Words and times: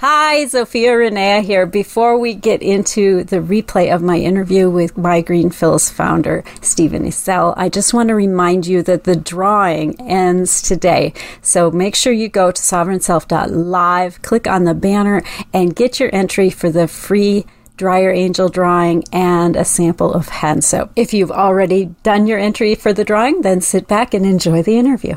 Hi, 0.00 0.44
Zofia 0.44 0.92
Renea 0.92 1.42
here. 1.42 1.66
Before 1.66 2.16
we 2.16 2.32
get 2.32 2.62
into 2.62 3.24
the 3.24 3.38
replay 3.38 3.92
of 3.92 4.00
my 4.00 4.16
interview 4.16 4.70
with 4.70 4.96
My 4.96 5.20
Green 5.22 5.50
Fills 5.50 5.90
founder, 5.90 6.44
Stephen 6.60 7.02
Ezell, 7.02 7.52
I 7.56 7.68
just 7.68 7.92
want 7.92 8.10
to 8.10 8.14
remind 8.14 8.64
you 8.64 8.84
that 8.84 9.02
the 9.02 9.16
drawing 9.16 10.00
ends 10.00 10.62
today. 10.62 11.14
So 11.42 11.72
make 11.72 11.96
sure 11.96 12.12
you 12.12 12.28
go 12.28 12.52
to 12.52 12.62
sovereignself.live, 12.62 14.22
click 14.22 14.46
on 14.46 14.62
the 14.62 14.74
banner, 14.74 15.24
and 15.52 15.74
get 15.74 15.98
your 15.98 16.14
entry 16.14 16.50
for 16.50 16.70
the 16.70 16.86
free 16.86 17.44
dryer 17.76 18.12
angel 18.12 18.48
drawing 18.48 19.02
and 19.10 19.56
a 19.56 19.64
sample 19.64 20.14
of 20.14 20.28
hand 20.28 20.62
soap. 20.62 20.92
If 20.94 21.12
you've 21.12 21.32
already 21.32 21.86
done 22.04 22.28
your 22.28 22.38
entry 22.38 22.76
for 22.76 22.92
the 22.92 23.02
drawing, 23.02 23.42
then 23.42 23.60
sit 23.60 23.88
back 23.88 24.14
and 24.14 24.24
enjoy 24.24 24.62
the 24.62 24.78
interview. 24.78 25.16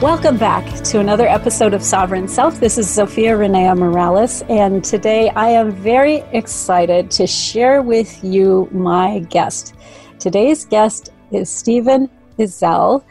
Welcome 0.00 0.36
back 0.36 0.64
to 0.84 1.00
another 1.00 1.26
episode 1.26 1.74
of 1.74 1.82
Sovereign 1.82 2.28
Self. 2.28 2.60
This 2.60 2.78
is 2.78 2.86
Zofia 2.86 3.36
Renea 3.36 3.76
Morales, 3.76 4.42
and 4.42 4.84
today 4.84 5.28
I 5.30 5.48
am 5.48 5.72
very 5.72 6.18
excited 6.30 7.10
to 7.10 7.26
share 7.26 7.82
with 7.82 8.22
you 8.22 8.68
my 8.70 9.18
guest. 9.28 9.74
Today's 10.20 10.64
guest 10.66 11.10
is 11.32 11.50
Stephen 11.50 12.08
Ezell, 12.38 13.02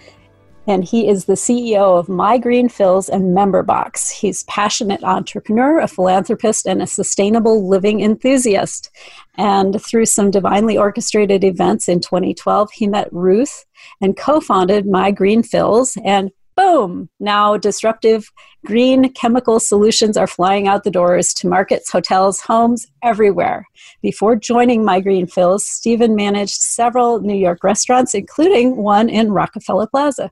and 0.66 0.86
he 0.86 1.10
is 1.10 1.26
the 1.26 1.34
CEO 1.34 2.00
of 2.00 2.08
My 2.08 2.38
Green 2.38 2.70
Fills 2.70 3.10
and 3.10 3.36
Memberbox. 3.36 4.10
He's 4.12 4.44
passionate 4.44 5.04
entrepreneur, 5.04 5.80
a 5.80 5.90
philanthropist, 5.90 6.66
and 6.66 6.82
a 6.82 6.88
sustainable 6.88 7.68
living 7.68 8.00
enthusiast. 8.00 8.92
And 9.36 9.82
through 9.84 10.06
some 10.06 10.32
divinely 10.32 10.78
orchestrated 10.78 11.44
events 11.44 11.90
in 11.90 12.00
2012, 12.00 12.72
he 12.72 12.88
met 12.88 13.12
Ruth 13.12 13.66
and 14.00 14.16
co-founded 14.16 14.86
My 14.86 15.12
Green 15.12 15.44
Fills 15.44 15.98
and 16.06 16.32
boom, 16.58 17.08
now 17.20 17.56
disruptive 17.56 18.30
green 18.66 19.14
chemical 19.14 19.60
solutions 19.60 20.18
are 20.18 20.28
flying 20.28 20.68
out 20.68 20.84
the 20.84 20.92
doors 20.92 21.34
to 21.36 21.48
markets, 21.48 21.90
hotels, 21.90 22.42
homes, 22.42 22.88
everywhere. 23.04 23.66
Before 24.02 24.36
joining 24.36 24.84
My 24.84 25.00
Green 25.00 25.28
Fills, 25.28 25.66
Stephen 25.66 26.16
managed 26.16 26.60
several 26.60 27.22
New 27.22 27.38
York 27.38 27.64
restaurants, 27.64 28.14
including 28.14 28.76
one 28.76 29.08
in 29.08 29.32
Rockefeller 29.32 29.88
Plaza. 29.88 30.32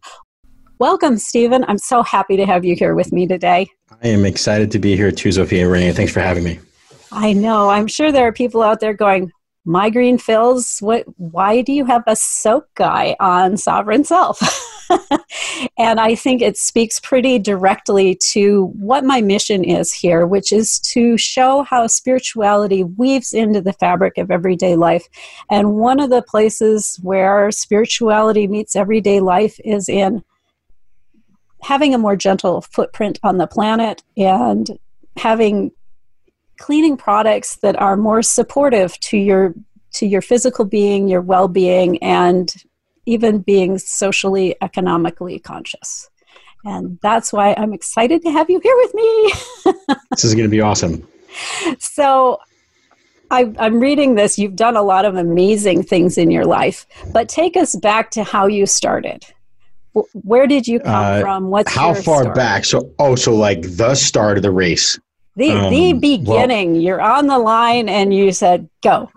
Welcome, 0.79 1.17
Stephen. 1.17 1.63
I'm 1.67 1.77
so 1.77 2.03
happy 2.03 2.35
to 2.35 2.45
have 2.45 2.65
you 2.65 2.75
here 2.75 2.95
with 2.95 3.13
me 3.13 3.27
today. 3.27 3.67
I 4.03 4.09
am 4.09 4.25
excited 4.25 4.71
to 4.71 4.79
be 4.79 4.97
here 4.97 5.11
too, 5.11 5.29
Zofia 5.29 5.69
Renea. 5.69 5.93
Thanks 5.93 6.11
for 6.11 6.19
having 6.19 6.43
me. 6.43 6.59
I 7.11 7.31
know. 7.31 7.69
I'm 7.69 7.87
sure 7.87 8.11
there 8.11 8.27
are 8.27 8.33
people 8.33 8.61
out 8.61 8.81
there 8.81 8.93
going, 8.93 9.31
my 9.63 9.89
green 9.89 10.17
fills 10.17 10.77
what 10.79 11.05
why 11.17 11.61
do 11.61 11.73
you 11.73 11.85
have 11.85 12.03
a 12.05 12.15
soap 12.15 12.67
guy 12.75 13.15
on 13.19 13.57
sovereign 13.57 14.03
self 14.03 14.39
and 15.77 15.99
i 15.99 16.13
think 16.15 16.41
it 16.41 16.57
speaks 16.57 16.99
pretty 16.99 17.39
directly 17.39 18.15
to 18.15 18.67
what 18.77 19.03
my 19.03 19.21
mission 19.21 19.63
is 19.63 19.91
here 19.93 20.25
which 20.25 20.51
is 20.51 20.79
to 20.79 21.17
show 21.17 21.63
how 21.63 21.87
spirituality 21.87 22.83
weaves 22.83 23.33
into 23.33 23.61
the 23.61 23.73
fabric 23.73 24.17
of 24.17 24.31
everyday 24.31 24.75
life. 24.75 25.07
And 25.49 25.75
one 25.75 25.99
of 25.99 26.09
the 26.09 26.21
places 26.21 26.99
where 27.01 27.51
spirituality 27.51 28.47
meets 28.47 28.75
everyday 28.75 29.19
life 29.19 29.59
is 29.63 29.89
in 29.89 30.23
having 31.61 31.93
a 31.93 31.97
more 31.97 32.15
gentle 32.15 32.61
footprint 32.61 33.19
on 33.23 33.37
the 33.37 33.47
planet 33.47 34.03
and 34.17 34.77
having 35.17 35.71
cleaning 36.57 36.97
products 36.97 37.57
that 37.57 37.79
are 37.81 37.97
more 37.97 38.21
supportive 38.21 38.99
to 38.99 39.17
your 39.17 39.53
to 39.93 40.05
your 40.05 40.21
physical 40.21 40.65
being, 40.65 41.07
your 41.07 41.21
well-being 41.21 41.97
and 42.03 42.53
even 43.05 43.39
being 43.39 43.77
socially 43.77 44.55
economically 44.61 45.39
conscious. 45.39 46.09
And 46.65 46.97
that's 47.01 47.31
why 47.31 47.53
I'm 47.57 47.73
excited 47.73 48.23
to 48.23 48.31
have 48.31 48.49
you 48.49 48.59
here 48.59 48.75
with 48.77 48.93
me. 48.95 49.33
this 50.11 50.23
is 50.23 50.33
going 50.33 50.45
to 50.45 50.49
be 50.49 50.61
awesome. 50.61 51.07
So, 51.79 52.39
I, 53.31 53.53
am 53.57 53.79
reading 53.79 54.15
this. 54.15 54.37
You've 54.39 54.55
done 54.55 54.75
a 54.75 54.81
lot 54.81 55.05
of 55.05 55.15
amazing 55.15 55.83
things 55.83 56.17
in 56.17 56.31
your 56.31 56.45
life, 56.45 56.85
but 57.11 57.29
take 57.29 57.57
us 57.57 57.75
back 57.75 58.11
to 58.11 58.23
how 58.23 58.47
you 58.47 58.65
started. 58.65 59.25
Where 60.13 60.47
did 60.47 60.67
you 60.67 60.79
come 60.79 61.17
uh, 61.17 61.21
from? 61.21 61.49
What's 61.49 61.73
how 61.73 61.93
far 61.93 62.21
story? 62.23 62.35
back? 62.35 62.65
So, 62.65 62.91
oh, 62.99 63.15
so 63.15 63.33
like 63.33 63.61
the 63.61 63.95
start 63.95 64.37
of 64.37 64.43
the 64.43 64.51
race. 64.51 64.99
The 65.37 65.51
um, 65.51 65.71
the 65.71 65.93
beginning. 65.93 66.73
Well, 66.73 66.81
You're 66.81 67.01
on 67.01 67.27
the 67.27 67.37
line, 67.37 67.89
and 67.89 68.13
you 68.13 68.31
said, 68.31 68.69
"Go." 68.83 69.09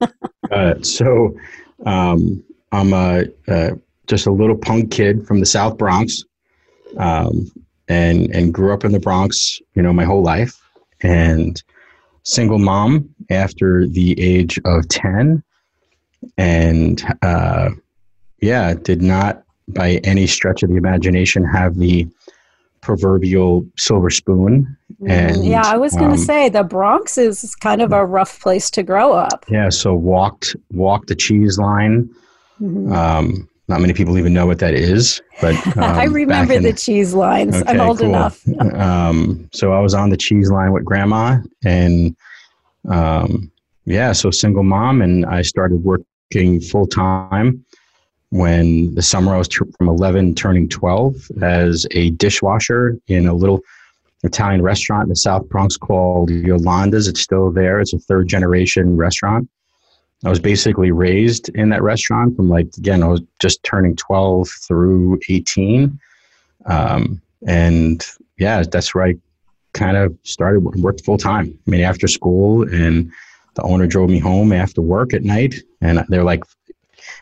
uh, 0.50 0.74
so, 0.82 1.36
um, 1.84 2.42
I'm 2.72 2.92
a, 2.92 3.24
uh, 3.46 3.70
just 4.06 4.26
a 4.26 4.32
little 4.32 4.56
punk 4.56 4.90
kid 4.90 5.26
from 5.26 5.40
the 5.40 5.46
South 5.46 5.78
Bronx, 5.78 6.24
um, 6.96 7.50
and 7.88 8.34
and 8.34 8.52
grew 8.52 8.72
up 8.72 8.84
in 8.84 8.92
the 8.92 9.00
Bronx. 9.00 9.60
You 9.74 9.82
know, 9.82 9.92
my 9.92 10.04
whole 10.04 10.22
life, 10.22 10.60
and 11.02 11.62
single 12.24 12.58
mom 12.58 13.08
after 13.30 13.86
the 13.86 14.20
age 14.20 14.58
of 14.64 14.88
ten, 14.88 15.42
and 16.36 17.02
uh, 17.22 17.70
yeah, 18.40 18.74
did 18.74 19.02
not 19.02 19.42
by 19.68 20.00
any 20.04 20.26
stretch 20.26 20.62
of 20.62 20.70
the 20.70 20.76
imagination 20.76 21.44
have 21.44 21.76
the 21.76 22.06
proverbial 22.80 23.66
silver 23.76 24.10
spoon. 24.10 24.76
Mm-hmm. 24.94 25.10
And 25.10 25.44
yeah, 25.44 25.62
I 25.64 25.76
was 25.76 25.92
going 25.92 26.10
to 26.10 26.12
um, 26.12 26.24
say 26.24 26.48
the 26.48 26.62
Bronx 26.62 27.18
is 27.18 27.54
kind 27.56 27.82
of 27.82 27.92
a 27.92 28.04
rough 28.04 28.40
place 28.40 28.70
to 28.70 28.82
grow 28.82 29.12
up. 29.12 29.44
Yeah, 29.48 29.68
so 29.68 29.94
walked 29.94 30.56
walked 30.72 31.08
the 31.08 31.14
cheese 31.14 31.58
line. 31.58 32.08
Mm-hmm. 32.60 32.92
Um, 32.92 33.48
not 33.68 33.82
many 33.82 33.92
people 33.92 34.16
even 34.16 34.32
know 34.32 34.46
what 34.46 34.58
that 34.60 34.74
is, 34.74 35.20
but 35.40 35.54
um, 35.76 35.84
I 35.84 36.04
remember 36.04 36.54
in, 36.54 36.62
the 36.62 36.72
cheese 36.72 37.14
lines. 37.14 37.54
Okay, 37.54 37.70
I'm 37.70 37.80
old 37.80 37.98
cool. 37.98 38.08
enough. 38.08 38.42
um, 38.74 39.48
so 39.52 39.72
I 39.72 39.80
was 39.80 39.94
on 39.94 40.10
the 40.10 40.16
cheese 40.16 40.50
line 40.50 40.72
with 40.72 40.84
grandma, 40.84 41.38
and 41.64 42.16
um, 42.88 43.50
yeah, 43.84 44.12
so 44.12 44.30
single 44.30 44.62
mom, 44.62 45.02
and 45.02 45.26
I 45.26 45.42
started 45.42 45.84
working 45.84 46.60
full 46.60 46.86
time 46.86 47.64
when 48.30 48.94
the 48.94 49.02
summer 49.02 49.34
I 49.34 49.38
was 49.38 49.48
t- 49.48 49.58
from 49.76 49.88
11 49.88 50.34
turning 50.34 50.68
12 50.68 51.30
as 51.42 51.86
a 51.92 52.10
dishwasher 52.10 52.98
in 53.08 53.26
a 53.26 53.32
little 53.32 53.60
Italian 54.24 54.62
restaurant 54.62 55.04
in 55.04 55.08
the 55.08 55.16
South 55.16 55.48
Bronx 55.48 55.76
called 55.76 56.30
Yolanda's. 56.30 57.08
It's 57.08 57.20
still 57.20 57.50
there. 57.50 57.80
It's 57.80 57.92
a 57.92 57.98
third 57.98 58.28
generation 58.28 58.96
restaurant. 58.96 59.48
I 60.24 60.30
was 60.30 60.40
basically 60.40 60.90
raised 60.90 61.48
in 61.50 61.68
that 61.68 61.82
restaurant 61.82 62.36
from 62.36 62.48
like, 62.48 62.68
again, 62.76 63.02
I 63.02 63.08
was 63.08 63.22
just 63.40 63.62
turning 63.62 63.94
12 63.94 64.48
through 64.66 65.20
18. 65.28 65.98
Um, 66.66 67.22
and 67.46 68.04
yeah, 68.36 68.62
that's 68.62 68.94
where 68.94 69.04
I 69.04 69.14
kind 69.74 69.96
of 69.96 70.16
started 70.24 70.60
worked 70.60 71.04
full 71.04 71.18
time. 71.18 71.56
I 71.66 71.70
mean, 71.70 71.82
after 71.82 72.08
school 72.08 72.62
and 72.68 73.12
the 73.54 73.62
owner 73.62 73.86
drove 73.86 74.10
me 74.10 74.18
home 74.18 74.52
after 74.52 74.82
work 74.82 75.14
at 75.14 75.22
night 75.22 75.54
and 75.80 76.04
they're 76.08 76.24
like, 76.24 76.42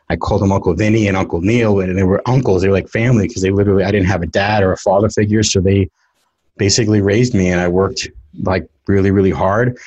I 0.08 0.16
called 0.16 0.42
them 0.42 0.52
Uncle 0.52 0.74
Vinny 0.74 1.08
and 1.08 1.16
Uncle 1.16 1.40
Neil, 1.40 1.80
and 1.80 1.96
they 1.96 2.02
were 2.02 2.22
uncles. 2.26 2.62
They 2.62 2.68
were 2.68 2.74
like 2.74 2.88
family 2.88 3.26
because 3.26 3.42
they 3.42 3.50
literally 3.50 3.84
I 3.84 3.90
didn't 3.90 4.06
have 4.06 4.22
a 4.22 4.26
dad 4.26 4.62
or 4.62 4.72
a 4.72 4.76
father 4.76 5.08
figure, 5.08 5.42
so 5.42 5.60
they 5.60 5.90
basically 6.56 7.02
raised 7.02 7.34
me, 7.34 7.48
and 7.48 7.60
I 7.60 7.68
worked 7.68 8.08
like 8.42 8.68
really 8.86 9.10
really 9.10 9.30
hard. 9.30 9.78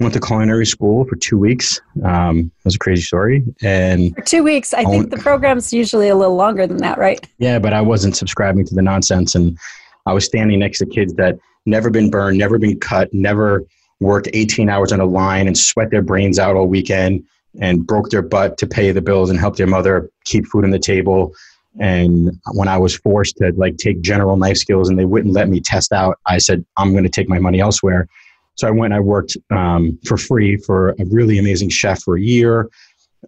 Went 0.00 0.14
to 0.14 0.20
culinary 0.20 0.64
school 0.64 1.04
for 1.04 1.16
two 1.16 1.38
weeks. 1.38 1.78
Um, 2.04 2.50
it 2.58 2.64
was 2.64 2.74
a 2.74 2.78
crazy 2.78 3.02
story. 3.02 3.44
And 3.62 4.14
for 4.14 4.22
two 4.22 4.42
weeks, 4.42 4.72
I 4.72 4.82
think 4.84 5.10
the 5.10 5.18
program's 5.18 5.74
usually 5.74 6.08
a 6.08 6.16
little 6.16 6.36
longer 6.36 6.66
than 6.66 6.78
that, 6.78 6.96
right? 6.96 7.24
Yeah, 7.36 7.58
but 7.58 7.74
I 7.74 7.82
wasn't 7.82 8.16
subscribing 8.16 8.64
to 8.64 8.74
the 8.74 8.80
nonsense, 8.80 9.34
and 9.34 9.58
I 10.06 10.14
was 10.14 10.24
standing 10.24 10.58
next 10.60 10.78
to 10.78 10.86
kids 10.86 11.12
that 11.14 11.38
never 11.66 11.90
been 11.90 12.10
burned, 12.10 12.38
never 12.38 12.58
been 12.58 12.80
cut, 12.80 13.12
never 13.12 13.64
worked 14.00 14.28
18 14.32 14.70
hours 14.70 14.92
on 14.92 15.00
a 15.00 15.04
line 15.04 15.46
and 15.46 15.56
sweat 15.56 15.90
their 15.90 16.02
brains 16.02 16.38
out 16.38 16.56
all 16.56 16.66
weekend 16.66 17.22
and 17.60 17.86
broke 17.86 18.10
their 18.10 18.22
butt 18.22 18.56
to 18.58 18.66
pay 18.66 18.92
the 18.92 19.02
bills 19.02 19.30
and 19.30 19.38
help 19.38 19.56
their 19.56 19.66
mother 19.66 20.10
keep 20.24 20.46
food 20.46 20.64
on 20.64 20.70
the 20.70 20.78
table. 20.78 21.34
And 21.78 22.40
when 22.52 22.68
I 22.68 22.78
was 22.78 22.96
forced 22.96 23.36
to 23.36 23.52
like 23.56 23.76
take 23.76 24.00
general 24.00 24.36
knife 24.36 24.56
skills 24.56 24.88
and 24.88 24.98
they 24.98 25.04
wouldn't 25.04 25.34
let 25.34 25.48
me 25.48 25.60
test 25.60 25.92
out, 25.92 26.18
I 26.26 26.38
said, 26.38 26.64
I'm 26.76 26.92
going 26.92 27.04
to 27.04 27.10
take 27.10 27.28
my 27.28 27.38
money 27.38 27.60
elsewhere. 27.60 28.08
So 28.56 28.68
I 28.68 28.70
went, 28.70 28.92
and 28.92 28.94
I 28.94 29.00
worked 29.00 29.36
um, 29.50 29.98
for 30.06 30.16
free 30.16 30.56
for 30.56 30.90
a 30.90 31.04
really 31.10 31.38
amazing 31.38 31.70
chef 31.70 32.02
for 32.02 32.16
a 32.16 32.20
year. 32.20 32.68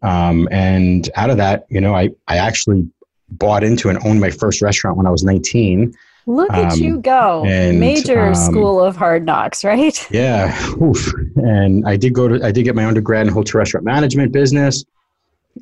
Um, 0.03 0.49
and 0.51 1.09
out 1.17 1.31
of 1.31 1.37
that, 1.39 1.67
you 1.69 1.81
know, 1.81 1.95
I, 1.95 2.11
I 2.29 2.39
actually 2.39 2.89
bought 3.31 3.65
into 3.65 3.89
and 3.89 3.99
owned 4.05 4.21
my 4.21 4.31
first 4.31 4.63
restaurant 4.63 4.97
when 4.97 5.07
I 5.07 5.11
was 5.11 5.25
19. 5.25 5.95
Look 6.27 6.53
at 6.53 6.73
um, 6.73 6.79
you 6.79 6.99
go. 6.99 7.45
And, 7.47 7.81
Major 7.81 8.29
um, 8.29 8.35
school 8.35 8.81
of 8.81 8.97
hard 8.97 9.25
knocks, 9.25 9.65
right? 9.65 10.07
Yeah. 10.11 10.57
Oof. 10.81 11.13
And 11.37 11.87
I 11.87 11.97
did 11.97 12.15
go 12.15 12.29
to, 12.29 12.45
I 12.45 12.53
did 12.53 12.63
get 12.65 12.75
my 12.77 12.87
undergrad 12.87 13.27
in 13.27 13.33
hotel 13.33 13.59
restaurant 13.59 13.85
management 13.85 14.33
business 14.33 14.85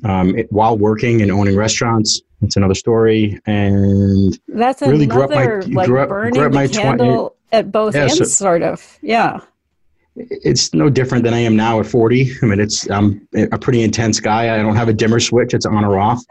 um, 0.03 0.37
it, 0.37 0.51
while 0.51 0.77
working 0.77 1.21
and 1.21 1.31
owning 1.31 1.55
restaurants. 1.55 2.21
It's 2.41 2.55
another 2.57 2.75
story. 2.75 3.39
And 3.45 4.37
that's 4.47 4.81
really 4.81 5.05
another, 5.05 5.07
grew 5.07 5.23
up 5.23 5.29
my, 5.67 5.73
like 5.73 5.87
grew 5.87 5.99
up, 6.01 6.09
burning 6.09 6.33
grew 6.33 6.45
up 6.45 6.53
my 6.53 6.67
the 6.67 6.73
candle 6.73 7.35
20, 7.51 7.59
at 7.59 7.71
both 7.71 7.95
yeah, 7.95 8.01
ends, 8.01 8.17
so, 8.17 8.25
sort 8.25 8.61
of. 8.61 8.99
Yeah. 9.01 9.41
It's 10.15 10.73
no 10.73 10.89
different 10.89 11.23
than 11.23 11.33
I 11.33 11.39
am 11.39 11.55
now 11.55 11.79
at 11.79 11.85
40. 11.85 12.31
I 12.41 12.45
mean, 12.45 12.59
it's, 12.59 12.89
I'm 12.89 13.27
a 13.33 13.57
pretty 13.57 13.81
intense 13.81 14.19
guy. 14.19 14.53
I 14.53 14.61
don't 14.61 14.75
have 14.75 14.89
a 14.89 14.93
dimmer 14.93 15.19
switch. 15.19 15.53
It's 15.53 15.65
on 15.65 15.85
or 15.85 15.99
off 15.99 16.23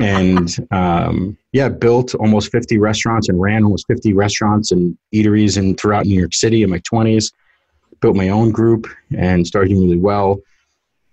and 0.00 0.48
um, 0.70 1.36
yeah, 1.52 1.68
built 1.68 2.14
almost 2.14 2.50
50 2.50 2.78
restaurants 2.78 3.28
and 3.28 3.40
ran 3.40 3.64
almost 3.64 3.86
50 3.86 4.12
restaurants 4.12 4.72
and 4.72 4.96
eateries 5.14 5.56
and 5.56 5.78
throughout 5.78 6.06
New 6.06 6.18
York 6.18 6.34
City 6.34 6.62
in 6.62 6.70
my 6.70 6.80
20s. 6.80 7.32
Built 8.00 8.16
my 8.16 8.28
own 8.28 8.50
group 8.50 8.86
and 9.16 9.46
started 9.46 9.70
doing 9.70 9.82
really 9.82 9.98
well. 9.98 10.40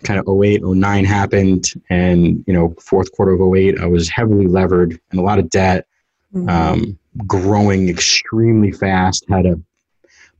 Kind 0.04 0.20
of 0.20 0.28
08, 0.28 0.64
09 0.64 1.06
happened, 1.06 1.66
and 1.90 2.44
you 2.48 2.54
know, 2.54 2.74
fourth 2.82 3.12
quarter 3.12 3.34
of 3.34 3.56
08, 3.56 3.80
I 3.80 3.86
was 3.86 4.10
heavily 4.10 4.48
levered 4.48 5.00
and 5.12 5.20
a 5.20 5.24
lot 5.24 5.38
of 5.38 5.50
debt, 5.52 5.86
mm-hmm. 6.34 6.50
um, 6.50 7.00
growing 7.28 7.88
extremely 7.88 8.72
fast. 8.72 9.26
Had 9.30 9.46
a 9.46 9.62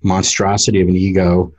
monstrosity 0.04 0.82
of 0.82 0.88
an 0.88 0.96
ego, 0.96 1.54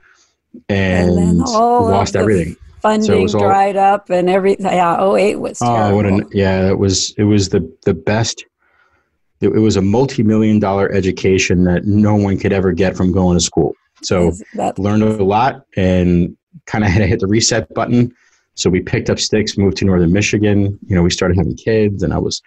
and, 0.69 1.09
and 1.17 1.39
lost 1.39 2.15
everything 2.15 2.55
funding 2.83 3.27
so 3.29 3.39
dried 3.39 3.77
all, 3.77 3.95
up 3.95 4.09
and 4.11 4.29
everything. 4.29 4.65
Yeah, 4.65 5.13
08 5.15 5.37
was 5.37 5.57
terrible. 5.57 5.79
Oh, 5.79 5.95
what 5.95 6.05
an, 6.05 6.29
yeah, 6.31 6.69
it 6.69 6.77
was 6.77 7.15
it 7.17 7.23
was 7.23 7.49
the 7.49 7.75
the 7.85 7.95
best. 7.95 8.45
It, 9.41 9.47
it 9.47 9.59
was 9.59 9.77
a 9.77 9.81
multi-million 9.81 10.59
dollar 10.59 10.91
education 10.91 11.63
that 11.63 11.85
no 11.85 12.15
one 12.15 12.37
could 12.37 12.53
ever 12.53 12.71
get 12.71 12.95
from 12.95 13.11
going 13.11 13.37
to 13.37 13.43
school. 13.43 13.73
So 14.03 14.33
that, 14.53 14.77
learned 14.77 15.03
a 15.03 15.23
lot 15.23 15.65
and 15.75 16.37
kind 16.65 16.83
of 16.83 16.91
had 16.91 16.99
to 16.99 17.07
hit 17.07 17.19
the 17.19 17.27
reset 17.27 17.73
button. 17.73 18.13
So 18.55 18.69
we 18.69 18.81
picked 18.81 19.09
up 19.09 19.19
sticks, 19.19 19.57
moved 19.57 19.77
to 19.77 19.85
northern 19.85 20.13
Michigan. 20.13 20.77
You 20.85 20.95
know, 20.95 21.01
we 21.01 21.09
started 21.09 21.37
having 21.37 21.55
kids, 21.55 22.03
and 22.03 22.13
I 22.13 22.19
was, 22.19 22.41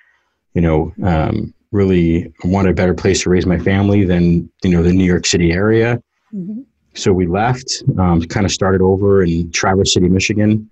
you 0.54 0.60
know, 0.60 0.92
um, 1.02 1.52
really 1.72 2.32
wanted 2.44 2.70
a 2.70 2.74
better 2.74 2.94
place 2.94 3.22
to 3.22 3.30
raise 3.30 3.46
my 3.46 3.58
family 3.58 4.04
than 4.04 4.50
you 4.62 4.70
know 4.70 4.82
the 4.82 4.92
New 4.92 5.04
York 5.04 5.26
City 5.26 5.52
area. 5.52 6.02
Mm-hmm. 6.32 6.62
So 6.94 7.12
we 7.12 7.26
left, 7.26 7.82
um, 7.98 8.22
kind 8.22 8.46
of 8.46 8.52
started 8.52 8.80
over 8.80 9.22
in 9.22 9.50
Traverse 9.52 9.92
City, 9.92 10.08
Michigan, 10.08 10.70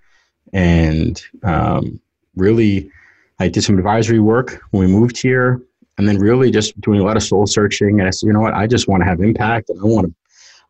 and 0.54 1.22
um, 1.42 2.00
really, 2.34 2.90
I 3.40 3.48
did 3.48 3.62
some 3.62 3.76
advisory 3.76 4.20
work 4.20 4.62
when 4.70 4.86
we 4.86 4.92
moved 4.92 5.20
here, 5.20 5.60
and 5.98 6.08
then 6.08 6.18
really 6.18 6.50
just 6.50 6.80
doing 6.80 7.00
a 7.00 7.04
lot 7.04 7.16
of 7.16 7.22
soul 7.22 7.46
searching. 7.46 8.00
And 8.00 8.08
I 8.08 8.10
said, 8.10 8.26
you 8.26 8.32
know 8.32 8.40
what, 8.40 8.54
I 8.54 8.66
just 8.66 8.88
want 8.88 9.02
to 9.02 9.06
have 9.06 9.20
impact, 9.20 9.70
and 9.70 9.80
I 9.80 9.84
want 9.84 10.06
to. 10.06 10.14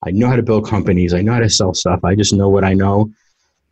I 0.07 0.11
know 0.11 0.29
how 0.29 0.37
to 0.37 0.43
build 0.43 0.69
companies. 0.69 1.15
I 1.15 1.23
know 1.23 1.33
how 1.33 1.39
to 1.39 1.49
sell 1.49 1.73
stuff. 1.73 2.05
I 2.05 2.15
just 2.15 2.35
know 2.35 2.51
what 2.51 2.63
I 2.63 2.75
know. 2.75 3.11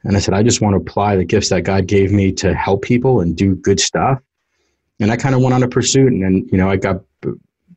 And 0.04 0.16
I 0.16 0.20
said, 0.20 0.34
I 0.34 0.42
just 0.42 0.60
want 0.60 0.74
to 0.74 0.80
apply 0.80 1.16
the 1.16 1.24
gifts 1.24 1.50
that 1.50 1.62
God 1.62 1.86
gave 1.86 2.10
me 2.10 2.32
to 2.32 2.54
help 2.54 2.82
people 2.82 3.20
and 3.20 3.36
do 3.36 3.54
good 3.54 3.78
stuff. 3.78 4.18
And 5.02 5.10
I 5.10 5.16
kind 5.16 5.34
of 5.34 5.42
went 5.42 5.54
on 5.54 5.62
a 5.62 5.68
pursuit. 5.68 6.12
And 6.12 6.22
then, 6.22 6.48
you 6.50 6.58
know, 6.58 6.70
I 6.70 6.76
got, 6.76 7.02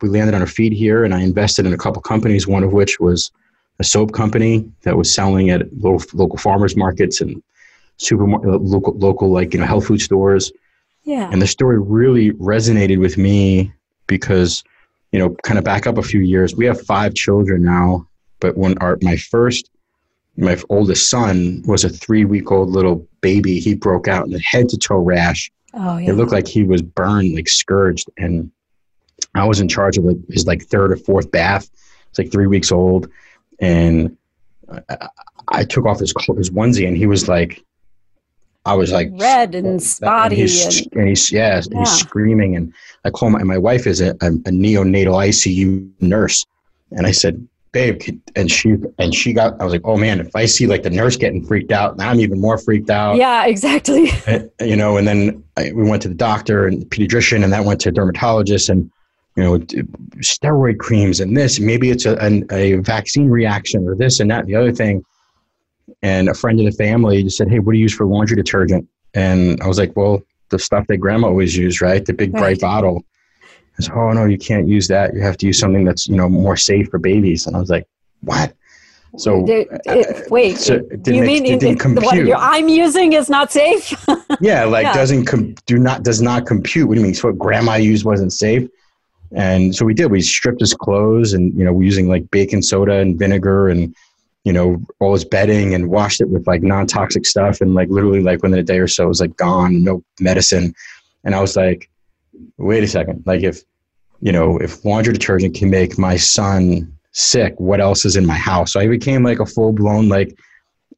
we 0.01 0.09
landed 0.09 0.35
on 0.35 0.41
our 0.41 0.47
feet 0.47 0.73
here 0.73 1.03
and 1.03 1.13
I 1.13 1.21
invested 1.21 1.65
in 1.65 1.73
a 1.73 1.77
couple 1.77 2.01
companies, 2.01 2.47
one 2.47 2.63
of 2.63 2.73
which 2.73 2.99
was 2.99 3.31
a 3.79 3.83
soap 3.83 4.13
company 4.13 4.69
that 4.83 4.97
was 4.97 5.13
selling 5.13 5.49
at 5.49 5.61
local, 5.73 6.05
local 6.13 6.37
farmers 6.37 6.75
markets 6.75 7.21
and 7.21 7.41
supermarket 7.97 8.49
uh, 8.49 8.57
local 8.57 8.93
local 8.97 9.31
like 9.31 9.53
you 9.53 9.59
know 9.59 9.65
health 9.65 9.87
food 9.87 10.01
stores. 10.01 10.51
Yeah. 11.03 11.29
And 11.31 11.41
the 11.41 11.47
story 11.47 11.79
really 11.79 12.31
resonated 12.33 12.99
with 12.99 13.17
me 13.17 13.71
because 14.07 14.63
you 15.11 15.19
know 15.19 15.35
kind 15.43 15.57
of 15.57 15.63
back 15.63 15.87
up 15.87 15.97
a 15.97 16.03
few 16.03 16.21
years. 16.21 16.55
We 16.55 16.65
have 16.65 16.81
five 16.81 17.13
children 17.13 17.63
now, 17.63 18.07
but 18.39 18.57
when 18.57 18.77
our 18.79 18.97
my 19.01 19.17
first 19.17 19.69
my 20.37 20.57
oldest 20.69 21.09
son 21.09 21.63
was 21.65 21.85
a 21.85 21.89
three 21.89 22.25
week 22.25 22.51
old 22.51 22.69
little 22.69 23.07
baby. 23.21 23.59
He 23.59 23.73
broke 23.73 24.07
out 24.07 24.27
in 24.27 24.33
a 24.33 24.39
head 24.39 24.69
to 24.69 24.77
toe 24.77 24.97
rash. 24.97 25.51
Oh, 25.75 25.97
yeah. 25.97 26.09
It 26.09 26.13
looked 26.13 26.31
like 26.31 26.47
he 26.47 26.63
was 26.63 26.81
burned, 26.81 27.35
like 27.35 27.47
scourged. 27.47 28.09
And 28.17 28.51
I 29.33 29.45
was 29.45 29.59
in 29.59 29.67
charge 29.67 29.97
of 29.97 30.05
like 30.05 30.17
his 30.29 30.47
like 30.47 30.63
third 30.63 30.91
or 30.91 30.97
fourth 30.97 31.29
bath. 31.31 31.69
It's 32.09 32.17
like 32.17 32.31
three 32.31 32.47
weeks 32.47 32.71
old 32.71 33.09
and 33.59 34.17
I, 34.89 35.09
I 35.49 35.63
took 35.63 35.85
off 35.85 35.99
his 35.99 36.13
his 36.37 36.49
onesie, 36.49 36.87
and 36.87 36.97
he 36.97 37.05
was 37.05 37.27
like, 37.27 37.63
I 38.65 38.73
was 38.73 38.91
like 38.91 39.09
red 39.13 39.55
and 39.55 39.81
spotty, 39.81 40.35
and 40.35 40.41
he's, 40.41 40.77
and, 40.77 40.93
and 40.93 41.07
he's 41.07 41.31
yeah, 41.31 41.61
yeah, 41.69 41.79
he's 41.79 41.91
screaming, 41.91 42.55
and 42.55 42.73
I 43.03 43.09
call 43.09 43.29
my 43.29 43.43
my 43.43 43.57
wife 43.57 43.87
is 43.87 44.01
a, 44.01 44.11
a, 44.21 44.27
a 44.27 44.51
neonatal 44.51 45.13
ICU 45.13 45.89
nurse, 46.01 46.45
and 46.91 47.05
I 47.05 47.11
said, 47.11 47.47
babe, 47.75 48.01
and 48.37 48.49
she 48.49 48.77
and 48.97 49.13
she 49.13 49.33
got. 49.33 49.59
I 49.59 49.65
was 49.65 49.73
like, 49.73 49.81
oh 49.83 49.97
man, 49.97 50.21
if 50.21 50.33
I 50.33 50.45
see 50.45 50.65
like 50.65 50.81
the 50.81 50.89
nurse 50.89 51.17
getting 51.17 51.45
freaked 51.45 51.73
out, 51.73 51.97
now 51.97 52.09
I'm 52.09 52.21
even 52.21 52.39
more 52.39 52.57
freaked 52.57 52.89
out. 52.89 53.17
Yeah, 53.17 53.45
exactly. 53.45 54.09
And, 54.27 54.49
you 54.61 54.77
know, 54.77 54.97
and 54.97 55.05
then 55.05 55.43
I, 55.57 55.71
we 55.75 55.87
went 55.87 56.01
to 56.03 56.07
the 56.07 56.15
doctor 56.15 56.67
and 56.67 56.85
pediatrician, 56.85 57.43
and 57.43 57.51
that 57.51 57.65
went 57.65 57.81
to 57.81 57.91
dermatologist, 57.91 58.69
and 58.69 58.89
you 59.35 59.43
know, 59.43 59.59
steroid 60.19 60.79
creams 60.79 61.19
and 61.19 61.35
this. 61.35 61.59
Maybe 61.59 61.89
it's 61.89 62.05
a, 62.05 62.15
a, 62.23 62.43
a 62.51 62.75
vaccine 62.77 63.29
reaction 63.29 63.85
or 63.85 63.93
this 63.93 64.21
and 64.21 64.31
that 64.31 64.39
and 64.39 64.47
the 64.47 64.55
other 64.55 64.71
thing. 64.71 65.03
And 66.01 66.29
a 66.29 66.33
friend 66.33 66.57
of 66.59 66.65
the 66.65 66.71
family 66.71 67.21
just 67.23 67.37
said, 67.37 67.49
Hey, 67.49 67.59
what 67.59 67.73
do 67.73 67.77
you 67.77 67.83
use 67.83 67.93
for 67.93 68.05
laundry 68.05 68.37
detergent? 68.37 68.87
And 69.13 69.61
I 69.61 69.67
was 69.67 69.77
like, 69.77 69.95
Well, 69.97 70.21
the 70.49 70.59
stuff 70.59 70.87
that 70.87 70.97
grandma 70.97 71.27
always 71.27 71.57
used, 71.57 71.81
right? 71.81 72.05
The 72.05 72.13
big 72.13 72.31
bright 72.31 72.41
right. 72.41 72.61
bottle. 72.61 73.03
I 73.79 73.83
said, 73.83 73.93
Oh, 73.95 74.11
no, 74.11 74.25
you 74.25 74.37
can't 74.37 74.67
use 74.67 74.87
that. 74.87 75.13
You 75.13 75.21
have 75.21 75.37
to 75.37 75.47
use 75.47 75.59
something 75.59 75.83
that's, 75.83 76.07
you 76.07 76.15
know, 76.15 76.29
more 76.29 76.57
safe 76.57 76.89
for 76.89 76.99
babies. 76.99 77.47
And 77.47 77.55
I 77.55 77.59
was 77.59 77.69
like, 77.69 77.87
What? 78.21 78.53
So 79.17 79.45
it, 79.47 79.67
uh, 79.71 79.77
it, 79.85 80.31
wait, 80.31 80.57
so 80.57 80.75
it 80.91 81.07
you 81.07 81.21
mean 81.21 81.45
it, 81.45 81.63
it 81.63 81.85
what 81.85 82.17
I'm 82.37 82.67
using 82.67 83.13
is 83.13 83.29
not 83.29 83.51
safe? 83.51 83.93
yeah, 84.41 84.65
like 84.65 84.83
yeah. 84.83 84.93
doesn't 84.93 85.25
com- 85.25 85.55
do 85.65 85.77
not 85.77 86.03
does 86.03 86.21
not 86.21 86.45
compute. 86.45 86.87
What 86.87 86.95
do 86.95 86.99
you 86.99 87.05
mean? 87.05 87.15
So 87.15 87.29
what 87.29 87.37
grandma 87.37 87.75
used 87.75 88.05
wasn't 88.05 88.33
safe? 88.33 88.67
And 89.31 89.75
so 89.75 89.85
we 89.85 89.93
did. 89.93 90.11
We 90.11 90.21
stripped 90.21 90.59
his 90.59 90.73
clothes, 90.73 91.33
and 91.33 91.53
you 91.57 91.63
know, 91.63 91.73
we're 91.73 91.83
using 91.83 92.07
like 92.07 92.29
baking 92.31 92.61
soda 92.61 92.99
and 92.99 93.17
vinegar, 93.17 93.69
and 93.69 93.95
you 94.43 94.53
know, 94.53 94.81
all 94.99 95.13
his 95.13 95.25
bedding, 95.25 95.73
and 95.73 95.89
washed 95.89 96.21
it 96.21 96.29
with 96.29 96.45
like 96.45 96.61
non-toxic 96.61 97.25
stuff. 97.25 97.61
And 97.61 97.73
like 97.73 97.89
literally, 97.89 98.21
like 98.21 98.43
within 98.43 98.59
a 98.59 98.63
day 98.63 98.79
or 98.79 98.87
so, 98.87 99.05
it 99.05 99.09
was 99.09 99.21
like 99.21 99.35
gone, 99.37 99.83
no 99.83 100.03
medicine. 100.19 100.73
And 101.23 101.33
I 101.33 101.41
was 101.41 101.55
like, 101.55 101.89
wait 102.57 102.83
a 102.83 102.87
second, 102.87 103.23
like 103.25 103.43
if 103.43 103.61
you 104.21 104.31
know, 104.31 104.57
if 104.57 104.83
laundry 104.85 105.13
detergent 105.13 105.55
can 105.55 105.69
make 105.69 105.97
my 105.97 106.15
son 106.15 106.91
sick, 107.11 107.53
what 107.57 107.79
else 107.79 108.05
is 108.05 108.15
in 108.15 108.25
my 108.25 108.35
house? 108.35 108.73
So 108.73 108.79
I 108.79 108.87
became 108.87 109.23
like 109.23 109.39
a 109.39 109.45
full 109.45 109.71
blown 109.71 110.09
like 110.09 110.37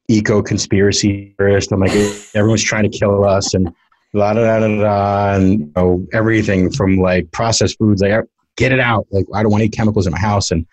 eco 0.08 0.42
conspiracy 0.42 1.34
theorist. 1.38 1.72
I'm 1.72 1.80
like, 1.80 1.92
everyone's 2.34 2.62
trying 2.62 2.90
to 2.90 2.98
kill 2.98 3.24
us, 3.24 3.54
and 3.54 3.72
la 4.14 4.32
da 4.32 4.40
da 4.40 4.60
da, 4.60 4.76
da 4.76 5.34
and 5.34 5.60
you 5.60 5.72
know, 5.76 6.06
everything 6.12 6.70
from 6.70 6.96
like 6.96 7.30
processed 7.32 7.78
foods. 7.78 8.02
Like, 8.02 8.24
get 8.56 8.72
it 8.72 8.80
out. 8.80 9.06
Like, 9.10 9.26
I 9.34 9.42
don't 9.42 9.52
want 9.52 9.62
any 9.62 9.68
chemicals 9.68 10.06
in 10.06 10.12
my 10.12 10.18
house, 10.18 10.50
and 10.50 10.66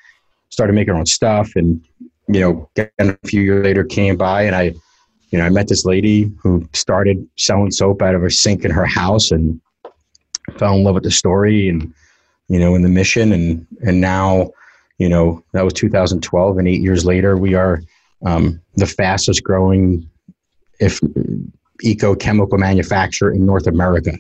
started 0.50 0.74
making 0.74 0.94
our 0.94 1.00
own 1.00 1.06
stuff. 1.06 1.52
And 1.56 1.86
you 2.28 2.40
know, 2.40 2.70
a 3.00 3.18
few 3.26 3.42
years 3.42 3.64
later, 3.64 3.84
came 3.84 4.18
by, 4.18 4.44
and 4.44 4.56
I, 4.56 4.74
you 5.30 5.38
know, 5.38 5.46
I 5.46 5.50
met 5.50 5.68
this 5.68 5.86
lady 5.86 6.32
who 6.42 6.68
started 6.74 7.28
selling 7.38 7.72
soap 7.72 8.02
out 8.02 8.16
of 8.16 8.24
a 8.24 8.32
sink 8.32 8.66
in 8.66 8.72
her 8.72 8.86
house, 8.86 9.32
and 9.32 9.60
fell 10.58 10.76
in 10.76 10.84
love 10.84 10.96
with 10.96 11.04
the 11.04 11.12
story, 11.12 11.70
and 11.70 11.94
you 12.48 12.60
know, 12.60 12.76
in 12.76 12.82
the 12.82 12.90
mission, 12.90 13.32
and 13.32 13.66
and 13.86 14.02
now, 14.02 14.52
you 14.98 15.10
know, 15.10 15.44
that 15.54 15.64
was 15.64 15.74
2012, 15.74 16.58
and 16.58 16.68
eight 16.68 16.82
years 16.82 17.06
later, 17.06 17.38
we 17.38 17.54
are 17.54 17.82
um, 18.26 18.62
the 18.76 18.86
fastest 18.88 19.44
growing 19.44 20.10
if 20.80 21.00
eco 21.84 22.16
chemical 22.16 22.58
manufacturer 22.58 23.32
in 23.32 23.46
North 23.46 23.68
America. 23.68 24.18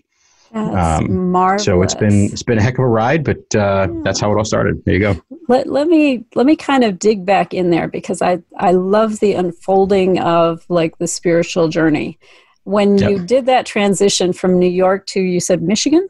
That's 0.55 1.03
um, 1.03 1.31
marvelous. 1.31 1.65
So 1.65 1.81
it's 1.81 1.95
been 1.95 2.25
it's 2.31 2.43
been 2.43 2.57
a 2.57 2.61
heck 2.61 2.75
of 2.75 2.85
a 2.85 2.87
ride, 2.87 3.25
but 3.25 3.39
uh, 3.55 3.87
yeah. 3.89 4.01
that's 4.05 4.21
how 4.21 4.31
it 4.31 4.37
all 4.37 4.45
started. 4.45 4.83
There 4.85 4.93
you 4.93 4.99
go. 5.01 5.21
Let, 5.49 5.67
let 5.67 5.87
me 5.87 6.23
let 6.33 6.45
me 6.45 6.55
kind 6.55 6.85
of 6.85 6.97
dig 6.97 7.25
back 7.25 7.53
in 7.53 7.71
there 7.71 7.89
because 7.89 8.21
I 8.21 8.41
I 8.57 8.71
love 8.71 9.19
the 9.19 9.33
unfolding 9.33 10.19
of 10.19 10.65
like 10.69 10.97
the 10.97 11.07
spiritual 11.07 11.67
journey. 11.67 12.17
When 12.63 12.97
yep. 12.97 13.11
you 13.11 13.25
did 13.25 13.47
that 13.47 13.65
transition 13.65 14.31
from 14.31 14.57
New 14.57 14.69
York 14.69 15.05
to 15.07 15.19
you 15.19 15.41
said 15.41 15.61
Michigan. 15.61 16.07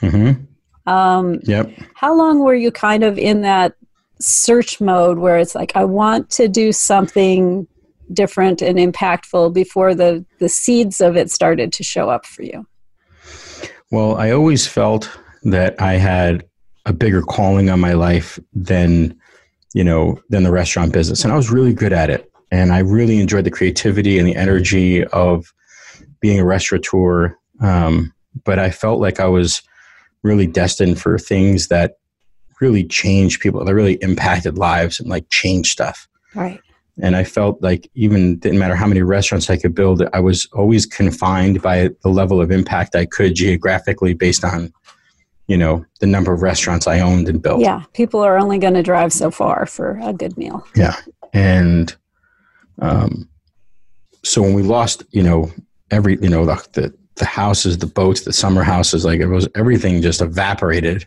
Mm-hmm. 0.00 0.90
Um, 0.90 1.40
yep. 1.44 1.70
How 1.94 2.14
long 2.14 2.40
were 2.40 2.54
you 2.54 2.70
kind 2.70 3.04
of 3.04 3.18
in 3.18 3.42
that 3.42 3.74
search 4.20 4.80
mode 4.80 5.18
where 5.18 5.38
it's 5.38 5.54
like 5.54 5.76
I 5.76 5.84
want 5.84 6.30
to 6.30 6.48
do 6.48 6.72
something 6.72 7.66
different 8.12 8.60
and 8.60 8.78
impactful 8.78 9.54
before 9.54 9.94
the 9.94 10.24
the 10.38 10.48
seeds 10.48 11.00
of 11.00 11.16
it 11.16 11.30
started 11.30 11.72
to 11.72 11.82
show 11.82 12.10
up 12.10 12.26
for 12.26 12.42
you? 12.42 12.66
Well, 13.90 14.16
I 14.16 14.30
always 14.30 14.66
felt 14.66 15.10
that 15.44 15.80
I 15.80 15.94
had 15.94 16.44
a 16.86 16.92
bigger 16.92 17.22
calling 17.22 17.70
on 17.70 17.80
my 17.80 17.94
life 17.94 18.38
than 18.52 19.18
you 19.72 19.84
know 19.84 20.20
than 20.28 20.42
the 20.42 20.52
restaurant 20.52 20.92
business, 20.92 21.24
and 21.24 21.32
I 21.32 21.36
was 21.36 21.50
really 21.50 21.72
good 21.72 21.92
at 21.92 22.10
it, 22.10 22.30
and 22.50 22.72
I 22.72 22.80
really 22.80 23.20
enjoyed 23.20 23.44
the 23.44 23.50
creativity 23.50 24.18
and 24.18 24.28
the 24.28 24.36
energy 24.36 25.04
of 25.06 25.52
being 26.20 26.38
a 26.38 26.44
restaurateur. 26.44 27.36
Um, 27.60 28.12
but 28.44 28.58
I 28.58 28.70
felt 28.70 29.00
like 29.00 29.20
I 29.20 29.26
was 29.26 29.62
really 30.24 30.46
destined 30.46 31.00
for 31.00 31.18
things 31.18 31.68
that 31.68 31.98
really 32.60 32.84
changed 32.84 33.40
people, 33.40 33.64
that 33.64 33.74
really 33.74 33.94
impacted 33.94 34.58
lives 34.58 34.98
and 34.98 35.08
like 35.08 35.28
change 35.28 35.70
stuff. 35.70 36.08
Right. 36.34 36.60
And 37.00 37.16
I 37.16 37.24
felt 37.24 37.60
like 37.60 37.90
even 37.94 38.38
didn't 38.38 38.58
matter 38.58 38.76
how 38.76 38.86
many 38.86 39.02
restaurants 39.02 39.50
I 39.50 39.56
could 39.56 39.74
build, 39.74 40.02
I 40.12 40.20
was 40.20 40.46
always 40.52 40.86
confined 40.86 41.60
by 41.60 41.90
the 42.02 42.08
level 42.08 42.40
of 42.40 42.50
impact 42.50 42.96
I 42.96 43.04
could 43.04 43.34
geographically 43.34 44.14
based 44.14 44.44
on, 44.44 44.72
you 45.48 45.56
know, 45.56 45.84
the 46.00 46.06
number 46.06 46.32
of 46.32 46.40
restaurants 46.42 46.86
I 46.86 47.00
owned 47.00 47.28
and 47.28 47.42
built. 47.42 47.60
Yeah. 47.60 47.82
People 47.92 48.20
are 48.20 48.38
only 48.38 48.58
going 48.58 48.74
to 48.74 48.82
drive 48.82 49.12
so 49.12 49.30
far 49.30 49.66
for 49.66 49.98
a 50.02 50.12
good 50.12 50.36
meal. 50.38 50.66
Yeah. 50.76 50.96
And 51.32 51.94
um, 52.80 53.28
so 54.22 54.40
when 54.40 54.54
we 54.54 54.62
lost, 54.62 55.02
you 55.10 55.22
know, 55.22 55.52
every, 55.90 56.16
you 56.22 56.28
know, 56.28 56.46
the, 56.46 56.66
the, 56.72 56.94
the 57.16 57.24
houses, 57.24 57.78
the 57.78 57.86
boats, 57.86 58.22
the 58.22 58.32
summer 58.32 58.62
houses, 58.62 59.04
like 59.04 59.20
it 59.20 59.26
was 59.26 59.48
everything 59.54 60.02
just 60.02 60.20
evaporated 60.20 61.06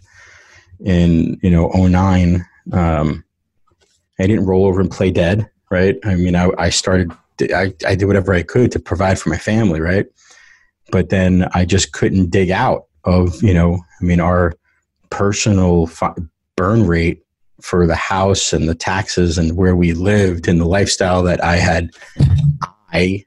in, 0.79 1.39
you 1.41 1.49
know, 1.49 1.69
09. 1.69 2.45
Um, 2.71 3.23
I 4.19 4.27
didn't 4.27 4.45
roll 4.45 4.65
over 4.65 4.79
and 4.79 4.89
play 4.89 5.11
dead 5.11 5.49
right? 5.69 5.97
I 6.03 6.15
mean, 6.15 6.35
I, 6.35 6.49
I 6.57 6.69
started, 6.69 7.11
I, 7.41 7.73
I 7.85 7.95
did 7.95 8.05
whatever 8.05 8.33
I 8.33 8.43
could 8.43 8.71
to 8.71 8.79
provide 8.79 9.19
for 9.19 9.29
my 9.29 9.37
family, 9.37 9.79
right? 9.79 10.05
But 10.91 11.09
then 11.09 11.47
I 11.53 11.65
just 11.65 11.91
couldn't 11.91 12.29
dig 12.29 12.51
out 12.51 12.85
of, 13.03 13.41
you 13.43 13.53
know, 13.53 13.79
I 14.01 14.03
mean, 14.03 14.19
our 14.19 14.53
personal 15.09 15.89
burn 16.55 16.87
rate 16.87 17.23
for 17.61 17.87
the 17.87 17.95
house 17.95 18.53
and 18.53 18.69
the 18.69 18.75
taxes 18.75 19.37
and 19.37 19.57
where 19.57 19.75
we 19.75 19.93
lived 19.93 20.47
and 20.47 20.61
the 20.61 20.65
lifestyle 20.65 21.23
that 21.23 21.43
I 21.43 21.57
had, 21.57 21.89
I 22.93 23.25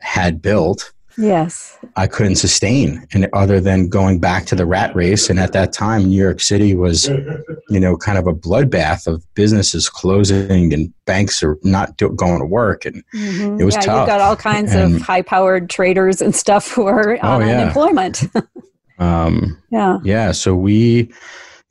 had 0.00 0.42
built 0.42 0.92
Yes. 1.18 1.76
I 1.96 2.06
couldn't 2.06 2.36
sustain 2.36 3.04
and 3.12 3.28
other 3.32 3.60
than 3.60 3.88
going 3.88 4.20
back 4.20 4.46
to 4.46 4.54
the 4.54 4.64
rat 4.64 4.94
race. 4.94 5.28
And 5.28 5.40
at 5.40 5.52
that 5.52 5.72
time, 5.72 6.04
New 6.04 6.16
York 6.16 6.40
City 6.40 6.76
was, 6.76 7.08
you 7.08 7.80
know, 7.80 7.96
kind 7.96 8.18
of 8.18 8.28
a 8.28 8.32
bloodbath 8.32 9.08
of 9.08 9.24
businesses 9.34 9.88
closing 9.90 10.72
and 10.72 10.92
banks 11.06 11.42
are 11.42 11.58
not 11.64 11.96
do- 11.96 12.10
going 12.10 12.38
to 12.38 12.46
work. 12.46 12.84
And 12.84 13.02
mm-hmm. 13.12 13.60
it 13.60 13.64
was 13.64 13.74
yeah, 13.74 13.80
tough. 13.80 13.98
You've 14.00 14.06
got 14.06 14.20
all 14.20 14.36
kinds 14.36 14.72
and, 14.72 14.94
of 14.94 15.02
high 15.02 15.22
powered 15.22 15.68
traders 15.68 16.22
and 16.22 16.34
stuff 16.34 16.70
who 16.70 16.86
are 16.86 17.18
on 17.24 17.42
oh, 17.42 17.44
yeah. 17.44 17.62
unemployment. 17.62 18.22
um, 19.00 19.60
yeah. 19.70 19.98
Yeah. 20.04 20.30
So 20.30 20.54
we, 20.54 21.12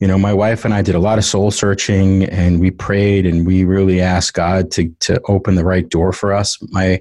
you 0.02 0.08
know, 0.08 0.18
my 0.18 0.34
wife 0.34 0.66
and 0.66 0.74
I 0.74 0.82
did 0.82 0.96
a 0.96 1.00
lot 1.00 1.18
of 1.20 1.24
soul 1.24 1.52
searching 1.52 2.26
and 2.26 2.60
we 2.60 2.70
prayed 2.70 3.26
and 3.26 3.48
we 3.48 3.64
really 3.64 4.02
asked 4.02 4.34
God 4.34 4.72
to, 4.72 4.90
to 5.00 5.22
open 5.30 5.56
the 5.56 5.64
right 5.64 5.88
door 5.88 6.12
for 6.12 6.34
us. 6.34 6.58
My, 6.70 7.00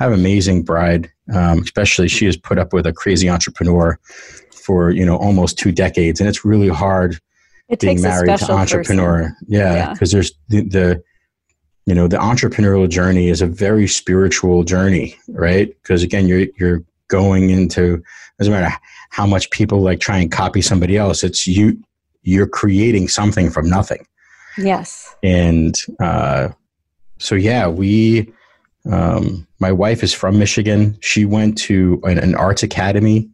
have 0.00 0.12
an 0.12 0.18
amazing 0.18 0.62
bride 0.62 1.10
um, 1.34 1.60
especially 1.60 2.08
she 2.08 2.26
has 2.26 2.36
put 2.36 2.58
up 2.58 2.72
with 2.72 2.86
a 2.86 2.92
crazy 2.92 3.28
entrepreneur 3.28 3.98
for 4.52 4.90
you 4.90 5.04
know 5.04 5.16
almost 5.16 5.58
two 5.58 5.72
decades, 5.72 6.20
and 6.20 6.28
it's 6.28 6.44
really 6.44 6.68
hard 6.68 7.18
it 7.68 7.80
being 7.80 8.00
married 8.00 8.38
to 8.38 8.52
entrepreneur. 8.52 9.22
Person. 9.22 9.36
Yeah, 9.48 9.92
because 9.92 10.12
yeah. 10.12 10.16
there's 10.16 10.32
the, 10.48 10.68
the 10.68 11.02
you 11.86 11.94
know 11.94 12.08
the 12.08 12.18
entrepreneurial 12.18 12.88
journey 12.88 13.28
is 13.28 13.40
a 13.40 13.46
very 13.46 13.86
spiritual 13.86 14.64
journey, 14.64 15.16
right? 15.28 15.68
Because 15.82 16.02
again, 16.02 16.26
you're 16.26 16.46
you're 16.58 16.82
going 17.08 17.50
into 17.50 18.02
doesn't 18.38 18.52
matter 18.52 18.74
how 19.10 19.26
much 19.26 19.50
people 19.50 19.80
like 19.80 20.00
try 20.00 20.18
and 20.18 20.30
copy 20.30 20.62
somebody 20.62 20.96
else. 20.96 21.22
It's 21.22 21.46
you 21.46 21.82
you're 22.22 22.46
creating 22.46 23.08
something 23.08 23.50
from 23.50 23.68
nothing. 23.68 24.06
Yes. 24.58 25.14
And 25.22 25.80
uh, 26.00 26.48
so 27.18 27.34
yeah, 27.34 27.66
we 27.66 28.32
um, 28.90 29.46
my 29.58 29.72
wife 29.72 30.02
is 30.02 30.12
from 30.14 30.38
Michigan. 30.38 30.96
She 31.00 31.24
went 31.24 31.58
to 31.58 32.00
an, 32.04 32.18
an, 32.18 32.34
arts 32.34 32.62
academy 32.62 33.28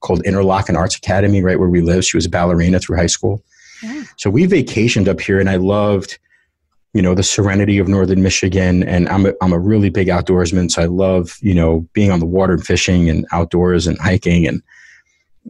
called 0.00 0.22
Interlochen 0.24 0.76
Arts 0.76 0.96
Academy, 0.96 1.42
right 1.42 1.58
where 1.58 1.68
we 1.68 1.80
live. 1.80 2.04
She 2.04 2.16
was 2.16 2.26
a 2.26 2.30
ballerina 2.30 2.80
through 2.80 2.96
high 2.96 3.06
school. 3.06 3.42
Yeah. 3.82 4.04
So 4.16 4.28
we 4.28 4.46
vacationed 4.46 5.08
up 5.08 5.20
here, 5.20 5.40
and 5.40 5.48
I 5.48 5.56
loved, 5.56 6.18
you 6.92 7.00
know, 7.00 7.14
the 7.14 7.22
serenity 7.22 7.78
of 7.78 7.88
northern 7.88 8.22
Michigan. 8.22 8.82
And 8.82 9.08
I'm 9.08 9.26
a, 9.26 9.32
I'm 9.40 9.52
a 9.52 9.58
really 9.58 9.88
big 9.88 10.08
outdoorsman, 10.08 10.70
so 10.70 10.82
I 10.82 10.86
love, 10.86 11.36
you 11.40 11.54
know, 11.54 11.86
being 11.94 12.10
on 12.10 12.20
the 12.20 12.26
water 12.26 12.54
and 12.54 12.66
fishing 12.66 13.08
and 13.08 13.26
outdoors 13.32 13.86
and 13.86 13.98
hiking. 13.98 14.46
And 14.46 14.62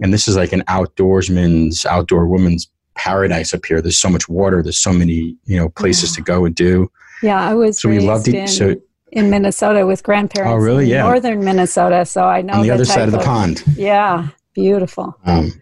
and 0.01 0.13
this 0.15 0.29
is 0.29 0.37
like 0.37 0.53
an 0.53 0.63
outdoorsman's 0.63 1.85
outdoor 1.85 2.27
woman's 2.27 2.71
paradise 2.95 3.53
up 3.53 3.67
here. 3.67 3.83
There's 3.83 3.99
so 3.99 4.09
much 4.11 4.29
water. 4.29 4.63
There's 4.63 4.79
so 4.79 4.93
many, 4.93 5.37
you 5.45 5.57
know, 5.57 5.71
places 5.71 6.13
yeah. 6.13 6.17
to 6.17 6.23
go 6.23 6.45
and 6.45 6.55
do. 6.55 6.91
Yeah, 7.23 7.41
I 7.41 7.55
was. 7.55 7.81
So 7.81 7.89
we 7.89 7.99
loved 7.99 8.29
it. 8.29 8.49
So 8.49 8.77
in 9.13 9.31
Minnesota 9.31 9.87
with 9.87 10.03
grandparents. 10.03 10.53
Oh, 10.53 10.57
really? 10.57 10.87
Yeah. 10.87 11.03
Northern 11.03 11.45
Minnesota. 11.45 12.05
So 12.07 12.25
I 12.25 12.43
know 12.43 12.55
on 12.55 12.63
the 12.63 12.71
other 12.71 12.85
side 12.85 13.09
of 13.09 13.13
the 13.13 13.19
pond. 13.19 13.63
Yeah. 13.77 14.29
Beautiful. 14.53 15.17
Um, 15.25 15.53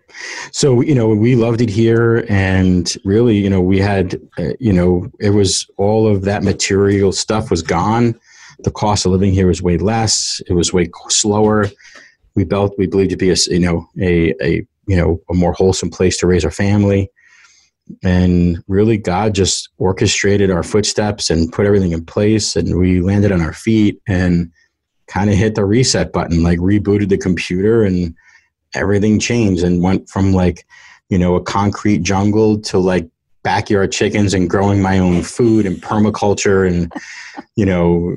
so 0.51 0.81
you 0.81 0.95
know 0.95 1.09
we 1.09 1.37
loved 1.37 1.61
it 1.61 1.69
here, 1.69 2.25
and 2.29 2.93
really, 3.05 3.37
you 3.37 3.51
know, 3.51 3.61
we 3.61 3.79
had, 3.79 4.19
uh, 4.39 4.55
you 4.59 4.73
know, 4.73 5.07
it 5.21 5.31
was 5.31 5.67
all 5.77 6.09
of 6.09 6.23
that 6.23 6.43
material 6.43 7.13
stuff 7.13 7.51
was 7.51 7.63
gone. 7.63 8.19
The 8.61 8.71
cost 8.71 9.05
of 9.05 9.13
living 9.13 9.31
here 9.31 9.47
was 9.47 9.61
way 9.61 9.77
less. 9.77 10.41
It 10.49 10.55
was 10.55 10.73
way 10.73 10.89
slower. 11.09 11.67
We 12.35 12.45
built, 12.45 12.75
we 12.79 12.87
believed 12.87 13.11
to 13.11 13.17
be 13.17 13.31
a, 13.31 13.37
you 13.49 13.61
know, 13.61 13.87
a, 14.01 14.35
a, 14.43 14.67
you 14.87 14.97
know, 14.97 15.21
a 15.31 15.35
more 15.35 15.53
wholesome 15.53 15.91
place 15.91 16.17
to 16.19 16.27
raise 16.27 16.45
our 16.45 16.51
family 16.51 17.11
and 18.03 18.63
really 18.69 18.97
god 18.97 19.35
just 19.35 19.69
orchestrated 19.79 20.51
our 20.51 20.63
footsteps 20.63 21.31
and 21.31 21.53
put 21.53 21.67
everything 21.67 21.93
in 21.93 22.05
place 22.05 22.57
and 22.57 22.79
we 22.79 23.01
landed 23.01 23.33
on 23.33 23.41
our 23.41 23.53
feet 23.53 24.01
and 24.09 24.51
kind 25.07 25.31
of 25.31 25.37
hit 25.37 25.55
the 25.55 25.65
reset 25.65 26.13
button 26.13 26.43
like 26.43 26.59
rebooted 26.59 27.09
the 27.09 27.19
computer 27.19 27.83
and 27.83 28.15
everything 28.75 29.19
changed 29.19 29.63
and 29.63 29.83
went 29.83 30.09
from 30.09 30.33
like 30.33 30.67
you 31.09 31.19
know 31.19 31.35
a 31.35 31.43
concrete 31.43 32.03
jungle 32.03 32.59
to 32.61 32.79
like 32.79 33.09
backyard 33.43 33.91
chickens 33.91 34.35
and 34.35 34.51
growing 34.51 34.83
my 34.83 34.99
own 34.99 35.23
food 35.23 35.65
and 35.65 35.77
permaculture 35.77 36.69
and 36.69 36.93
you 37.57 37.65
know 37.65 38.17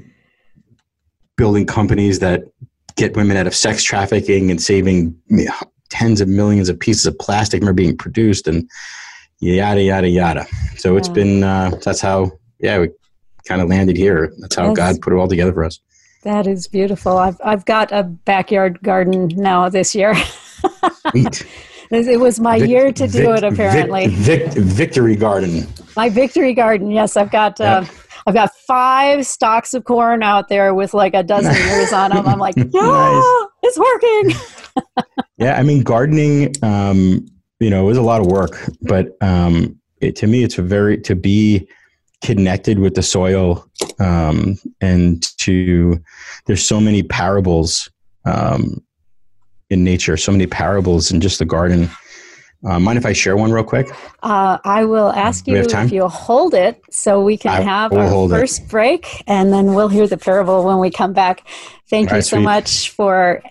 building 1.37 1.65
companies 1.65 2.19
that 2.19 2.43
get 2.95 3.15
women 3.15 3.37
out 3.37 3.47
of 3.47 3.55
sex 3.55 3.83
trafficking 3.83 4.51
and 4.51 4.61
saving 4.61 5.15
tens 5.91 6.21
of 6.21 6.27
millions 6.27 6.69
of 6.69 6.79
pieces 6.79 7.05
of 7.05 7.17
plastic 7.19 7.63
are 7.63 7.73
being 7.73 7.97
produced. 7.97 8.47
And 8.47 8.67
yada 9.41 9.81
yada 9.81 10.09
yada. 10.09 10.47
So 10.77 10.97
it's 10.97 11.09
been 11.09 11.43
uh, 11.43 11.71
that's 11.83 12.01
how 12.01 12.31
yeah 12.59 12.79
we 12.79 12.89
kind 13.45 13.61
of 13.61 13.69
landed 13.69 13.97
here. 13.97 14.31
That's 14.39 14.55
how 14.55 14.73
that's, 14.73 14.77
God 14.77 15.01
put 15.01 15.13
it 15.13 15.17
all 15.17 15.27
together 15.27 15.53
for 15.53 15.65
us. 15.65 15.79
That 16.23 16.47
is 16.47 16.67
beautiful. 16.67 17.17
I've 17.17 17.39
I've 17.43 17.65
got 17.65 17.91
a 17.91 18.03
backyard 18.03 18.81
garden 18.81 19.27
now 19.35 19.69
this 19.69 19.93
year. 19.95 20.15
Sweet. 21.11 21.45
It 21.93 22.21
was 22.21 22.39
my 22.39 22.57
Vic, 22.57 22.69
year 22.69 22.91
to 22.93 23.05
do 23.05 23.33
it. 23.33 23.43
Apparently, 23.43 24.07
Vic, 24.07 24.53
victory 24.53 25.17
garden. 25.17 25.67
My 25.97 26.07
victory 26.07 26.53
garden. 26.53 26.89
Yes, 26.89 27.17
I've 27.17 27.31
got. 27.31 27.59
Uh, 27.59 27.83
I've 28.25 28.33
got 28.33 28.55
five 28.67 29.25
stalks 29.25 29.73
of 29.73 29.83
corn 29.83 30.23
out 30.23 30.47
there 30.47 30.73
with 30.73 30.93
like 30.93 31.13
a 31.13 31.23
dozen 31.23 31.53
ears 31.69 31.91
on 31.91 32.11
them. 32.11 32.27
I'm 32.27 32.39
like, 32.39 32.55
yeah, 32.55 32.63
nice. 32.71 33.47
it's 33.63 33.77
working. 33.77 35.05
yeah, 35.37 35.59
I 35.59 35.63
mean, 35.63 35.83
gardening. 35.83 36.53
Um, 36.61 37.25
you 37.61 37.69
know, 37.69 37.83
it 37.83 37.87
was 37.87 37.97
a 37.97 38.01
lot 38.01 38.19
of 38.19 38.27
work, 38.27 38.69
but 38.81 39.15
um, 39.21 39.79
it, 40.01 40.15
to 40.15 40.27
me, 40.27 40.43
it's 40.43 40.57
a 40.57 40.63
very 40.63 40.97
to 41.01 41.15
be 41.15 41.67
connected 42.23 42.79
with 42.79 42.95
the 42.95 43.03
soil 43.03 43.69
um, 43.99 44.57
and 44.81 45.37
to 45.37 46.01
there's 46.47 46.65
so 46.65 46.81
many 46.81 47.03
parables 47.03 47.89
um, 48.25 48.83
in 49.69 49.83
nature, 49.83 50.17
so 50.17 50.31
many 50.31 50.47
parables 50.47 51.11
in 51.11 51.21
just 51.21 51.37
the 51.37 51.45
garden. 51.45 51.87
Uh, 52.67 52.79
mind 52.79 52.97
if 52.97 53.05
I 53.05 53.13
share 53.13 53.37
one 53.37 53.51
real 53.51 53.63
quick? 53.63 53.87
Uh, 54.23 54.57
I 54.63 54.85
will 54.85 55.11
ask 55.11 55.47
you 55.47 55.57
if 55.57 55.91
you'll 55.91 56.09
hold 56.09 56.55
it 56.55 56.81
so 56.89 57.21
we 57.21 57.37
can 57.37 57.51
I 57.51 57.61
have 57.61 57.93
our 57.93 58.29
first 58.29 58.63
it. 58.63 58.69
break 58.69 59.23
and 59.27 59.53
then 59.53 59.75
we'll 59.75 59.87
hear 59.87 60.07
the 60.07 60.17
parable 60.17 60.63
when 60.63 60.79
we 60.79 60.89
come 60.89 61.13
back. 61.13 61.47
Thank 61.89 62.09
All 62.09 62.15
you 62.15 62.17
right, 62.17 62.23
so 62.23 62.37
sweet. 62.37 62.43
much 62.43 62.89
for, 62.89 63.43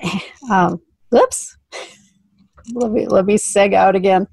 um, 0.50 0.80
oops, 1.14 1.56
let 2.74 2.90
me 2.90 3.06
let 3.06 3.26
me 3.26 3.36
seg 3.36 3.74
out 3.74 3.94
again. 3.94 4.26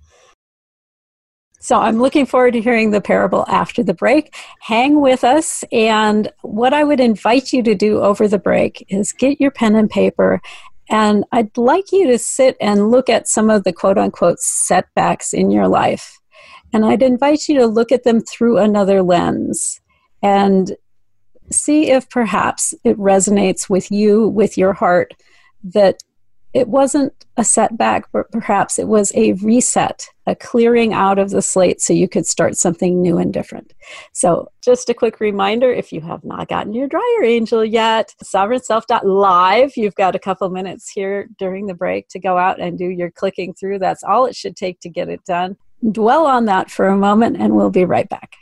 So 1.60 1.79
I'm 1.79 2.00
looking 2.00 2.25
forward 2.25 2.53
to 2.53 2.62
hearing 2.62 2.91
the 2.91 3.01
parable 3.01 3.44
after 3.48 3.84
the 3.84 3.94
break. 3.94 4.36
Hang 4.62 5.01
with 5.01 5.24
us. 5.24 5.63
And 5.72 6.32
what 6.41 6.74
I 6.74 6.84
would 6.84 7.00
invite 7.00 7.51
you 7.51 7.63
to 7.63 7.75
do 7.75 8.00
over 8.01 8.27
the 8.27 8.38
break 8.38 8.86
is 8.89 9.12
get 9.12 9.41
your 9.41 9.51
pen 9.51 9.75
and 9.75 9.89
paper. 9.89 10.39
And 10.89 11.25
I'd 11.32 11.58
like 11.58 11.91
you 11.91 12.08
to 12.08 12.20
sit 12.20 12.56
and 12.62 12.91
look 12.91 13.10
at 13.10 13.27
some 13.27 13.50
of 13.50 13.63
the 13.63 13.74
quote 13.74 13.98
unquote 13.98 14.39
setbacks 14.39 15.34
in 15.34 15.51
your 15.51 15.67
life. 15.67 16.20
And 16.74 16.86
I'd 16.86 17.01
invite 17.01 17.48
you 17.48 17.58
to 17.60 17.67
look 17.67 17.91
at 17.91 18.03
them 18.03 18.22
through 18.22 18.60
another 18.60 19.01
lens 19.01 19.82
and 20.22 20.75
see 21.51 21.89
if 21.89 22.10
perhaps 22.10 22.74
it 22.84 22.98
resonates 22.98 23.70
with 23.70 23.89
you, 23.89 24.27
with 24.27 24.58
your 24.58 24.74
heart, 24.74 25.13
that 25.63 25.98
it 26.57 26.67
wasn't 26.67 27.13
a 27.37 27.43
setback, 27.43 28.11
but 28.11 28.31
perhaps 28.31 28.79
it 28.79 28.87
was 28.87 29.11
a 29.13 29.33
reset, 29.33 30.09
a 30.25 30.35
clearing 30.35 30.91
out 30.91 31.19
of 31.19 31.29
the 31.29 31.43
slate 31.43 31.79
so 31.79 31.93
you 31.93 32.09
could 32.09 32.25
start 32.25 32.57
something 32.57 32.99
new 32.99 33.19
and 33.19 33.31
different. 33.31 33.73
So, 34.11 34.49
just 34.63 34.89
a 34.89 34.95
quick 34.95 35.19
reminder 35.19 35.71
if 35.71 35.93
you 35.93 36.01
have 36.01 36.23
not 36.23 36.47
gotten 36.47 36.73
your 36.73 36.87
dryer 36.87 37.23
angel 37.23 37.63
yet, 37.63 38.15
sovereignself.live, 38.23 39.77
you've 39.77 39.95
got 39.95 40.15
a 40.15 40.19
couple 40.19 40.49
minutes 40.49 40.89
here 40.89 41.29
during 41.37 41.67
the 41.67 41.75
break 41.75 42.07
to 42.09 42.19
go 42.19 42.39
out 42.39 42.59
and 42.59 42.75
do 42.75 42.89
your 42.89 43.11
clicking 43.11 43.53
through. 43.53 43.77
That's 43.77 44.03
all 44.03 44.25
it 44.25 44.35
should 44.35 44.55
take 44.55 44.79
to 44.79 44.89
get 44.89 45.09
it 45.09 45.23
done. 45.25 45.57
dwell 45.91 46.25
on 46.25 46.45
that 46.45 46.71
for 46.71 46.87
a 46.87 46.97
moment, 46.97 47.37
and 47.37 47.55
we'll 47.55 47.69
be 47.69 47.85
right 47.85 48.09
back. 48.09 48.33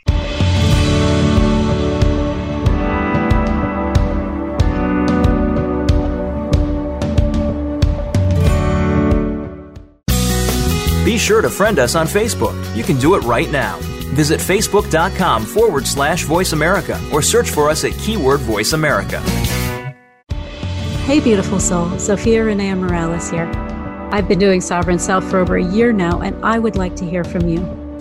Be 11.06 11.18
sure 11.18 11.40
to 11.40 11.48
friend 11.48 11.78
us 11.78 11.94
on 11.94 12.08
Facebook. 12.08 12.56
You 12.74 12.82
can 12.82 12.96
do 12.96 13.14
it 13.14 13.20
right 13.20 13.48
now. 13.48 13.78
Visit 14.16 14.40
facebook.com 14.40 15.44
forward 15.44 15.86
slash 15.86 16.24
voice 16.24 16.52
America 16.52 17.00
or 17.12 17.22
search 17.22 17.48
for 17.48 17.70
us 17.70 17.84
at 17.84 17.92
keyword 17.92 18.40
voice 18.40 18.72
America. 18.72 19.20
Hey, 21.04 21.20
beautiful 21.20 21.60
soul. 21.60 21.86
Zofia 21.90 22.44
Renea 22.44 22.76
Morales 22.76 23.30
here. 23.30 23.48
I've 24.10 24.26
been 24.26 24.40
doing 24.40 24.60
Sovereign 24.60 24.98
Self 24.98 25.22
for 25.30 25.38
over 25.38 25.56
a 25.56 25.62
year 25.62 25.92
now, 25.92 26.22
and 26.22 26.44
I 26.44 26.58
would 26.58 26.74
like 26.74 26.96
to 26.96 27.08
hear 27.08 27.22
from 27.22 27.48
you. 27.48 27.60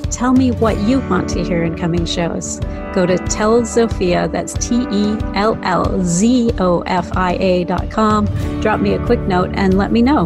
Tell 0.10 0.34
me 0.34 0.50
what 0.54 0.76
you 0.80 1.00
want 1.02 1.30
to 1.30 1.44
hear 1.44 1.64
in 1.64 1.78
coming 1.78 2.08
shows. 2.08 2.60
Go 2.96 3.06
to 3.06 3.20
Tell 3.20 3.62
Zofia, 3.62 4.32
that's 4.32 4.54
T 4.54 4.82
E 4.90 5.16
L 5.36 5.60
L 5.62 6.04
Z 6.04 6.54
O 6.58 6.82
F 6.88 7.16
I 7.16 7.34
A 7.34 7.66
dot 7.66 7.92
com. 7.92 8.26
Drop 8.62 8.80
me 8.80 8.94
a 8.94 9.06
quick 9.06 9.20
note 9.20 9.52
and 9.54 9.78
let 9.78 9.92
me 9.92 10.02
know. 10.02 10.26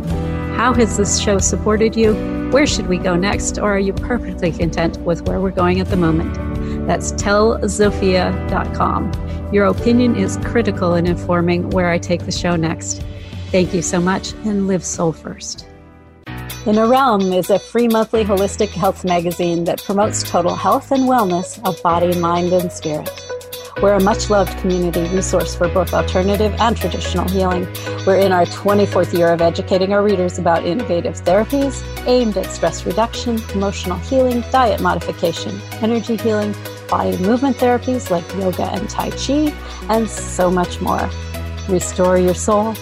How 0.55 0.73
has 0.75 0.95
this 0.95 1.19
show 1.19 1.39
supported 1.39 1.97
you? 1.97 2.38
Where 2.51 2.65
should 2.65 2.87
we 2.87 2.97
go 2.97 3.15
next? 3.15 3.59
Or 3.59 3.75
are 3.75 3.79
you 3.79 3.93
perfectly 3.93 4.51
content 4.51 4.97
with 5.01 5.27
where 5.27 5.39
we're 5.39 5.51
going 5.51 5.79
at 5.79 5.85
the 5.87 5.95
moment? 5.95 6.33
That's 6.87 7.11
tellzofia.com. 7.11 9.53
Your 9.53 9.65
opinion 9.65 10.15
is 10.15 10.37
critical 10.37 10.95
in 10.95 11.05
informing 11.05 11.69
where 11.69 11.89
I 11.89 11.99
take 11.99 12.25
the 12.25 12.31
show 12.31 12.55
next. 12.55 13.03
Thank 13.51 13.75
you 13.75 13.83
so 13.83 14.01
much 14.01 14.33
and 14.45 14.67
live 14.67 14.83
soul 14.83 15.11
first. 15.11 15.67
Inner 16.65 16.87
Realm 16.87 17.31
is 17.33 17.51
a 17.51 17.59
free 17.59 17.87
monthly 17.87 18.23
holistic 18.23 18.69
health 18.69 19.05
magazine 19.05 19.65
that 19.65 19.83
promotes 19.83 20.23
total 20.23 20.55
health 20.55 20.91
and 20.91 21.03
wellness 21.03 21.63
of 21.67 21.79
body, 21.83 22.19
mind, 22.19 22.51
and 22.51 22.71
spirit. 22.71 23.11
We're 23.81 23.93
a 23.93 24.03
much 24.03 24.29
loved 24.29 24.57
community 24.59 25.03
resource 25.15 25.55
for 25.55 25.69
both 25.69 25.93
alternative 25.93 26.53
and 26.59 26.75
traditional 26.75 27.25
healing. 27.29 27.65
We're 28.05 28.17
in 28.17 28.33
our 28.33 28.45
24th 28.45 29.17
year 29.17 29.31
of 29.31 29.41
educating 29.41 29.93
our 29.93 30.03
readers 30.03 30.37
about 30.37 30.65
innovative 30.65 31.15
therapies 31.15 31.81
aimed 32.05 32.35
at 32.35 32.47
stress 32.51 32.85
reduction, 32.85 33.41
emotional 33.53 33.97
healing, 33.99 34.41
diet 34.51 34.81
modification, 34.81 35.57
energy 35.81 36.17
healing, 36.17 36.53
body 36.89 37.17
movement 37.19 37.55
therapies 37.55 38.09
like 38.09 38.27
yoga 38.35 38.63
and 38.63 38.89
Tai 38.89 39.11
Chi, 39.11 39.53
and 39.89 40.09
so 40.09 40.51
much 40.51 40.81
more. 40.81 41.09
Restore 41.69 42.17
your 42.17 42.35
soul, 42.35 42.73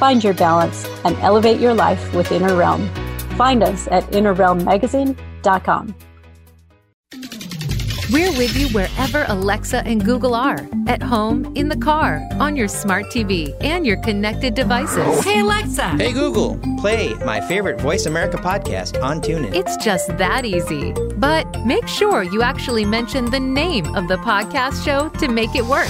find 0.00 0.24
your 0.24 0.34
balance, 0.34 0.86
and 1.04 1.14
elevate 1.18 1.60
your 1.60 1.74
life 1.74 2.14
with 2.14 2.32
Inner 2.32 2.56
Realm. 2.56 2.88
Find 3.36 3.62
us 3.62 3.86
at 3.88 4.04
innerrealmmagazine.com. 4.12 5.94
We're 8.10 8.32
with 8.38 8.56
you 8.56 8.68
wherever 8.68 9.26
Alexa 9.28 9.86
and 9.86 10.02
Google 10.02 10.34
are 10.34 10.66
at 10.86 11.02
home, 11.02 11.52
in 11.54 11.68
the 11.68 11.76
car, 11.76 12.26
on 12.40 12.56
your 12.56 12.66
smart 12.66 13.04
TV, 13.06 13.54
and 13.60 13.86
your 13.86 13.98
connected 13.98 14.54
devices. 14.54 15.22
Hey, 15.22 15.40
Alexa. 15.40 15.90
Hey, 15.90 16.12
Google. 16.14 16.58
Play 16.78 17.12
my 17.26 17.38
favorite 17.42 17.78
Voice 17.78 18.06
America 18.06 18.38
podcast 18.38 19.02
on 19.02 19.20
TuneIn. 19.20 19.54
It's 19.54 19.76
just 19.76 20.08
that 20.16 20.46
easy. 20.46 20.94
But 21.18 21.44
make 21.66 21.86
sure 21.86 22.22
you 22.22 22.40
actually 22.40 22.86
mention 22.86 23.26
the 23.26 23.40
name 23.40 23.94
of 23.94 24.08
the 24.08 24.16
podcast 24.16 24.82
show 24.82 25.10
to 25.18 25.28
make 25.28 25.54
it 25.54 25.66
work. 25.66 25.88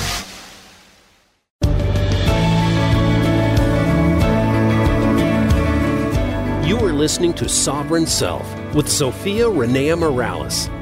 You 6.66 6.84
are 6.84 6.92
listening 6.92 7.32
to 7.34 7.48
Sovereign 7.48 8.06
Self 8.06 8.44
with 8.75 8.87
Zofia 8.87 9.48
Renea 9.48 9.96
Morales. 9.96 10.68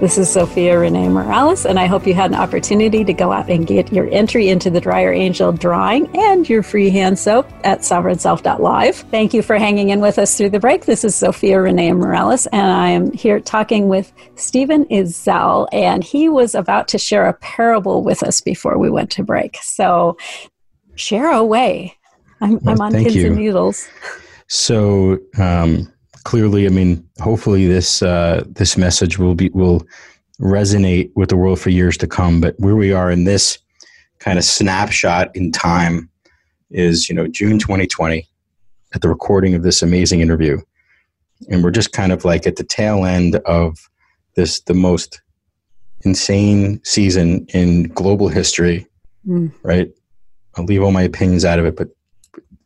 This 0.00 0.16
is 0.16 0.28
Zofia 0.28 0.74
Renea 0.74 1.10
Morales, 1.10 1.66
and 1.66 1.76
I 1.76 1.86
hope 1.86 2.06
you 2.06 2.14
had 2.14 2.30
an 2.30 2.36
opportunity 2.36 3.02
to 3.02 3.12
go 3.12 3.32
out 3.32 3.50
and 3.50 3.66
get 3.66 3.92
your 3.92 4.08
entry 4.12 4.48
into 4.48 4.70
the 4.70 4.80
Dryer 4.80 5.12
Angel 5.12 5.50
drawing 5.50 6.08
and 6.16 6.48
your 6.48 6.62
free 6.62 6.88
hand 6.88 7.18
soap 7.18 7.50
at 7.64 7.80
sovereignself.live. 7.80 8.94
Thank 8.94 9.34
you 9.34 9.42
for 9.42 9.58
hanging 9.58 9.88
in 9.90 10.00
with 10.00 10.20
us 10.20 10.38
through 10.38 10.50
the 10.50 10.60
break. 10.60 10.84
This 10.84 11.02
is 11.02 11.16
Zofia 11.16 11.56
Renea 11.56 11.96
Morales, 11.98 12.46
and 12.52 12.70
I 12.70 12.90
am 12.90 13.10
here 13.10 13.40
talking 13.40 13.88
with 13.88 14.12
Stephen 14.36 14.84
Ezell, 14.84 15.66
and 15.72 16.04
he 16.04 16.28
was 16.28 16.54
about 16.54 16.86
to 16.88 16.98
share 16.98 17.26
a 17.26 17.32
parable 17.34 18.04
with 18.04 18.22
us 18.22 18.40
before 18.40 18.78
we 18.78 18.90
went 18.90 19.10
to 19.10 19.24
break. 19.24 19.58
So 19.62 20.16
share 20.94 21.32
away. 21.32 21.98
I'm, 22.40 22.60
Well, 22.60 22.74
I'm 22.76 22.80
on 22.80 22.92
pins 22.92 23.16
you. 23.16 23.26
and 23.26 23.36
needles. 23.36 23.88
So 24.46 25.18
um, 25.38 25.92
clearly, 26.28 26.66
I 26.66 26.68
mean, 26.68 27.08
hopefully 27.20 27.66
this 27.66 28.02
uh, 28.02 28.44
this 28.48 28.76
message 28.76 29.18
will 29.18 29.34
be 29.34 29.48
will 29.54 29.86
resonate 30.38 31.10
with 31.16 31.30
the 31.30 31.38
world 31.38 31.58
for 31.58 31.70
years 31.70 31.96
to 31.96 32.06
come. 32.06 32.38
But 32.38 32.54
where 32.60 32.76
we 32.76 32.92
are 32.92 33.10
in 33.10 33.24
this 33.24 33.58
kind 34.18 34.36
of 34.36 34.44
snapshot 34.44 35.34
in 35.34 35.52
time 35.52 36.10
is, 36.70 37.08
you 37.08 37.14
know, 37.14 37.26
June 37.28 37.58
2020 37.58 38.28
at 38.94 39.00
the 39.00 39.08
recording 39.08 39.54
of 39.54 39.62
this 39.62 39.80
amazing 39.80 40.20
interview, 40.20 40.60
and 41.48 41.64
we're 41.64 41.70
just 41.70 41.92
kind 41.92 42.12
of 42.12 42.26
like 42.26 42.46
at 42.46 42.56
the 42.56 42.64
tail 42.64 43.06
end 43.06 43.36
of 43.46 43.78
this 44.34 44.60
the 44.60 44.74
most 44.74 45.22
insane 46.04 46.78
season 46.84 47.46
in 47.54 47.84
global 47.84 48.28
history. 48.28 48.86
Mm. 49.26 49.50
Right. 49.62 49.90
I'll 50.56 50.66
leave 50.66 50.82
all 50.82 50.92
my 50.92 51.02
opinions 51.02 51.46
out 51.46 51.58
of 51.58 51.64
it, 51.64 51.74
but 51.74 51.88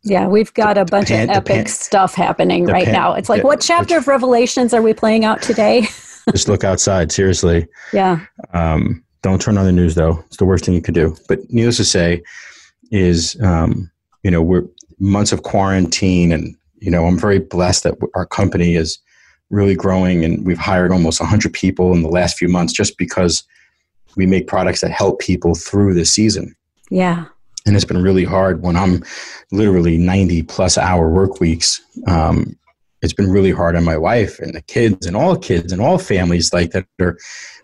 Yeah, 0.05 0.27
we've 0.27 0.53
got 0.55 0.77
a 0.79 0.85
bunch 0.85 1.09
pan- 1.09 1.31
of 1.31 1.37
epic 1.37 1.55
pan- 1.55 1.67
stuff 1.67 2.15
happening 2.15 2.67
right 2.67 2.85
pan- 2.85 2.93
now. 2.93 3.15
It's 3.15 3.29
like, 3.29 3.43
the- 3.43 3.47
what 3.47 3.61
chapter 3.61 3.95
which- 3.95 4.03
of 4.03 4.09
Revelations 4.09 4.75
are 4.75 4.83
we 4.83 4.93
playing 4.95 5.25
out 5.25 5.41
today? 5.43 5.83
just 6.33 6.49
look 6.49 6.65
outside. 6.65 7.13
Seriously. 7.13 7.67
yeah. 7.93 8.21
Um, 8.53 9.05
don't 9.23 9.41
turn 9.41 9.57
on 9.57 9.65
the 9.65 9.73
news 9.73 9.95
though. 9.95 10.23
It's 10.27 10.37
the 10.39 10.45
worst 10.45 10.65
thing 10.65 10.75
you 10.75 10.83
could 10.83 10.95
do. 10.95 11.17
But 11.29 11.39
needless 11.51 11.77
to 11.77 11.85
say, 11.85 12.23
is 12.91 13.41
um, 13.43 13.91
you 14.25 14.31
know 14.31 14.43
we're 14.43 14.65
months 14.99 15.31
of 15.33 15.45
quarantine, 15.45 16.33
and 16.33 16.57
you 16.81 16.91
know 16.91 17.07
I'm 17.07 17.19
very 17.19 17.39
blessed 17.39 17.85
that 17.85 17.95
our 18.15 18.27
company 18.27 18.75
is 18.75 18.99
really 19.51 19.77
growing, 19.77 20.25
and 20.25 20.45
we've 20.45 20.59
hired 20.59 20.91
almost 20.91 21.21
100 21.21 21.53
people 21.53 21.93
in 21.93 22.03
the 22.03 22.09
last 22.09 22.37
few 22.37 22.49
months 22.49 22.73
just 22.73 22.99
because 22.99 23.45
we 24.17 24.27
make 24.27 24.47
products 24.49 24.81
that 24.81 24.91
help 24.91 25.21
people 25.21 25.55
through 25.55 25.95
this 25.95 26.13
season. 26.13 26.55
Yeah. 26.91 27.27
And 27.67 27.77
it's 27.77 27.85
been 27.85 28.03
really 28.03 28.25
hard 28.25 28.63
when 28.63 28.77
I'm 28.77 29.03
literally 29.53 29.99
90 29.99 30.43
plus 30.45 30.77
hour 30.77 31.09
work 31.09 31.41
weeks. 31.41 31.81
Um, 32.07 32.57
it's 33.03 33.13
been 33.13 33.31
really 33.31 33.51
hard 33.51 33.77
on 33.77 33.85
my 33.85 33.97
wife 33.97 34.39
and 34.39 34.55
the 34.55 34.63
kids 34.63 35.07
and 35.07 35.17
all 35.17 35.37
kids 35.37 35.73
and 35.73 35.83
all 35.83 35.99
families 35.99 36.53
like 36.53 36.71
that 36.71 36.87
are 37.01 37.19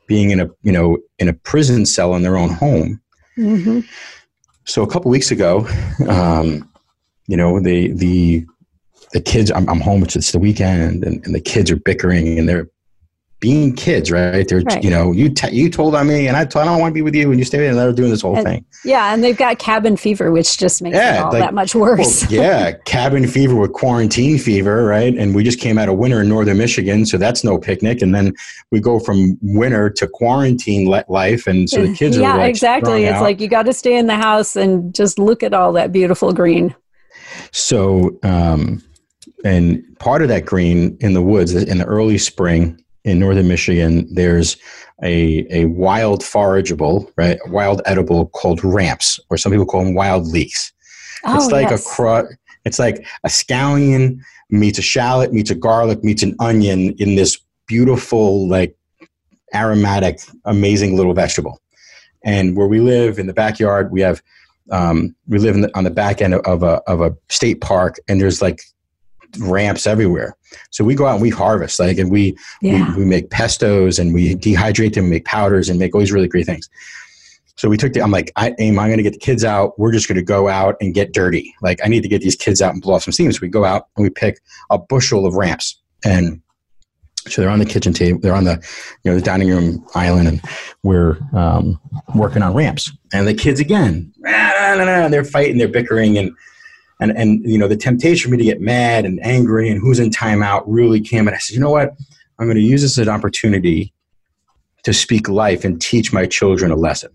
being 0.06 0.30
in 0.30 0.40
a 0.40 0.48
you 0.62 0.72
know 0.72 0.98
in 1.18 1.28
a 1.28 1.32
prison 1.32 1.86
cell 1.86 2.14
in 2.14 2.22
their 2.22 2.36
own 2.36 2.50
home. 2.50 3.00
hmm 3.36 3.80
So 4.64 4.82
a 4.82 4.90
couple 4.90 5.10
weeks 5.10 5.30
ago, 5.30 5.66
um, 6.08 6.68
you 7.26 7.36
know 7.36 7.60
the 7.60 7.92
the 7.92 8.46
the 9.12 9.20
kids. 9.20 9.50
I'm, 9.50 9.68
I'm 9.68 9.80
home. 9.80 10.02
It's, 10.02 10.16
it's 10.16 10.32
the 10.32 10.38
weekend, 10.38 11.04
and, 11.04 11.24
and 11.24 11.34
the 11.34 11.40
kids 11.40 11.70
are 11.70 11.76
bickering 11.76 12.38
and 12.38 12.48
they're 12.48 12.68
being 13.40 13.72
kids, 13.72 14.10
right? 14.10 14.46
They're 14.48 14.62
Right. 14.62 14.82
you 14.82 14.90
know 14.90 15.12
you 15.12 15.28
t- 15.28 15.54
you 15.54 15.70
told 15.70 15.94
on 15.94 16.08
me, 16.08 16.26
and 16.26 16.36
I 16.36 16.44
told 16.44 16.66
I 16.66 16.70
don't 16.70 16.80
want 16.80 16.90
to 16.90 16.94
be 16.94 17.02
with 17.02 17.14
you, 17.14 17.30
and 17.30 17.38
you 17.38 17.44
stay 17.44 17.58
there, 17.58 17.68
and 17.70 17.78
they're 17.78 17.92
doing 17.92 18.10
this 18.10 18.22
whole 18.22 18.36
And- 18.36 18.44
thing. 18.44 18.64
Yeah, 18.84 19.12
and 19.14 19.22
they've 19.22 19.36
got 19.36 19.58
cabin 19.58 19.96
fever, 19.96 20.30
which 20.32 20.58
just 20.58 20.82
makes 20.82 20.96
it 20.96 21.00
Yeah, 21.00 21.22
all 21.24 21.32
like- 21.32 21.42
that 21.42 21.54
much 21.54 21.74
worse. 21.74 22.22
Well, 22.22 22.32
yeah, 22.42 22.72
cabin 22.84 23.26
fever 23.28 23.54
with 23.54 23.72
quarantine 23.72 24.38
fever, 24.38 24.84
right? 24.84 25.14
And 25.16 25.34
we 25.34 25.44
just 25.44 25.60
came 25.60 25.78
out 25.78 25.88
of 25.88 25.96
winter 25.96 26.20
in 26.20 26.28
northern 26.28 26.58
Michigan, 26.58 27.06
so 27.06 27.16
that's 27.16 27.44
no 27.44 27.58
picnic. 27.58 28.02
And 28.02 28.12
then 28.14 28.32
we 28.72 28.80
go 28.80 28.98
from 28.98 29.38
winter 29.42 29.88
to 29.90 30.06
quarantine 30.08 30.86
life, 31.08 31.46
and 31.46 31.70
so 31.70 31.86
the 31.86 31.94
kids 31.94 32.16
yeah, 32.18 32.32
are 32.32 32.38
like 32.38 32.50
exactly. 32.50 33.04
It's 33.04 33.16
out. 33.16 33.22
like 33.22 33.40
you 33.40 33.46
got 33.48 33.66
to 33.66 33.72
stay 33.72 33.96
in 33.96 34.06
the 34.08 34.16
house 34.16 34.56
and 34.56 34.92
just 34.94 35.18
look 35.18 35.42
at 35.44 35.54
all 35.54 35.72
that 35.74 35.92
beautiful 35.92 36.32
green. 36.32 36.74
So, 37.52 38.18
um, 38.24 38.82
and 39.44 39.82
part 40.00 40.22
of 40.22 40.28
that 40.28 40.44
green 40.44 40.96
in 41.00 41.12
the 41.14 41.22
woods 41.22 41.54
in 41.54 41.78
the 41.78 41.84
early 41.84 42.18
spring 42.18 42.80
in 43.08 43.18
northern 43.18 43.48
Michigan, 43.48 44.06
there's 44.12 44.56
a, 45.02 45.46
a 45.50 45.66
wild 45.66 46.22
forageable, 46.22 47.10
right? 47.16 47.38
Wild 47.48 47.82
edible 47.86 48.26
called 48.26 48.62
ramps, 48.62 49.18
or 49.30 49.36
some 49.36 49.52
people 49.52 49.66
call 49.66 49.84
them 49.84 49.94
wild 49.94 50.26
leeks. 50.26 50.72
it's 51.24 51.46
oh, 51.46 51.48
like 51.48 51.70
yes. 51.70 51.84
a 51.84 51.88
cro- 51.88 52.28
It's 52.64 52.78
like 52.78 53.06
a 53.24 53.28
scallion 53.28 54.20
meets 54.50 54.78
a 54.78 54.82
shallot 54.82 55.32
meets 55.32 55.50
a 55.50 55.54
garlic 55.54 56.02
meets 56.02 56.22
an 56.22 56.34
onion 56.40 56.94
in 56.98 57.16
this 57.16 57.38
beautiful, 57.66 58.48
like 58.48 58.74
aromatic, 59.54 60.20
amazing 60.44 60.96
little 60.96 61.14
vegetable. 61.14 61.60
And 62.24 62.56
where 62.56 62.66
we 62.66 62.80
live 62.80 63.18
in 63.18 63.26
the 63.26 63.34
backyard, 63.34 63.92
we 63.92 64.00
have 64.00 64.22
um, 64.70 65.14
we 65.28 65.38
live 65.38 65.54
the, 65.56 65.70
on 65.76 65.84
the 65.84 65.90
back 65.90 66.20
end 66.20 66.34
of 66.34 66.62
a, 66.62 66.82
of 66.86 67.00
a 67.00 67.16
state 67.30 67.60
park 67.62 67.96
and 68.06 68.20
there's 68.20 68.42
like 68.42 68.60
ramps 69.38 69.86
everywhere. 69.86 70.36
So 70.70 70.84
we 70.84 70.94
go 70.94 71.06
out 71.06 71.14
and 71.14 71.22
we 71.22 71.30
harvest, 71.30 71.78
like, 71.78 71.98
and 71.98 72.10
we, 72.10 72.36
yeah. 72.62 72.94
we, 72.94 73.00
we 73.00 73.04
make 73.04 73.30
pestos 73.30 73.98
and 73.98 74.14
we 74.14 74.34
dehydrate 74.34 74.94
them, 74.94 75.10
make 75.10 75.24
powders 75.24 75.68
and 75.68 75.78
make 75.78 75.94
all 75.94 76.00
these 76.00 76.12
really 76.12 76.28
great 76.28 76.46
things. 76.46 76.68
So 77.56 77.68
we 77.68 77.76
took 77.76 77.92
the, 77.92 78.00
I'm 78.00 78.12
like, 78.12 78.30
I 78.36 78.54
aim, 78.60 78.78
I'm 78.78 78.88
going 78.88 78.98
to 78.98 79.02
get 79.02 79.14
the 79.14 79.18
kids 79.18 79.44
out. 79.44 79.78
We're 79.78 79.92
just 79.92 80.06
going 80.06 80.16
to 80.16 80.22
go 80.22 80.48
out 80.48 80.76
and 80.80 80.94
get 80.94 81.12
dirty. 81.12 81.54
Like, 81.60 81.80
I 81.84 81.88
need 81.88 82.02
to 82.02 82.08
get 82.08 82.22
these 82.22 82.36
kids 82.36 82.62
out 82.62 82.72
and 82.72 82.80
blow 82.80 82.94
off 82.94 83.02
some 83.02 83.12
steam. 83.12 83.32
So 83.32 83.40
we 83.42 83.48
go 83.48 83.64
out 83.64 83.88
and 83.96 84.04
we 84.04 84.10
pick 84.10 84.38
a 84.70 84.78
bushel 84.78 85.26
of 85.26 85.34
ramps. 85.34 85.80
And 86.04 86.40
so 87.26 87.42
they're 87.42 87.50
on 87.50 87.58
the 87.58 87.66
kitchen 87.66 87.92
table, 87.92 88.20
they're 88.20 88.34
on 88.34 88.44
the, 88.44 88.64
you 89.02 89.10
know, 89.10 89.16
the 89.16 89.24
dining 89.24 89.48
room 89.48 89.84
island, 89.94 90.28
and 90.28 90.40
we're 90.82 91.18
um, 91.34 91.78
working 92.14 92.42
on 92.42 92.54
ramps. 92.54 92.92
And 93.12 93.26
the 93.26 93.34
kids 93.34 93.60
again, 93.60 94.12
they're 95.12 95.24
fighting, 95.24 95.58
they're 95.58 95.68
bickering, 95.68 96.16
and 96.16 96.30
and 97.00 97.16
and 97.16 97.42
you 97.44 97.58
know 97.58 97.68
the 97.68 97.76
temptation 97.76 98.30
for 98.30 98.36
me 98.36 98.38
to 98.38 98.50
get 98.50 98.60
mad 98.60 99.04
and 99.04 99.24
angry 99.24 99.70
and 99.70 99.80
who's 99.80 99.98
in 99.98 100.10
timeout 100.10 100.64
really 100.66 101.00
came. 101.00 101.26
And 101.26 101.34
I 101.34 101.38
said, 101.38 101.54
you 101.54 101.60
know 101.60 101.70
what, 101.70 101.94
I'm 102.38 102.46
going 102.46 102.56
to 102.56 102.62
use 102.62 102.82
this 102.82 102.98
as 102.98 103.06
an 103.06 103.14
opportunity 103.14 103.92
to 104.84 104.92
speak 104.92 105.28
life 105.28 105.64
and 105.64 105.80
teach 105.80 106.12
my 106.12 106.26
children 106.26 106.70
a 106.70 106.76
lesson 106.76 107.10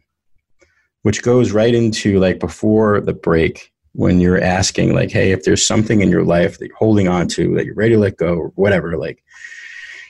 which 1.03 1.21
goes 1.21 1.51
right 1.51 1.75
into 1.75 2.19
like 2.19 2.39
before 2.39 2.99
the 2.99 3.13
break 3.13 3.71
when 3.93 4.19
you're 4.19 4.41
asking 4.41 4.93
like 4.93 5.11
hey 5.11 5.31
if 5.31 5.43
there's 5.43 5.65
something 5.65 6.01
in 6.01 6.09
your 6.09 6.23
life 6.23 6.57
that 6.57 6.67
you're 6.67 6.75
holding 6.75 7.07
on 7.07 7.27
to 7.27 7.53
that 7.55 7.65
you're 7.65 7.75
ready 7.75 7.93
to 7.93 7.99
let 7.99 8.17
go 8.17 8.33
or 8.33 8.47
whatever 8.55 8.97
like 8.97 9.23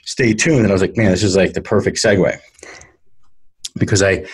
stay 0.06 0.34
tuned 0.34 0.60
and 0.60 0.70
i 0.70 0.72
was 0.72 0.82
like 0.82 0.96
man 0.96 1.12
this 1.12 1.24
is 1.24 1.36
like 1.36 1.54
the 1.54 1.62
perfect 1.62 1.98
segue 1.98 2.38
because 3.78 4.02
i 4.02 4.26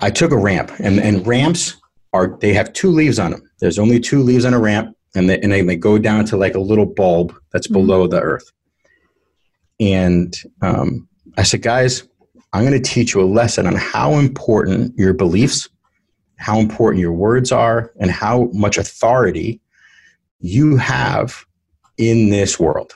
i 0.00 0.10
took 0.10 0.32
a 0.32 0.36
ramp 0.36 0.72
and 0.80 0.98
and 0.98 1.26
ramps 1.26 1.76
are 2.12 2.36
they 2.40 2.52
have 2.52 2.72
two 2.72 2.90
leaves 2.90 3.18
on 3.18 3.30
them 3.30 3.42
there's 3.60 3.78
only 3.78 3.98
two 4.00 4.22
leaves 4.22 4.44
on 4.44 4.54
a 4.54 4.60
ramp 4.60 4.96
and 5.14 5.28
they, 5.28 5.38
and 5.40 5.52
they, 5.52 5.60
they 5.60 5.76
go 5.76 5.98
down 5.98 6.24
to 6.24 6.36
like 6.36 6.54
a 6.54 6.60
little 6.60 6.86
bulb 6.86 7.34
that's 7.52 7.66
mm-hmm. 7.66 7.74
below 7.74 8.06
the 8.06 8.20
earth 8.20 8.50
and 9.80 10.42
um, 10.62 11.08
i 11.36 11.42
said 11.42 11.62
guys 11.62 12.04
I'm 12.52 12.66
going 12.66 12.80
to 12.80 12.90
teach 12.90 13.14
you 13.14 13.22
a 13.22 13.24
lesson 13.24 13.66
on 13.66 13.74
how 13.74 14.14
important 14.14 14.96
your 14.98 15.14
beliefs, 15.14 15.68
how 16.36 16.58
important 16.58 17.00
your 17.00 17.12
words 17.12 17.50
are, 17.50 17.92
and 17.98 18.10
how 18.10 18.50
much 18.52 18.76
authority 18.76 19.60
you 20.40 20.76
have 20.76 21.46
in 21.96 22.30
this 22.30 22.60
world. 22.60 22.94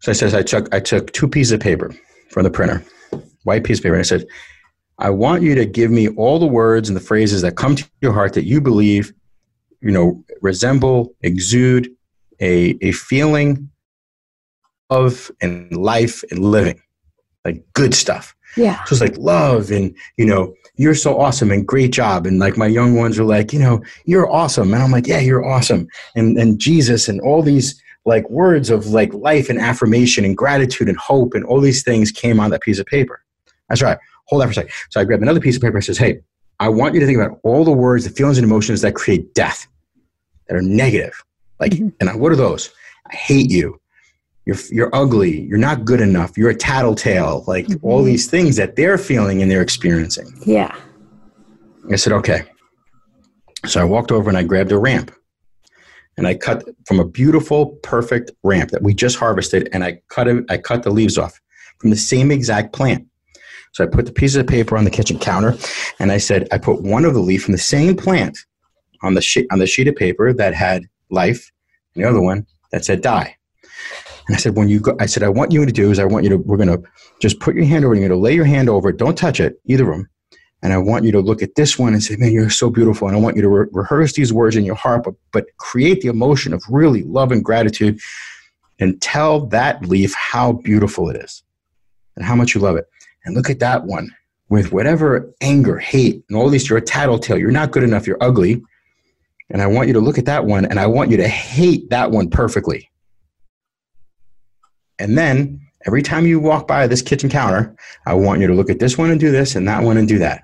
So 0.00 0.10
I 0.10 0.14
says 0.14 0.34
I 0.34 0.42
took 0.42 0.74
I 0.74 0.80
took 0.80 1.12
two 1.12 1.28
pieces 1.28 1.52
of 1.52 1.60
paper 1.60 1.94
from 2.30 2.42
the 2.42 2.50
printer, 2.50 2.84
white 3.44 3.64
piece 3.64 3.78
of 3.78 3.84
paper, 3.84 3.94
and 3.94 4.00
I 4.00 4.04
said, 4.04 4.26
I 5.02 5.10
want 5.10 5.42
you 5.42 5.56
to 5.56 5.66
give 5.66 5.90
me 5.90 6.08
all 6.10 6.38
the 6.38 6.46
words 6.46 6.88
and 6.88 6.96
the 6.96 7.00
phrases 7.00 7.42
that 7.42 7.56
come 7.56 7.74
to 7.74 7.90
your 8.00 8.12
heart 8.12 8.34
that 8.34 8.44
you 8.44 8.60
believe, 8.60 9.12
you 9.80 9.90
know, 9.90 10.24
resemble, 10.40 11.12
exude 11.22 11.90
a, 12.40 12.78
a 12.80 12.92
feeling 12.92 13.68
of 14.90 15.28
and 15.40 15.76
life 15.76 16.22
and 16.30 16.38
living 16.38 16.80
like 17.44 17.64
good 17.72 17.94
stuff. 17.94 18.36
Yeah. 18.56 18.84
So 18.84 18.94
it's 18.94 19.00
like 19.00 19.18
love 19.18 19.72
and, 19.72 19.92
you 20.16 20.24
know, 20.24 20.54
you're 20.76 20.94
so 20.94 21.20
awesome 21.20 21.50
and 21.50 21.66
great 21.66 21.90
job. 21.90 22.24
And 22.24 22.38
like 22.38 22.56
my 22.56 22.68
young 22.68 22.94
ones 22.94 23.18
are 23.18 23.24
like, 23.24 23.52
you 23.52 23.58
know, 23.58 23.82
you're 24.04 24.30
awesome. 24.30 24.72
And 24.72 24.80
I'm 24.80 24.92
like, 24.92 25.08
yeah, 25.08 25.18
you're 25.18 25.44
awesome. 25.44 25.88
And, 26.14 26.38
and 26.38 26.60
Jesus 26.60 27.08
and 27.08 27.20
all 27.22 27.42
these 27.42 27.82
like 28.04 28.28
words 28.30 28.70
of 28.70 28.86
like 28.86 29.12
life 29.14 29.48
and 29.48 29.58
affirmation 29.58 30.24
and 30.24 30.36
gratitude 30.36 30.88
and 30.88 30.98
hope 30.98 31.34
and 31.34 31.44
all 31.44 31.60
these 31.60 31.82
things 31.82 32.12
came 32.12 32.38
on 32.38 32.50
that 32.50 32.62
piece 32.62 32.78
of 32.78 32.86
paper. 32.86 33.24
That's 33.68 33.82
right. 33.82 33.98
Hold 34.26 34.42
that 34.42 34.46
for 34.46 34.50
a 34.52 34.54
second. 34.54 34.72
So 34.90 35.00
I 35.00 35.04
grabbed 35.04 35.22
another 35.22 35.40
piece 35.40 35.56
of 35.56 35.62
paper 35.62 35.76
and 35.76 35.84
says, 35.84 35.98
hey, 35.98 36.20
I 36.60 36.68
want 36.68 36.94
you 36.94 37.00
to 37.00 37.06
think 37.06 37.18
about 37.18 37.38
all 37.42 37.64
the 37.64 37.72
words, 37.72 38.04
the 38.04 38.10
feelings 38.10 38.38
and 38.38 38.44
emotions 38.44 38.80
that 38.82 38.94
create 38.94 39.34
death, 39.34 39.66
that 40.48 40.56
are 40.56 40.62
negative. 40.62 41.22
Like, 41.58 41.72
mm-hmm. 41.72 41.88
and 42.00 42.20
what 42.20 42.32
are 42.32 42.36
those? 42.36 42.70
I 43.10 43.14
hate 43.14 43.50
you 43.50 43.80
you're 44.44 44.56
you're 44.70 44.94
ugly, 44.94 45.42
you're 45.42 45.58
not 45.58 45.84
good 45.84 46.00
enough, 46.00 46.36
you're 46.36 46.50
a 46.50 46.54
tattletale, 46.54 47.44
like 47.46 47.66
mm-hmm. 47.66 47.86
all 47.86 48.02
these 48.02 48.28
things 48.28 48.56
that 48.56 48.76
they're 48.76 48.98
feeling 48.98 49.42
and 49.42 49.50
they're 49.50 49.62
experiencing. 49.62 50.32
Yeah. 50.44 50.74
I 51.90 51.96
said, 51.96 52.12
okay. 52.14 52.42
So 53.66 53.80
I 53.80 53.84
walked 53.84 54.10
over 54.10 54.28
and 54.28 54.36
I 54.36 54.42
grabbed 54.42 54.72
a 54.72 54.78
ramp 54.78 55.12
and 56.16 56.26
I 56.26 56.34
cut 56.34 56.64
from 56.86 57.00
a 57.00 57.06
beautiful, 57.06 57.66
perfect 57.82 58.32
ramp 58.42 58.70
that 58.70 58.82
we 58.82 58.92
just 58.92 59.16
harvested, 59.16 59.68
and 59.72 59.82
I 59.82 60.00
cut 60.08 60.28
it, 60.28 60.44
I 60.50 60.58
cut 60.58 60.82
the 60.82 60.90
leaves 60.90 61.16
off 61.16 61.40
from 61.78 61.90
the 61.90 61.96
same 61.96 62.30
exact 62.30 62.72
plant. 62.72 63.06
So 63.72 63.84
I 63.84 63.86
put 63.86 64.06
the 64.06 64.12
pieces 64.12 64.36
of 64.36 64.46
paper 64.46 64.76
on 64.76 64.84
the 64.84 64.90
kitchen 64.90 65.18
counter, 65.18 65.56
and 65.98 66.12
I 66.12 66.18
said, 66.18 66.46
I 66.52 66.58
put 66.58 66.82
one 66.82 67.04
of 67.04 67.14
the 67.14 67.20
leaf 67.20 67.44
from 67.44 67.52
the 67.52 67.58
same 67.58 67.96
plant 67.96 68.38
on 69.02 69.14
the 69.14 69.22
sheet 69.22 69.46
on 69.50 69.58
the 69.58 69.66
sheet 69.66 69.88
of 69.88 69.96
paper 69.96 70.32
that 70.32 70.54
had 70.54 70.84
life, 71.10 71.50
and 71.94 72.04
the 72.04 72.08
other 72.08 72.20
one 72.20 72.46
that 72.70 72.84
said 72.84 73.00
die. 73.00 73.36
And 74.28 74.36
I 74.36 74.38
said, 74.38 74.56
when 74.56 74.68
you 74.68 74.80
go, 74.80 74.96
I 75.00 75.06
said, 75.06 75.22
I 75.22 75.28
want 75.28 75.52
you 75.52 75.66
to 75.66 75.72
do 75.72 75.90
is 75.90 75.98
I 75.98 76.04
want 76.04 76.24
you 76.24 76.30
to, 76.30 76.36
we're 76.36 76.56
going 76.56 76.68
to 76.68 76.82
just 77.20 77.40
put 77.40 77.56
your 77.56 77.64
hand 77.64 77.84
over, 77.84 77.94
you're 77.94 78.08
going 78.08 78.16
to 78.16 78.22
lay 78.22 78.34
your 78.34 78.44
hand 78.44 78.68
over 78.68 78.90
it. 78.90 78.96
Don't 78.96 79.18
touch 79.18 79.40
it, 79.40 79.60
either 79.66 79.90
of 79.90 79.98
them. 79.98 80.08
And 80.62 80.72
I 80.72 80.78
want 80.78 81.04
you 81.04 81.10
to 81.12 81.20
look 81.20 81.42
at 81.42 81.56
this 81.56 81.76
one 81.76 81.92
and 81.92 82.00
say, 82.00 82.14
man, 82.16 82.30
you're 82.30 82.48
so 82.48 82.70
beautiful. 82.70 83.08
And 83.08 83.16
I 83.16 83.20
want 83.20 83.34
you 83.34 83.42
to 83.42 83.48
re- 83.48 83.66
rehearse 83.72 84.12
these 84.12 84.32
words 84.32 84.54
in 84.54 84.64
your 84.64 84.76
heart, 84.76 85.02
but, 85.02 85.14
but 85.32 85.46
create 85.56 86.02
the 86.02 86.08
emotion 86.08 86.52
of 86.52 86.62
really 86.70 87.02
love 87.02 87.32
and 87.32 87.44
gratitude 87.44 87.98
and 88.78 89.00
tell 89.02 89.46
that 89.46 89.84
leaf 89.88 90.14
how 90.14 90.52
beautiful 90.52 91.10
it 91.10 91.16
is 91.16 91.42
and 92.14 92.24
how 92.24 92.36
much 92.36 92.54
you 92.54 92.60
love 92.60 92.76
it. 92.76 92.86
And 93.24 93.34
look 93.34 93.50
at 93.50 93.60
that 93.60 93.84
one 93.84 94.10
with 94.48 94.72
whatever 94.72 95.32
anger, 95.40 95.78
hate, 95.78 96.22
and 96.28 96.36
all 96.36 96.48
these, 96.48 96.68
you're 96.68 96.78
a 96.78 96.82
tattletale. 96.82 97.38
You're 97.38 97.50
not 97.50 97.70
good 97.70 97.82
enough. 97.82 98.06
You're 98.06 98.22
ugly. 98.22 98.62
And 99.50 99.62
I 99.62 99.66
want 99.66 99.88
you 99.88 99.94
to 99.94 100.00
look 100.00 100.18
at 100.18 100.24
that 100.26 100.44
one 100.44 100.64
and 100.64 100.78
I 100.78 100.86
want 100.86 101.10
you 101.10 101.16
to 101.18 101.28
hate 101.28 101.90
that 101.90 102.10
one 102.10 102.30
perfectly. 102.30 102.90
And 104.98 105.16
then 105.16 105.60
every 105.86 106.02
time 106.02 106.26
you 106.26 106.40
walk 106.40 106.66
by 106.66 106.86
this 106.86 107.02
kitchen 107.02 107.28
counter, 107.28 107.74
I 108.06 108.14
want 108.14 108.40
you 108.40 108.46
to 108.46 108.54
look 108.54 108.70
at 108.70 108.78
this 108.78 108.96
one 108.96 109.10
and 109.10 109.20
do 109.20 109.30
this 109.30 109.56
and 109.56 109.66
that 109.68 109.82
one 109.82 109.96
and 109.96 110.08
do 110.08 110.18
that. 110.18 110.42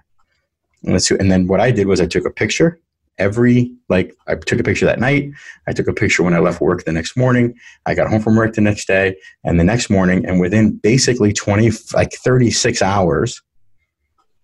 And, 0.84 0.92
let's, 0.92 1.10
and 1.10 1.30
then 1.30 1.46
what 1.46 1.60
I 1.60 1.70
did 1.70 1.86
was 1.86 2.00
I 2.00 2.06
took 2.06 2.26
a 2.26 2.30
picture 2.30 2.80
every, 3.18 3.72
like, 3.88 4.14
I 4.26 4.34
took 4.34 4.60
a 4.60 4.62
picture 4.62 4.86
that 4.86 5.00
night. 5.00 5.30
I 5.66 5.72
took 5.72 5.88
a 5.88 5.92
picture 5.92 6.22
when 6.22 6.34
I 6.34 6.38
left 6.38 6.60
work 6.60 6.84
the 6.84 6.92
next 6.92 7.16
morning. 7.16 7.54
I 7.86 7.94
got 7.94 8.08
home 8.08 8.22
from 8.22 8.36
work 8.36 8.54
the 8.54 8.60
next 8.60 8.86
day 8.86 9.16
and 9.44 9.58
the 9.58 9.64
next 9.64 9.90
morning. 9.90 10.24
And 10.26 10.40
within 10.40 10.76
basically 10.76 11.32
20, 11.32 11.70
like 11.94 12.12
36 12.12 12.82
hours, 12.82 13.42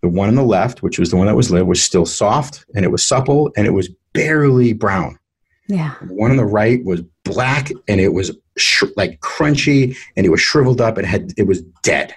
the 0.03 0.09
one 0.09 0.29
on 0.29 0.35
the 0.35 0.45
left, 0.45 0.83
which 0.83 0.99
was 0.99 1.11
the 1.11 1.17
one 1.17 1.27
that 1.27 1.37
was 1.37 1.51
lit, 1.51 1.67
was 1.67 1.83
still 1.83 2.05
soft 2.05 2.65
and 2.75 2.85
it 2.85 2.91
was 2.91 3.03
supple 3.03 3.51
and 3.57 3.67
it 3.67 3.71
was 3.71 3.89
barely 4.13 4.73
brown. 4.73 5.19
Yeah. 5.67 5.95
The 6.03 6.13
one 6.13 6.31
on 6.31 6.37
the 6.37 6.45
right 6.45 6.85
was 6.85 7.03
black 7.25 7.71
and 7.89 8.01
it 8.01 8.13
was 8.13 8.37
sh- 8.59 8.85
like 8.97 9.21
crunchy 9.21 9.97
and 10.17 10.27
it 10.27 10.29
was 10.29 10.41
shriveled 10.41 10.81
up 10.81 10.99
and 10.99 11.07
had 11.07 11.33
it 11.39 11.47
was 11.47 11.63
dead. 11.83 12.15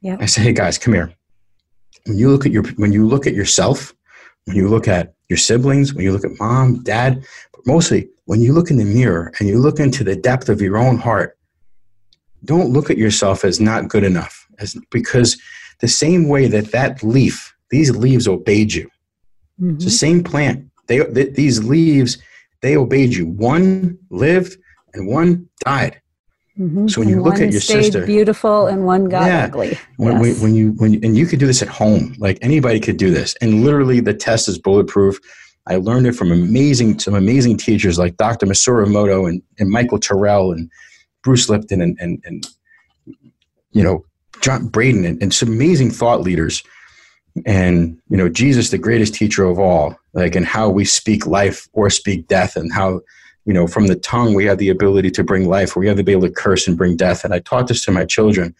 Yeah. 0.00 0.16
I 0.20 0.26
said, 0.26 0.44
hey 0.44 0.52
guys, 0.52 0.78
come 0.78 0.94
here. 0.94 1.12
When 2.06 2.18
you 2.18 2.30
look 2.30 2.46
at 2.46 2.52
your 2.52 2.64
when 2.74 2.92
you 2.92 3.06
look 3.06 3.26
at 3.26 3.34
yourself, 3.34 3.94
when 4.44 4.56
you 4.56 4.68
look 4.68 4.88
at 4.88 5.14
your 5.28 5.36
siblings, 5.36 5.94
when 5.94 6.04
you 6.04 6.12
look 6.12 6.24
at 6.24 6.38
mom, 6.38 6.82
dad, 6.82 7.24
but 7.52 7.66
mostly 7.66 8.08
when 8.26 8.40
you 8.40 8.52
look 8.52 8.70
in 8.70 8.76
the 8.76 8.84
mirror 8.84 9.32
and 9.38 9.48
you 9.48 9.58
look 9.58 9.80
into 9.80 10.04
the 10.04 10.16
depth 10.16 10.48
of 10.48 10.60
your 10.60 10.76
own 10.76 10.98
heart, 10.98 11.36
don't 12.44 12.70
look 12.70 12.90
at 12.90 12.98
yourself 12.98 13.44
as 13.44 13.60
not 13.60 13.88
good 13.88 14.04
enough, 14.04 14.46
as 14.58 14.76
because 14.90 15.40
the 15.80 15.88
same 15.88 16.28
way 16.28 16.46
that 16.48 16.70
that 16.72 17.02
leaf, 17.02 17.54
these 17.70 17.94
leaves 17.96 18.28
obeyed 18.28 18.72
you. 18.72 18.88
Mm-hmm. 19.60 19.76
It's 19.76 19.84
the 19.84 19.90
same 19.90 20.22
plant. 20.22 20.70
They, 20.86 21.00
they 21.00 21.24
these 21.26 21.64
leaves 21.64 22.18
they 22.62 22.76
obeyed 22.76 23.14
you. 23.14 23.26
One 23.26 23.98
lived 24.10 24.56
and 24.94 25.08
one 25.08 25.48
died. 25.64 26.00
Mm-hmm. 26.58 26.88
So 26.88 27.00
when 27.00 27.08
and 27.08 27.16
you 27.16 27.22
look 27.22 27.38
at 27.38 27.52
your 27.52 27.60
sister, 27.60 28.06
beautiful, 28.06 28.66
and 28.66 28.86
one 28.86 29.06
got 29.06 29.26
yeah, 29.26 29.44
ugly. 29.44 29.78
When, 29.96 30.22
yes. 30.22 30.40
when, 30.40 30.54
you 30.54 30.72
when 30.72 30.94
you, 30.94 31.00
and 31.02 31.16
you 31.16 31.26
could 31.26 31.38
do 31.38 31.46
this 31.46 31.60
at 31.60 31.68
home, 31.68 32.14
like 32.18 32.38
anybody 32.40 32.80
could 32.80 32.96
do 32.96 33.10
this, 33.10 33.34
and 33.42 33.62
literally 33.62 34.00
the 34.00 34.14
test 34.14 34.48
is 34.48 34.58
bulletproof. 34.58 35.18
I 35.66 35.76
learned 35.76 36.06
it 36.06 36.12
from 36.12 36.32
amazing 36.32 36.98
some 36.98 37.14
amazing 37.14 37.58
teachers 37.58 37.98
like 37.98 38.16
Dr. 38.16 38.46
Masaru 38.46 38.86
Emoto 38.86 39.28
and, 39.28 39.42
and 39.58 39.68
Michael 39.68 39.98
Tyrrell 39.98 40.52
and 40.52 40.70
Bruce 41.22 41.48
Lipton 41.50 41.82
and 41.82 41.98
and, 42.00 42.22
and 42.24 42.46
you 43.72 43.82
know 43.82 44.04
John 44.40 44.68
Braden 44.68 45.04
and, 45.04 45.22
and 45.22 45.34
some 45.34 45.50
amazing 45.50 45.90
thought 45.90 46.22
leaders 46.22 46.62
and 47.44 48.00
you 48.08 48.16
know 48.16 48.28
jesus 48.28 48.70
the 48.70 48.78
greatest 48.78 49.14
teacher 49.14 49.44
of 49.44 49.58
all 49.58 49.94
like 50.14 50.34
and 50.34 50.46
how 50.46 50.70
we 50.70 50.84
speak 50.86 51.26
life 51.26 51.68
or 51.74 51.90
speak 51.90 52.26
death 52.28 52.56
and 52.56 52.72
how 52.72 53.00
you 53.46 53.52
know 53.52 53.66
from 53.66 53.86
the 53.86 53.96
tongue 53.96 54.34
we 54.34 54.44
have 54.44 54.58
the 54.58 54.68
ability 54.68 55.10
to 55.10 55.24
bring 55.24 55.48
life 55.48 55.76
or 55.76 55.80
we 55.80 55.86
have 55.86 55.96
the 55.96 56.02
ability 56.02 56.28
to 56.28 56.34
curse 56.34 56.66
and 56.66 56.76
bring 56.76 56.96
death 56.96 57.24
and 57.24 57.32
i 57.32 57.38
taught 57.40 57.68
this 57.68 57.84
to 57.84 57.90
my 57.90 58.04
children 58.04 58.54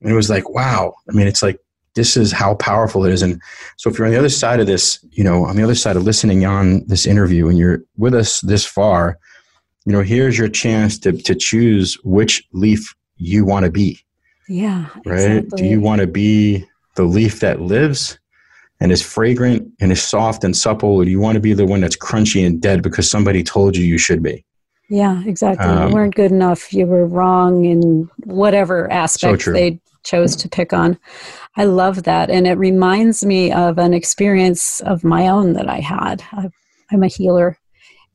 and 0.00 0.10
it 0.10 0.14
was 0.14 0.30
like 0.30 0.48
wow 0.50 0.94
i 1.08 1.12
mean 1.12 1.26
it's 1.26 1.42
like 1.42 1.58
this 1.94 2.16
is 2.16 2.32
how 2.32 2.54
powerful 2.56 3.04
it 3.04 3.12
is 3.12 3.22
and 3.22 3.40
so 3.76 3.88
if 3.88 3.96
you're 3.96 4.06
on 4.06 4.12
the 4.12 4.18
other 4.18 4.28
side 4.28 4.60
of 4.60 4.66
this 4.66 5.04
you 5.12 5.22
know 5.22 5.44
on 5.44 5.56
the 5.56 5.62
other 5.62 5.74
side 5.74 5.96
of 5.96 6.02
listening 6.02 6.44
on 6.44 6.84
this 6.86 7.06
interview 7.06 7.48
and 7.48 7.58
you're 7.58 7.82
with 7.96 8.14
us 8.14 8.40
this 8.40 8.66
far 8.66 9.18
you 9.84 9.92
know 9.92 10.00
here's 10.00 10.38
your 10.38 10.48
chance 10.48 10.98
to 10.98 11.12
to 11.12 11.34
choose 11.34 11.98
which 12.02 12.46
leaf 12.52 12.94
you 13.16 13.44
want 13.44 13.64
to 13.64 13.70
be 13.70 13.98
yeah 14.48 14.86
right 15.06 15.38
exactly. 15.38 15.62
do 15.62 15.68
you 15.68 15.80
want 15.80 16.00
to 16.00 16.06
be 16.06 16.64
the 16.94 17.04
leaf 17.04 17.40
that 17.40 17.60
lives? 17.60 18.18
And 18.80 18.92
is 18.92 19.02
fragrant 19.02 19.70
and 19.80 19.92
is 19.92 20.02
soft 20.02 20.44
and 20.44 20.56
supple, 20.56 20.96
or 20.96 21.04
do 21.04 21.10
you 21.10 21.20
want 21.20 21.34
to 21.36 21.40
be 21.40 21.54
the 21.54 21.66
one 21.66 21.80
that's 21.80 21.96
crunchy 21.96 22.46
and 22.46 22.60
dead 22.60 22.82
because 22.82 23.10
somebody 23.10 23.42
told 23.42 23.76
you 23.76 23.84
you 23.84 23.98
should 23.98 24.22
be? 24.22 24.44
Yeah, 24.90 25.22
exactly. 25.24 25.66
Um, 25.66 25.88
you 25.88 25.94
weren't 25.94 26.14
good 26.14 26.30
enough. 26.30 26.72
You 26.72 26.86
were 26.86 27.06
wrong 27.06 27.64
in 27.64 28.08
whatever 28.24 28.90
aspect 28.92 29.42
so 29.42 29.52
they 29.52 29.80
chose 30.04 30.36
to 30.36 30.48
pick 30.48 30.72
on. 30.72 30.98
I 31.56 31.64
love 31.64 32.02
that. 32.02 32.30
And 32.30 32.46
it 32.46 32.58
reminds 32.58 33.24
me 33.24 33.50
of 33.52 33.78
an 33.78 33.94
experience 33.94 34.80
of 34.80 35.02
my 35.02 35.28
own 35.28 35.54
that 35.54 35.68
I 35.68 35.80
had. 35.80 36.22
I'm 36.90 37.02
a 37.02 37.08
healer. 37.08 37.58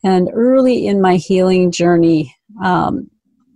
And 0.04 0.30
early 0.32 0.88
in 0.88 1.02
my 1.02 1.16
healing 1.16 1.72
journey, 1.72 2.36
um, 2.64 3.10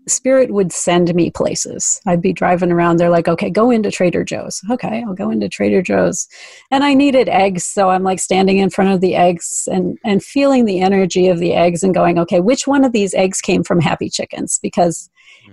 Spirit 0.08 0.52
would 0.52 0.72
send 0.72 1.14
me 1.16 1.32
places. 1.32 2.02
I'd 2.06 2.22
be 2.22 2.34
driving 2.34 2.72
around. 2.72 2.98
They're 2.98 3.10
like, 3.10 3.28
okay, 3.28 3.50
go 3.50 3.72
into 3.72 3.92
Trader 3.92 4.24
Joe's. 4.24 4.62
Okay, 4.70 5.04
I'll 5.08 5.14
go 5.14 5.30
into 5.30 5.50
Trader 5.50 5.82
Joe's. 5.82 6.28
And 6.72 6.84
I 6.84 6.94
needed 6.94 7.30
eggs. 7.30 7.66
So 7.66 7.90
I'm 7.90 8.04
like 8.04 8.20
standing 8.20 8.58
in 8.58 8.70
front 8.70 8.92
of 8.92 9.02
the 9.02 9.16
eggs 9.16 9.68
and, 9.72 9.98
and 10.04 10.24
feeling 10.24 10.66
the 10.66 10.82
energy 10.82 11.28
of 11.28 11.40
the 11.40 11.54
eggs 11.54 11.84
and 11.84 11.94
going, 11.94 12.20
okay, 12.20 12.40
which 12.40 12.68
one 12.68 12.84
of 12.84 12.92
these 12.92 13.14
eggs 13.14 13.42
came 13.42 13.64
from 13.64 13.80
happy 13.80 14.10
chickens? 14.10 14.60
Because 14.62 15.10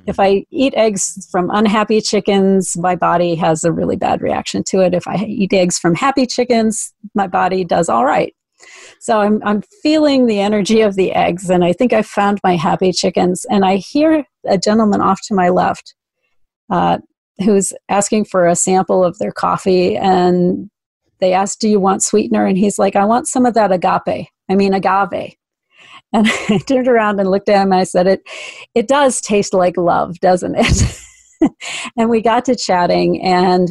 if 0.06 0.16
mm-hmm. 0.16 0.20
I 0.20 0.46
eat 0.50 0.74
eggs 0.76 1.28
from 1.30 1.50
unhappy 1.52 2.00
chickens, 2.00 2.76
my 2.76 2.96
body 2.96 3.34
has 3.36 3.64
a 3.64 3.72
really 3.72 3.96
bad 3.96 4.20
reaction 4.20 4.62
to 4.64 4.80
it. 4.80 4.94
If 4.94 5.06
I 5.06 5.16
eat 5.16 5.52
eggs 5.52 5.78
from 5.78 5.94
happy 5.94 6.26
chickens, 6.26 6.92
my 7.14 7.26
body 7.26 7.64
does 7.64 7.88
all 7.88 8.04
right. 8.04 8.34
So 9.00 9.18
I'm, 9.18 9.40
I'm 9.44 9.62
feeling 9.82 10.26
the 10.26 10.40
energy 10.40 10.82
of 10.82 10.94
the 10.94 11.12
eggs, 11.12 11.48
and 11.48 11.64
I 11.64 11.72
think 11.72 11.94
I 11.94 12.02
found 12.02 12.38
my 12.44 12.54
happy 12.54 12.92
chickens. 12.92 13.46
And 13.50 13.64
I 13.64 13.76
hear 13.76 14.24
a 14.46 14.58
gentleman 14.58 15.00
off 15.00 15.20
to 15.28 15.34
my 15.34 15.48
left 15.48 15.94
uh, 16.68 16.98
who's 17.42 17.72
asking 17.88 18.26
for 18.26 18.46
a 18.46 18.54
sample 18.54 19.02
of 19.02 19.16
their 19.18 19.32
coffee. 19.32 19.96
And 19.96 20.70
they 21.18 21.32
asked, 21.32 21.60
Do 21.60 21.68
you 21.68 21.80
want 21.80 22.02
sweetener? 22.02 22.44
And 22.44 22.58
he's 22.58 22.78
like, 22.78 22.94
I 22.94 23.06
want 23.06 23.26
some 23.26 23.46
of 23.46 23.54
that 23.54 23.72
agape. 23.72 24.28
I 24.48 24.54
mean, 24.54 24.74
agave. 24.74 25.34
And 26.12 26.26
I 26.48 26.58
turned 26.66 26.88
around 26.88 27.20
and 27.20 27.30
looked 27.30 27.48
at 27.48 27.62
him 27.62 27.70
and 27.70 27.80
I 27.80 27.84
said, 27.84 28.08
It, 28.08 28.22
it 28.74 28.88
does 28.88 29.20
taste 29.20 29.54
like 29.54 29.76
love, 29.76 30.18
doesn't 30.18 30.56
it? 30.58 31.00
and 31.96 32.10
we 32.10 32.20
got 32.20 32.44
to 32.46 32.56
chatting, 32.56 33.22
and 33.22 33.70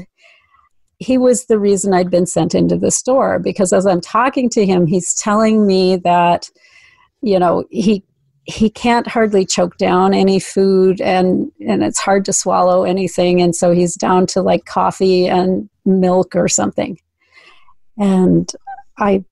he 0.99 1.17
was 1.17 1.45
the 1.45 1.57
reason 1.57 1.93
I'd 1.93 2.11
been 2.11 2.25
sent 2.25 2.53
into 2.53 2.77
the 2.77 2.91
store 2.91 3.39
because 3.39 3.71
as 3.71 3.85
I'm 3.85 4.01
talking 4.01 4.49
to 4.49 4.65
him, 4.65 4.85
he's 4.85 5.13
telling 5.13 5.65
me 5.65 5.95
that, 5.97 6.49
you 7.21 7.39
know, 7.39 7.65
he 7.71 8.03
he 8.43 8.69
can't 8.69 9.07
hardly 9.07 9.45
choke 9.45 9.77
down 9.77 10.13
any 10.13 10.39
food 10.39 10.99
and 10.99 11.51
and 11.65 11.83
it's 11.83 11.99
hard 11.99 12.25
to 12.25 12.33
swallow 12.33 12.83
anything. 12.83 13.41
And 13.41 13.55
so 13.55 13.71
he's 13.71 13.95
down 13.95 14.27
to 14.27 14.41
like 14.41 14.65
coffee 14.65 15.27
and 15.27 15.69
milk 15.85 16.35
or 16.35 16.47
something. 16.47 16.99
And 17.97 18.51
i 18.97 19.23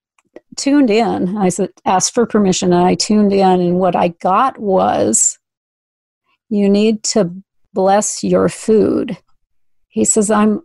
tuned 0.56 0.90
in. 0.90 1.38
I 1.38 1.50
said 1.50 1.70
asked 1.86 2.14
for 2.14 2.26
permission. 2.26 2.72
And 2.72 2.84
i 2.84 2.96
tuned 2.96 3.34
in 3.34 3.60
and 3.60 3.80
what 3.80 3.96
i 3.96 4.10
got 4.22 4.58
was 4.58 5.38
you 6.50 6.70
need 6.70 7.04
to 7.04 7.30
bless 7.74 8.24
your 8.24 8.48
food. 8.48 9.18
He 9.90 10.06
says 10.06 10.32
i'm 10.32 10.62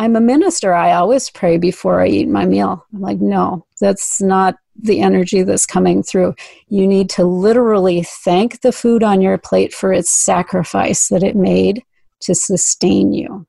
I'm 0.00 0.16
a 0.16 0.20
minister. 0.20 0.72
I 0.72 0.94
always 0.94 1.28
pray 1.28 1.58
before 1.58 2.00
I 2.00 2.06
eat 2.06 2.26
my 2.26 2.46
meal. 2.46 2.86
I'm 2.94 3.02
like, 3.02 3.20
no, 3.20 3.66
that's 3.82 4.22
not 4.22 4.54
the 4.74 5.02
energy 5.02 5.42
that's 5.42 5.66
coming 5.66 6.02
through. 6.02 6.34
You 6.68 6.88
need 6.88 7.10
to 7.10 7.24
literally 7.24 8.02
thank 8.02 8.62
the 8.62 8.72
food 8.72 9.02
on 9.02 9.20
your 9.20 9.36
plate 9.36 9.74
for 9.74 9.92
its 9.92 10.10
sacrifice 10.10 11.08
that 11.08 11.22
it 11.22 11.36
made 11.36 11.84
to 12.20 12.34
sustain 12.34 13.12
you. 13.12 13.46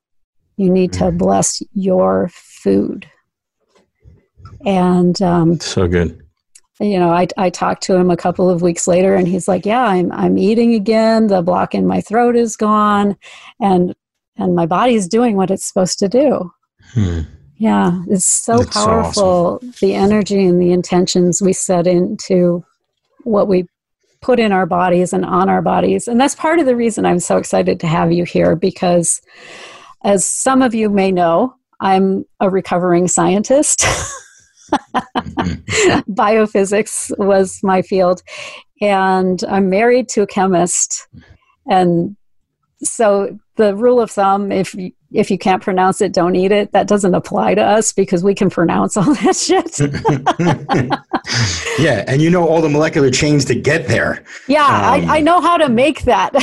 You 0.58 0.70
need 0.70 0.92
to 0.94 1.06
mm. 1.06 1.18
bless 1.18 1.64
your 1.72 2.30
food. 2.34 3.10
And 4.66 5.22
um, 5.22 5.58
so 5.62 5.88
good. 5.88 6.22
You 6.82 7.00
know, 7.00 7.12
I, 7.12 7.28
I 7.38 7.50
talked 7.50 7.84
to 7.84 7.96
him 7.96 8.12
a 8.12 8.18
couple 8.18 8.50
of 8.50 8.62
weeks 8.62 8.90
later, 8.90 9.16
and 9.16 9.28
he's 9.28 9.48
like, 9.48 9.66
"Yeah, 9.66 9.86
I'm 9.86 10.12
I'm 10.12 10.38
eating 10.38 10.74
again. 10.74 11.28
The 11.28 11.44
block 11.44 11.76
in 11.76 11.86
my 11.88 12.02
throat 12.02 12.36
is 12.36 12.58
gone, 12.58 13.16
and 13.60 13.96
and 14.42 14.56
my 14.56 14.66
body's 14.66 15.08
doing 15.08 15.36
what 15.36 15.52
it's 15.52 15.66
supposed 15.66 16.00
to 16.00 16.10
do. 16.10 16.52
Hmm. 16.94 17.22
Yeah, 17.58 18.02
it's 18.10 18.26
so 18.26 18.58
That's 18.58 18.74
powerful 18.74 19.14
so 19.14 19.56
awesome. 19.58 19.74
the 19.82 19.94
energy 19.94 20.44
and 20.46 20.60
the 20.60 20.72
intentions 20.72 21.42
we 21.42 21.54
set 21.54 21.86
into 21.86 22.66
what 23.24 23.48
we 23.48 23.68
put 24.22 24.40
in 24.40 24.52
our 24.52 24.66
bodies 24.66 25.14
and 25.14 25.24
on 25.24 25.50
our 25.50 25.62
bodies. 25.62 26.08
And 26.08 26.20
that's 26.20 26.36
part 26.36 26.60
of 26.60 26.66
the 26.66 26.76
reason 26.76 27.06
I'm 27.06 27.20
so 27.20 27.38
excited 27.38 27.80
to 27.80 27.88
have 27.88 28.12
you 28.12 28.24
here 28.24 28.56
because, 28.56 29.22
as 30.04 30.26
some 30.26 30.62
of 30.62 30.74
you 30.74 30.90
may 30.90 31.12
know, 31.12 31.56
I'm 31.80 32.26
a 32.40 32.50
recovering 32.50 33.08
scientist. 33.08 33.82
mm-hmm. 34.72 36.00
Biophysics 36.14 37.18
was 37.18 37.60
my 37.64 37.82
field. 37.82 38.22
And 38.82 39.44
I'm 39.48 39.70
married 39.70 40.10
to 40.10 40.22
a 40.22 40.28
chemist. 40.28 41.08
And 41.70 42.16
so 42.84 43.38
the 43.56 43.76
rule 43.76 44.00
of 44.00 44.10
thumb 44.10 44.52
if 44.52 44.74
you, 44.74 44.92
if 45.12 45.30
you 45.30 45.38
can't 45.38 45.62
pronounce 45.62 46.00
it 46.00 46.14
don't 46.14 46.36
eat 46.36 46.52
it. 46.52 46.72
That 46.72 46.88
doesn't 46.88 47.14
apply 47.14 47.56
to 47.56 47.62
us 47.62 47.92
because 47.92 48.24
we 48.24 48.34
can 48.34 48.50
pronounce 48.50 48.96
all 48.96 49.14
that 49.16 49.36
shit. 49.36 49.80
Yeah 51.80 52.04
and 52.08 52.22
you 52.22 52.30
know 52.30 52.48
all 52.48 52.62
the 52.62 52.70
molecular 52.70 53.10
chains 53.10 53.46
to 53.46 53.56
get 53.56 53.88
there. 53.88 54.24
Yeah 54.48 54.66
um, 54.66 55.10
I, 55.10 55.18
I 55.18 55.22
know 55.22 55.42
how 55.42 55.58
to 55.58 55.70
make 55.70 56.04
that. 56.04 56.32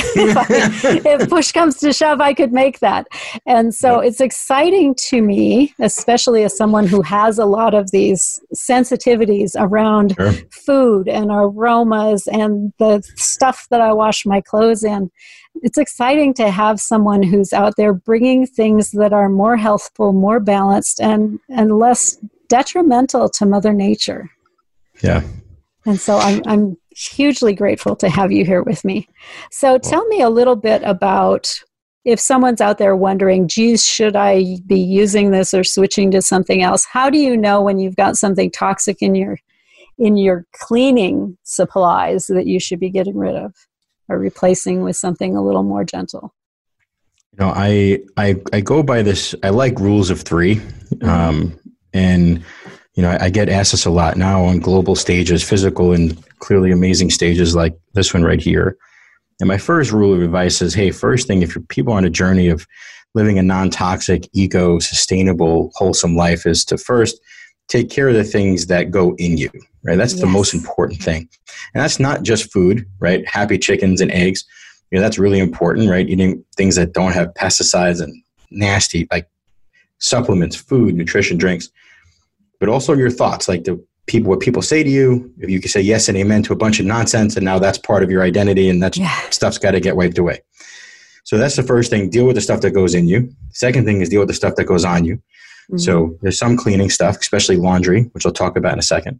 If 1.09 1.29
push 1.29 1.51
comes 1.51 1.77
to 1.77 1.93
shove 1.93 2.21
i 2.21 2.33
could 2.33 2.51
make 2.51 2.79
that. 2.79 3.07
And 3.45 3.73
so 3.73 3.99
it's 3.99 4.21
exciting 4.21 4.95
to 5.09 5.21
me 5.21 5.73
especially 5.79 6.43
as 6.43 6.55
someone 6.55 6.87
who 6.87 7.01
has 7.01 7.37
a 7.39 7.45
lot 7.45 7.73
of 7.73 7.91
these 7.91 8.39
sensitivities 8.55 9.55
around 9.57 10.15
sure. 10.15 10.33
food 10.51 11.07
and 11.07 11.31
aromas 11.31 12.27
and 12.27 12.73
the 12.79 13.01
stuff 13.15 13.67
that 13.69 13.81
i 13.81 13.91
wash 13.91 14.25
my 14.25 14.41
clothes 14.41 14.83
in 14.83 15.09
it's 15.61 15.77
exciting 15.77 16.33
to 16.35 16.49
have 16.49 16.79
someone 16.79 17.23
who's 17.23 17.53
out 17.53 17.75
there 17.77 17.93
bringing 17.93 18.45
things 18.45 18.91
that 18.91 19.13
are 19.13 19.29
more 19.29 19.57
healthful, 19.57 20.13
more 20.13 20.39
balanced, 20.39 20.99
and 21.01 21.39
and 21.49 21.77
less 21.77 22.17
detrimental 22.47 23.29
to 23.29 23.45
Mother 23.45 23.73
Nature. 23.73 24.29
Yeah. 25.03 25.23
And 25.85 25.99
so 25.99 26.17
I'm 26.17 26.41
I'm 26.45 26.77
hugely 26.91 27.53
grateful 27.53 27.95
to 27.97 28.09
have 28.09 28.31
you 28.31 28.45
here 28.45 28.63
with 28.63 28.83
me. 28.83 29.07
So 29.51 29.77
tell 29.77 30.05
me 30.07 30.21
a 30.21 30.29
little 30.29 30.55
bit 30.55 30.81
about 30.83 31.61
if 32.05 32.19
someone's 32.19 32.61
out 32.61 32.77
there 32.77 32.95
wondering, 32.95 33.47
geez, 33.47 33.85
should 33.85 34.15
I 34.15 34.57
be 34.65 34.79
using 34.79 35.31
this 35.31 35.53
or 35.53 35.63
switching 35.63 36.11
to 36.11 36.21
something 36.21 36.61
else? 36.61 36.85
How 36.85 37.09
do 37.09 37.17
you 37.17 37.35
know 37.35 37.61
when 37.61 37.79
you've 37.79 37.95
got 37.95 38.17
something 38.17 38.51
toxic 38.51 39.01
in 39.01 39.15
your 39.15 39.37
in 39.97 40.15
your 40.15 40.45
cleaning 40.53 41.37
supplies 41.43 42.27
that 42.27 42.47
you 42.47 42.59
should 42.59 42.79
be 42.79 42.89
getting 42.89 43.17
rid 43.17 43.35
of? 43.35 43.53
Or 44.09 44.17
replacing 44.17 44.83
with 44.83 44.97
something 44.97 45.35
a 45.35 45.41
little 45.41 45.63
more 45.63 45.83
gentle? 45.83 46.33
You 47.33 47.45
know, 47.45 47.53
I 47.55 47.99
I 48.17 48.35
I 48.51 48.61
go 48.61 48.83
by 48.83 49.01
this. 49.01 49.35
I 49.43 49.49
like 49.49 49.79
rules 49.79 50.09
of 50.09 50.21
3 50.21 50.55
mm-hmm. 50.55 51.07
um, 51.07 51.59
and 51.93 52.43
you 52.95 53.03
know, 53.03 53.11
I, 53.11 53.25
I, 53.25 53.29
get 53.29 53.47
asked 53.47 53.71
this 53.71 53.85
a 53.85 53.89
lot 53.89 54.17
now 54.17 54.43
on 54.43 54.59
global 54.59 54.93
stages, 54.93 55.41
physical 55.41 55.93
and 55.93 56.21
clearly 56.39 56.71
amazing 56.71 57.11
stages 57.11 57.55
like 57.55 57.73
this 57.93 58.13
one 58.13 58.23
right 58.23 58.41
here. 58.41 58.77
And 59.39 59.47
my 59.47 59.57
first 59.57 59.93
rule 59.93 60.13
of 60.13 60.21
advice 60.21 60.61
is, 60.61 60.73
hey, 60.73 60.91
first 60.91 61.25
thing, 61.25 61.41
if 61.41 61.55
you're 61.55 61.63
people 61.63 61.93
on 61.93 62.03
a 62.03 62.09
journey 62.09 62.49
of 62.49 62.67
living 63.15 63.39
a 63.39 63.41
non-toxic, 63.41 64.27
eco-sustainable, 64.33 65.71
wholesome 65.75 66.15
life, 66.15 66.45
is 66.45 66.65
to 66.65 66.77
first 66.77 67.19
take 67.69 67.89
care 67.89 68.09
of 68.09 68.15
the 68.15 68.23
things 68.23 68.65
that 68.65 68.91
go 68.91 69.15
in 69.17 69.37
you, 69.37 69.49
right? 69.83 69.97
That's 69.97 70.13
yes. 70.13 70.21
the 70.21 70.27
most 70.27 70.53
important 70.53 71.01
thing. 71.01 71.29
And 71.73 71.83
that's 71.83 71.99
not 71.99 72.23
just 72.23 72.51
food, 72.51 72.85
right? 72.99 73.27
Happy 73.27 73.57
chickens 73.57 74.01
and 74.01 74.11
eggs. 74.11 74.45
You 74.91 74.97
know, 74.97 75.03
that's 75.03 75.19
really 75.19 75.39
important, 75.39 75.89
right? 75.89 76.07
Eating 76.07 76.43
things 76.57 76.75
that 76.75 76.93
don't 76.93 77.13
have 77.13 77.33
pesticides 77.35 78.01
and 78.01 78.13
nasty, 78.51 79.07
like 79.11 79.27
supplements, 79.99 80.55
food, 80.55 80.95
nutrition, 80.95 81.37
drinks, 81.37 81.69
but 82.59 82.69
also 82.69 82.93
your 82.93 83.11
thoughts, 83.11 83.47
like 83.47 83.63
the 83.63 83.83
people, 84.07 84.29
what 84.29 84.39
people 84.39 84.61
say 84.61 84.83
to 84.83 84.89
you. 84.89 85.31
If 85.39 85.49
you 85.49 85.59
can 85.59 85.69
say 85.69 85.81
yes 85.81 86.09
and 86.09 86.17
amen 86.17 86.43
to 86.43 86.53
a 86.53 86.55
bunch 86.55 86.79
of 86.79 86.85
nonsense, 86.85 87.35
and 87.35 87.45
now 87.45 87.59
that's 87.59 87.77
part 87.77 88.03
of 88.03 88.09
your 88.09 88.23
identity, 88.23 88.69
and 88.69 88.81
that 88.81 88.97
yeah. 88.97 89.29
stuff's 89.29 89.57
got 89.57 89.71
to 89.71 89.79
get 89.79 89.95
wiped 89.95 90.17
away. 90.17 90.41
So 91.23 91.37
that's 91.37 91.55
the 91.55 91.63
first 91.63 91.91
thing. 91.91 92.09
Deal 92.09 92.25
with 92.25 92.35
the 92.35 92.41
stuff 92.41 92.61
that 92.61 92.71
goes 92.71 92.95
in 92.95 93.07
you. 93.07 93.31
Second 93.51 93.85
thing 93.85 94.01
is 94.01 94.09
deal 94.09 94.19
with 94.19 94.29
the 94.29 94.33
stuff 94.33 94.55
that 94.55 94.65
goes 94.65 94.83
on 94.83 95.05
you. 95.05 95.17
Mm-hmm. 95.17 95.77
So 95.77 96.17
there's 96.21 96.39
some 96.39 96.57
cleaning 96.57 96.89
stuff, 96.89 97.17
especially 97.19 97.57
laundry, 97.57 98.03
which 98.13 98.25
I'll 98.25 98.31
talk 98.31 98.57
about 98.57 98.73
in 98.73 98.79
a 98.79 98.83
second, 98.83 99.19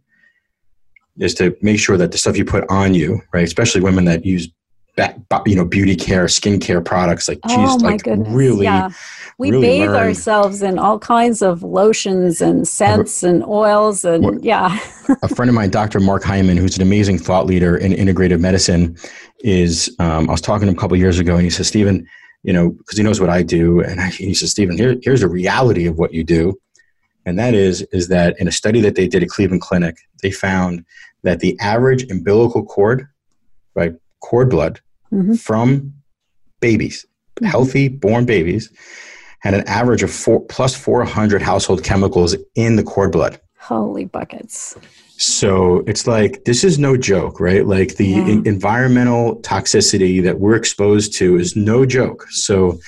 is 1.20 1.34
to 1.34 1.56
make 1.62 1.78
sure 1.78 1.96
that 1.96 2.12
the 2.12 2.18
stuff 2.18 2.36
you 2.36 2.44
put 2.44 2.68
on 2.70 2.94
you, 2.94 3.20
right, 3.32 3.44
especially 3.44 3.80
women 3.80 4.04
that 4.06 4.24
use 4.24 4.48
you 5.46 5.56
know 5.56 5.64
beauty 5.64 5.96
care 5.96 6.26
skincare 6.26 6.84
products 6.84 7.26
like 7.26 7.38
geez 7.48 7.56
oh 7.56 7.78
my 7.78 7.92
like 7.92 8.02
goodness. 8.02 8.28
really 8.28 8.64
yeah 8.64 8.90
we 9.38 9.50
really 9.50 9.66
bathe 9.66 9.88
learn. 9.88 9.96
ourselves 9.96 10.62
in 10.62 10.78
all 10.78 10.98
kinds 10.98 11.40
of 11.40 11.62
lotions 11.62 12.42
and 12.42 12.68
scents 12.68 13.22
and 13.22 13.42
oils 13.46 14.04
and 14.04 14.44
yeah 14.44 14.78
a 15.22 15.28
friend 15.28 15.48
of 15.48 15.54
mine 15.54 15.70
dr 15.70 15.98
mark 16.00 16.22
hyman 16.22 16.56
who's 16.56 16.76
an 16.76 16.82
amazing 16.82 17.16
thought 17.16 17.46
leader 17.46 17.78
in 17.78 17.92
integrative 17.92 18.40
medicine 18.40 18.94
is 19.38 19.94
um, 20.00 20.28
i 20.28 20.32
was 20.32 20.42
talking 20.42 20.66
to 20.66 20.72
him 20.72 20.76
a 20.76 20.80
couple 20.80 20.94
years 20.98 21.18
ago 21.18 21.36
and 21.36 21.44
he 21.44 21.50
says 21.50 21.68
stephen 21.68 22.06
you 22.42 22.52
know, 22.52 22.70
because 22.70 22.96
he 22.96 23.04
knows 23.04 23.20
what 23.20 23.30
I 23.30 23.42
do. 23.42 23.80
And 23.80 24.00
he 24.12 24.34
says, 24.34 24.50
Stephen, 24.50 24.76
here, 24.76 24.96
here's 25.02 25.20
the 25.20 25.28
reality 25.28 25.86
of 25.86 25.98
what 25.98 26.12
you 26.12 26.24
do. 26.24 26.58
And 27.26 27.38
that 27.38 27.54
is 27.54 27.82
is 27.92 28.08
that 28.08 28.38
in 28.40 28.48
a 28.48 28.52
study 28.52 28.80
that 28.80 28.94
they 28.94 29.06
did 29.06 29.22
at 29.22 29.28
Cleveland 29.28 29.62
Clinic, 29.62 29.96
they 30.22 30.30
found 30.30 30.84
that 31.22 31.40
the 31.40 31.58
average 31.60 32.10
umbilical 32.10 32.64
cord, 32.64 33.06
right, 33.74 33.94
cord 34.20 34.50
blood 34.50 34.80
mm-hmm. 35.12 35.34
from 35.34 35.92
babies, 36.60 37.04
mm-hmm. 37.36 37.46
healthy 37.46 37.88
born 37.88 38.24
babies, 38.24 38.70
had 39.40 39.54
an 39.54 39.66
average 39.66 40.02
of 40.02 40.10
four, 40.10 40.40
plus 40.46 40.74
400 40.74 41.42
household 41.42 41.82
chemicals 41.82 42.36
in 42.54 42.76
the 42.76 42.82
cord 42.82 43.12
blood. 43.12 43.40
Holy 43.58 44.04
buckets. 44.04 44.76
So 45.16 45.84
it's 45.86 46.06
like, 46.06 46.44
this 46.44 46.64
is 46.64 46.78
no 46.78 46.96
joke, 46.96 47.40
right? 47.40 47.66
Like 47.66 47.96
the 47.96 48.06
yeah. 48.06 48.26
in- 48.26 48.46
environmental 48.46 49.36
toxicity 49.42 50.22
that 50.22 50.40
we're 50.40 50.56
exposed 50.56 51.14
to 51.16 51.36
is 51.36 51.54
no 51.56 51.84
joke. 51.84 52.26
So, 52.30 52.78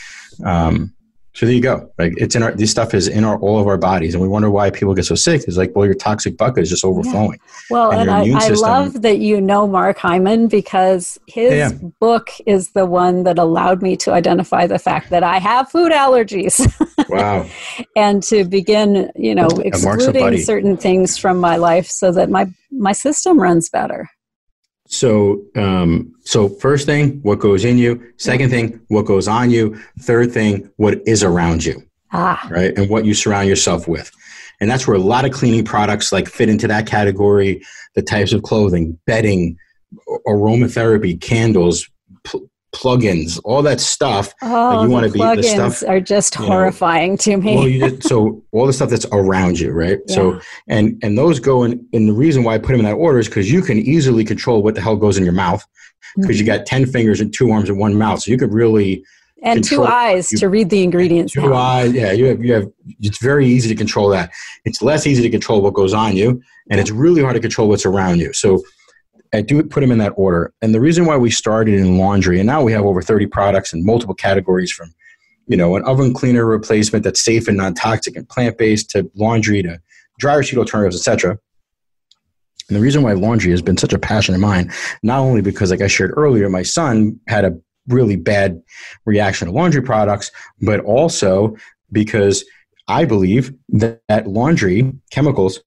um, 0.44 0.94
so 1.34 1.46
there 1.46 1.54
you 1.54 1.62
go. 1.62 1.90
Like 1.98 2.12
it's 2.18 2.36
in 2.36 2.42
our 2.42 2.52
this 2.52 2.70
stuff 2.70 2.92
is 2.92 3.08
in 3.08 3.24
our 3.24 3.38
all 3.38 3.58
of 3.58 3.66
our 3.66 3.78
bodies, 3.78 4.14
and 4.14 4.22
we 4.22 4.28
wonder 4.28 4.50
why 4.50 4.70
people 4.70 4.94
get 4.94 5.06
so 5.06 5.14
sick. 5.14 5.42
It's 5.48 5.56
like, 5.56 5.74
well, 5.74 5.86
your 5.86 5.94
toxic 5.94 6.36
bucket 6.36 6.62
is 6.62 6.68
just 6.68 6.84
overflowing. 6.84 7.38
Yeah. 7.42 7.54
Well, 7.70 7.90
and, 7.90 8.10
and 8.10 8.36
I, 8.36 8.46
I 8.46 8.48
love 8.48 9.00
that 9.00 9.18
you 9.18 9.40
know 9.40 9.66
Mark 9.66 9.96
Hyman 9.96 10.48
because 10.48 11.18
his 11.26 11.52
yeah. 11.52 11.72
book 12.00 12.30
is 12.44 12.72
the 12.72 12.84
one 12.84 13.22
that 13.22 13.38
allowed 13.38 13.80
me 13.80 13.96
to 13.98 14.12
identify 14.12 14.66
the 14.66 14.78
fact 14.78 15.08
that 15.08 15.22
I 15.22 15.38
have 15.38 15.70
food 15.70 15.92
allergies. 15.92 16.60
Wow. 17.08 17.46
and 17.94 18.22
to 18.24 18.44
begin, 18.44 19.10
you 19.16 19.34
know, 19.34 19.48
excluding 19.48 20.38
certain 20.38 20.78
things 20.78 21.18
from 21.18 21.38
my 21.38 21.56
life 21.56 21.86
so 21.86 22.10
that 22.12 22.30
my 22.30 22.50
my 22.70 22.92
system 22.92 23.38
runs 23.38 23.68
better. 23.68 24.08
So, 24.92 25.42
um, 25.56 26.14
so 26.20 26.50
first 26.50 26.84
thing, 26.84 27.20
what 27.22 27.38
goes 27.38 27.64
in 27.64 27.78
you. 27.78 28.12
Second 28.18 28.50
thing, 28.50 28.78
what 28.88 29.06
goes 29.06 29.26
on 29.26 29.50
you. 29.50 29.80
Third 30.00 30.32
thing, 30.32 30.70
what 30.76 31.00
is 31.06 31.22
around 31.22 31.64
you. 31.64 31.82
Ah. 32.12 32.46
Right, 32.50 32.76
and 32.76 32.90
what 32.90 33.06
you 33.06 33.14
surround 33.14 33.48
yourself 33.48 33.88
with, 33.88 34.10
and 34.60 34.70
that's 34.70 34.86
where 34.86 34.96
a 34.96 35.00
lot 35.00 35.24
of 35.24 35.32
cleaning 35.32 35.64
products 35.64 36.12
like 36.12 36.28
fit 36.28 36.50
into 36.50 36.68
that 36.68 36.86
category. 36.86 37.62
The 37.94 38.02
types 38.02 38.34
of 38.34 38.42
clothing, 38.42 38.98
bedding, 39.06 39.56
aromatherapy, 40.26 41.18
candles, 41.18 41.88
pl- 42.24 42.50
plugins, 42.74 43.38
all 43.44 43.62
that 43.62 43.80
stuff. 43.80 44.34
Oh, 44.42 44.82
you 44.82 44.90
want 44.90 45.06
to 45.06 45.12
be 45.12 45.18
the 45.18 45.42
stuff 45.42 45.82
are 45.88 46.00
just 46.00 46.34
horrifying 46.34 47.12
know, 47.12 47.16
to 47.18 47.36
me. 47.36 47.54
well, 47.54 47.90
just, 47.90 48.08
so 48.08 48.42
all 48.52 48.66
the 48.66 48.72
stuff 48.72 48.90
that's 48.90 49.06
around 49.12 49.60
you, 49.60 49.70
right? 49.72 49.98
Yeah. 50.06 50.14
So 50.14 50.40
and 50.68 50.98
and 51.02 51.16
those 51.16 51.38
go 51.38 51.64
in. 51.64 51.86
And 51.92 52.08
the 52.08 52.12
reason 52.12 52.44
why 52.44 52.54
I 52.54 52.58
put 52.58 52.68
them 52.68 52.80
in 52.80 52.84
that 52.86 52.94
order 52.94 53.18
is 53.18 53.28
because 53.28 53.50
you 53.50 53.62
can 53.62 53.78
easily 53.78 54.24
control 54.24 54.62
what 54.62 54.74
the 54.74 54.80
hell 54.80 54.96
goes 54.96 55.18
in 55.18 55.24
your 55.24 55.32
mouth 55.34 55.64
because 56.16 56.36
mm-hmm. 56.36 56.40
you 56.40 56.46
got 56.46 56.66
ten 56.66 56.86
fingers 56.86 57.20
and 57.20 57.32
two 57.32 57.50
arms 57.50 57.68
and 57.68 57.78
one 57.78 57.94
mouth, 57.96 58.22
so 58.22 58.30
you 58.30 58.38
could 58.38 58.52
really. 58.52 59.04
And 59.44 59.64
two 59.64 59.82
eyes 59.82 60.30
you, 60.30 60.38
to 60.38 60.48
read 60.48 60.70
the 60.70 60.84
ingredients. 60.84 61.32
Two 61.32 61.48
now. 61.48 61.54
eyes, 61.54 61.92
yeah. 61.92 62.12
You 62.12 62.26
have, 62.26 62.44
you 62.44 62.52
have. 62.52 62.70
It's 63.00 63.18
very 63.18 63.44
easy 63.44 63.68
to 63.68 63.74
control 63.74 64.08
that. 64.10 64.30
It's 64.64 64.82
less 64.82 65.04
easy 65.04 65.20
to 65.22 65.30
control 65.30 65.60
what 65.60 65.74
goes 65.74 65.92
on 65.92 66.16
you, 66.16 66.40
and 66.70 66.80
it's 66.80 66.92
really 66.92 67.22
hard 67.22 67.34
to 67.34 67.40
control 67.40 67.68
what's 67.68 67.84
around 67.84 68.20
you. 68.20 68.32
So 68.32 68.62
I 69.32 69.40
do 69.40 69.62
put 69.62 69.80
them 69.80 69.92
in 69.92 69.98
that 69.98 70.12
order. 70.16 70.52
And 70.60 70.74
the 70.74 70.80
reason 70.80 71.06
why 71.06 71.16
we 71.16 71.30
started 71.30 71.74
in 71.74 71.98
laundry, 71.98 72.38
and 72.38 72.46
now 72.46 72.62
we 72.62 72.72
have 72.72 72.84
over 72.84 73.00
30 73.00 73.26
products 73.26 73.72
in 73.72 73.84
multiple 73.84 74.14
categories 74.14 74.70
from, 74.70 74.94
you 75.46 75.56
know, 75.56 75.74
an 75.74 75.84
oven 75.84 76.12
cleaner 76.12 76.44
replacement 76.44 77.04
that's 77.04 77.22
safe 77.22 77.48
and 77.48 77.56
non-toxic 77.56 78.14
and 78.16 78.28
plant-based 78.28 78.90
to 78.90 79.10
laundry 79.14 79.62
to 79.62 79.80
dryer 80.18 80.42
sheet 80.42 80.58
alternatives, 80.58 80.96
etc. 80.96 81.38
And 82.68 82.76
the 82.76 82.80
reason 82.80 83.02
why 83.02 83.12
laundry 83.12 83.50
has 83.50 83.62
been 83.62 83.76
such 83.76 83.92
a 83.92 83.98
passion 83.98 84.34
of 84.34 84.40
mine, 84.40 84.70
not 85.02 85.18
only 85.18 85.40
because, 85.40 85.70
like 85.70 85.80
I 85.80 85.88
shared 85.88 86.12
earlier, 86.16 86.48
my 86.48 86.62
son 86.62 87.18
had 87.26 87.44
a 87.44 87.58
really 87.88 88.16
bad 88.16 88.62
reaction 89.04 89.48
to 89.48 89.52
laundry 89.52 89.82
products, 89.82 90.30
but 90.60 90.80
also 90.80 91.56
because 91.90 92.44
I 92.88 93.04
believe 93.04 93.52
that, 93.70 94.02
that 94.08 94.26
laundry 94.26 94.92
chemicals 95.10 95.60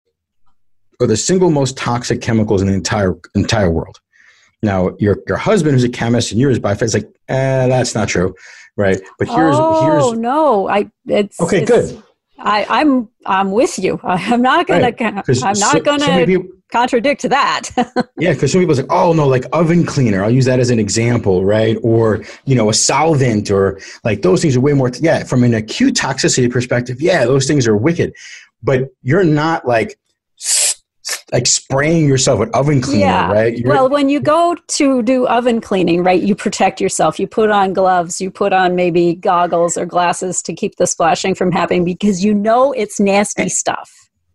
are 1.01 1.07
the 1.07 1.17
single 1.17 1.49
most 1.49 1.77
toxic 1.77 2.21
chemicals 2.21 2.61
in 2.61 2.67
the 2.67 2.73
entire 2.73 3.15
entire 3.35 3.71
world. 3.71 3.99
Now, 4.61 4.95
your 4.99 5.17
your 5.27 5.37
husband, 5.37 5.73
who's 5.73 5.83
a 5.83 5.89
chemist, 5.89 6.31
and 6.31 6.39
yours 6.39 6.59
by 6.59 6.73
far 6.75 6.85
is 6.85 6.93
like, 6.93 7.07
eh, 7.27 7.67
that's 7.67 7.93
not 7.93 8.07
true, 8.07 8.33
right? 8.77 8.99
But 9.19 9.27
here's 9.27 9.55
oh, 9.57 9.83
here's 9.83 10.19
no, 10.19 10.67
I 10.67 10.89
it's 11.05 11.39
okay, 11.39 11.61
it's, 11.61 11.71
good. 11.71 12.03
I, 12.39 12.65
I'm 12.69 13.09
I'm 13.25 13.51
with 13.51 13.77
you. 13.79 13.99
I'm 14.03 14.41
not 14.41 14.67
gonna 14.67 14.81
right. 14.81 15.01
I'm 15.01 15.15
not 15.15 15.57
so, 15.57 15.79
gonna 15.79 16.05
so 16.05 16.25
people, 16.25 16.49
contradict 16.71 17.23
that. 17.23 17.69
yeah, 18.17 18.33
because 18.33 18.51
some 18.51 18.61
people 18.61 18.75
say, 18.75 18.85
oh 18.89 19.13
no, 19.13 19.27
like 19.27 19.45
oven 19.53 19.85
cleaner. 19.85 20.23
I'll 20.23 20.31
use 20.31 20.45
that 20.45 20.59
as 20.59 20.69
an 20.69 20.79
example, 20.79 21.45
right? 21.45 21.77
Or 21.83 22.23
you 22.45 22.55
know, 22.55 22.69
a 22.69 22.73
solvent, 22.73 23.51
or 23.51 23.79
like 24.03 24.21
those 24.21 24.41
things 24.41 24.55
are 24.55 24.61
way 24.61 24.73
more. 24.73 24.89
T- 24.89 25.03
yeah, 25.03 25.23
from 25.23 25.43
an 25.43 25.53
acute 25.53 25.95
toxicity 25.95 26.51
perspective, 26.51 27.01
yeah, 27.01 27.25
those 27.25 27.47
things 27.47 27.67
are 27.67 27.77
wicked. 27.77 28.13
But 28.63 28.89
you're 29.03 29.23
not 29.23 29.67
like 29.67 29.97
like 31.31 31.47
spraying 31.47 32.07
yourself 32.07 32.39
with 32.39 32.53
oven 32.53 32.81
cleaner, 32.81 32.99
yeah. 32.99 33.31
right? 33.31 33.57
You're, 33.57 33.69
well, 33.69 33.89
when 33.89 34.09
you 34.09 34.19
go 34.19 34.55
to 34.67 35.01
do 35.01 35.27
oven 35.27 35.59
cleaning, 35.59 36.03
right, 36.03 36.21
you 36.21 36.35
protect 36.35 36.79
yourself. 36.79 37.19
You 37.19 37.27
put 37.27 37.49
on 37.49 37.73
gloves, 37.73 38.21
you 38.21 38.29
put 38.29 38.53
on 38.53 38.75
maybe 38.75 39.15
goggles 39.15 39.75
or 39.75 39.85
glasses 39.85 40.41
to 40.43 40.53
keep 40.53 40.75
the 40.75 40.85
splashing 40.85 41.33
from 41.33 41.51
happening 41.51 41.83
because 41.83 42.23
you 42.23 42.33
know 42.33 42.73
it's 42.73 42.99
nasty 42.99 43.43
and, 43.43 43.51
stuff. 43.51 43.91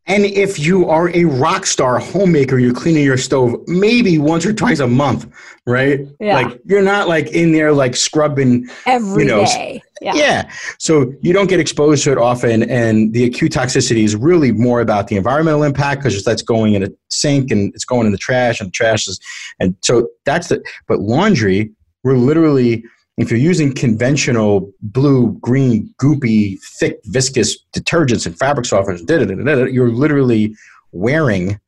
And 0.06 0.24
if 0.24 0.58
you 0.58 0.88
are 0.88 1.14
a 1.14 1.24
rock 1.24 1.66
star 1.66 2.00
homemaker, 2.00 2.58
you're 2.58 2.74
cleaning 2.74 3.04
your 3.04 3.18
stove 3.18 3.54
maybe 3.68 4.18
once 4.18 4.44
or 4.44 4.52
twice 4.52 4.80
a 4.80 4.88
month, 4.88 5.30
right? 5.66 6.00
Yeah. 6.18 6.34
Like 6.34 6.60
you're 6.64 6.82
not 6.82 7.06
like 7.06 7.28
in 7.28 7.52
there 7.52 7.72
like 7.72 7.94
scrubbing 7.94 8.68
every 8.86 9.22
you 9.22 9.28
know, 9.28 9.44
day. 9.44 9.80
Yeah. 10.00 10.14
yeah. 10.14 10.50
So 10.78 11.12
you 11.20 11.32
don't 11.32 11.48
get 11.48 11.60
exposed 11.60 12.04
to 12.04 12.12
it 12.12 12.18
often. 12.18 12.62
And 12.70 13.12
the 13.12 13.24
acute 13.24 13.52
toxicity 13.52 14.02
is 14.02 14.16
really 14.16 14.50
more 14.50 14.80
about 14.80 15.08
the 15.08 15.16
environmental 15.16 15.62
impact 15.62 16.02
because 16.02 16.24
that's 16.24 16.42
going 16.42 16.74
in 16.74 16.82
a 16.82 16.88
sink 17.10 17.50
and 17.50 17.72
it's 17.74 17.84
going 17.84 18.06
in 18.06 18.12
the 18.12 18.18
trash 18.18 18.60
and 18.60 18.68
the 18.68 18.72
trash 18.72 19.06
is, 19.06 19.20
and 19.58 19.76
so 19.82 20.08
that's 20.24 20.48
the, 20.48 20.62
but 20.88 21.00
laundry, 21.00 21.70
we're 22.02 22.16
literally, 22.16 22.82
if 23.18 23.30
you're 23.30 23.38
using 23.38 23.74
conventional 23.74 24.72
blue, 24.80 25.38
green, 25.42 25.94
goopy, 26.00 26.58
thick, 26.78 26.98
viscous 27.04 27.58
detergents 27.76 28.24
and 28.24 28.38
fabric 28.38 28.66
softeners, 28.66 29.70
you're 29.70 29.90
literally 29.90 30.56
wearing 30.92 31.60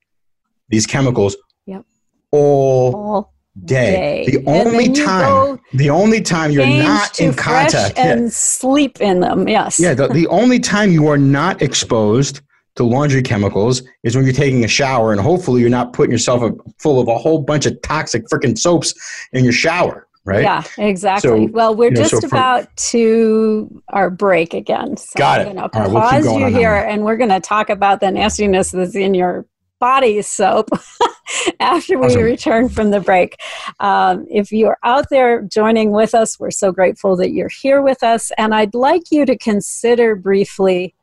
these 0.71 0.87
chemicals 0.87 1.37
yep. 1.67 1.85
all, 2.31 2.95
all 2.95 3.32
day. 3.65 4.25
day. 4.25 4.39
The 4.39 4.45
only 4.47 4.93
time, 4.93 5.61
the 5.75 5.91
only 5.91 6.21
time 6.21 6.51
you're 6.51 6.67
not 6.67 7.21
in 7.21 7.35
contact 7.35 7.99
and 7.99 8.23
yeah. 8.23 8.29
sleep 8.31 9.01
in 9.01 9.21
them. 9.21 9.49
Yes. 9.49 9.79
Yeah. 9.79 9.95
The, 9.95 10.09
the 10.09 10.27
only 10.29 10.59
time 10.59 10.91
you 10.91 11.07
are 11.09 11.19
not 11.19 11.63
exposed 11.63 12.41
to 12.77 12.85
laundry 12.85 13.23
chemicals 13.23 13.83
is 14.03 14.17
when 14.17 14.25
you're 14.25 14.33
taking 14.33 14.65
a 14.65 14.69
shower, 14.69 15.13
and 15.13 15.21
hopefully 15.21 15.61
you're 15.61 15.71
not 15.71 15.93
putting 15.93 16.11
yourself 16.11 16.43
full 16.79 17.01
of 17.01 17.09
a 17.09 17.19
whole 17.19 17.43
bunch 17.43 17.67
of 17.67 17.81
toxic 17.83 18.27
freaking 18.29 18.59
soaps 18.59 18.95
in 19.33 19.45
your 19.45 19.53
shower. 19.53 20.07
Right? 20.25 20.45
Yeah, 20.45 20.63
exactly. 20.79 21.49
So, 21.49 21.53
well, 21.53 21.75
we're 21.75 21.91
just 21.91 22.13
know, 22.13 22.21
so 22.21 22.27
about 22.29 22.63
for, 22.63 22.77
to 22.77 23.83
our 23.89 24.09
break 24.09 24.55
again. 24.55 24.97
So 24.97 25.19
got 25.19 25.41
it. 25.41 25.49
I'm 25.49 25.55
going 25.55 25.69
to 25.69 25.91
pause 25.91 26.25
we'll 26.25 26.39
you 26.39 26.47
here, 26.47 26.75
and 26.75 27.05
we're 27.05 27.17
going 27.17 27.31
to 27.31 27.41
talk 27.41 27.69
about 27.69 28.01
the 28.01 28.11
nastiness 28.11 28.71
that's 28.71 28.95
in 28.95 29.15
your 29.15 29.47
body 29.81 30.23
soap 30.23 30.71
after 31.61 31.99
we 31.99 32.07
awesome. 32.07 32.23
return 32.23 32.69
from 32.69 32.91
the 32.91 33.01
break. 33.01 33.37
Um, 33.81 34.27
if 34.31 34.53
you're 34.53 34.79
out 34.83 35.07
there 35.11 35.43
joining 35.43 35.91
with 35.91 36.15
us, 36.15 36.39
we're 36.39 36.51
so 36.51 36.73
grateful 36.73 37.17
that 37.17 37.31
you're 37.31 37.49
here 37.49 37.83
with 37.83 38.03
us. 38.03 38.31
And 38.39 38.55
I'd 38.55 38.75
like 38.75 39.11
you 39.11 39.27
to 39.27 39.37
consider 39.37 40.15
briefly, 40.15 40.95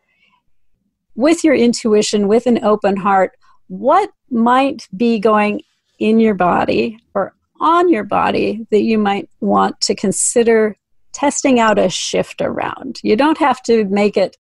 with 1.16 1.44
your 1.44 1.56
intuition, 1.56 2.28
with 2.28 2.48
an 2.48 2.64
open 2.64 2.96
heart, 2.96 3.38
what 3.68 4.10
might 4.30 4.88
be 4.96 5.20
going 5.20 5.62
in 6.00 6.20
your 6.20 6.34
body 6.34 6.98
or 7.14 7.34
on 7.60 7.90
your 7.90 8.06
body 8.06 8.66
that 8.72 8.84
you 8.84 8.98
might 8.98 9.30
want 9.42 9.80
to 9.82 9.96
consider 9.96 10.78
testing 11.12 11.60
out 11.60 11.78
a 11.78 11.90
shift 11.90 12.42
around. 12.42 13.00
You 13.04 13.16
don't 13.16 13.38
have 13.38 13.62
to 13.64 13.84
make 13.86 14.16
it 14.16 14.38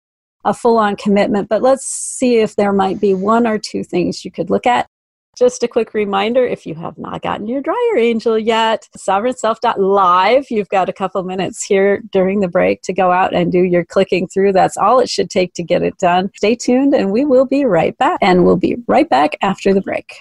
a 0.44 0.52
full 0.52 0.78
on 0.78 0.96
commitment, 0.96 1.48
but 1.48 1.62
let's 1.62 1.86
see 1.86 2.38
if 2.38 2.56
there 2.56 2.72
might 2.72 3.00
be 3.00 3.14
one 3.14 3.46
or 3.46 3.58
two 3.58 3.84
things 3.84 4.24
you 4.24 4.30
could 4.30 4.50
look 4.50 4.66
at. 4.66 4.88
Just 5.36 5.62
a 5.62 5.68
quick 5.68 5.94
reminder 5.94 6.44
if 6.44 6.66
you 6.66 6.74
have 6.76 6.96
not 6.98 7.22
gotten 7.22 7.46
your 7.46 7.60
dryer 7.60 7.96
angel 7.96 8.38
yet, 8.38 8.88
sovereignself.live. 8.96 10.50
You've 10.50 10.68
got 10.68 10.88
a 10.88 10.92
couple 10.92 11.22
minutes 11.24 11.64
here 11.64 12.02
during 12.12 12.40
the 12.40 12.48
break 12.48 12.82
to 12.82 12.92
go 12.92 13.10
out 13.10 13.34
and 13.34 13.50
do 13.50 13.62
your 13.62 13.84
clicking 13.84 14.28
through. 14.28 14.52
That's 14.52 14.76
all 14.76 15.00
it 15.00 15.10
should 15.10 15.30
take 15.30 15.54
to 15.54 15.62
get 15.62 15.82
it 15.82 15.98
done. 15.98 16.30
Stay 16.36 16.54
tuned 16.54 16.94
and 16.94 17.10
we 17.10 17.24
will 17.24 17.46
be 17.46 17.64
right 17.64 17.96
back. 17.98 18.18
And 18.22 18.44
we'll 18.44 18.56
be 18.56 18.76
right 18.86 19.08
back 19.08 19.36
after 19.42 19.74
the 19.74 19.82
break. 19.82 20.14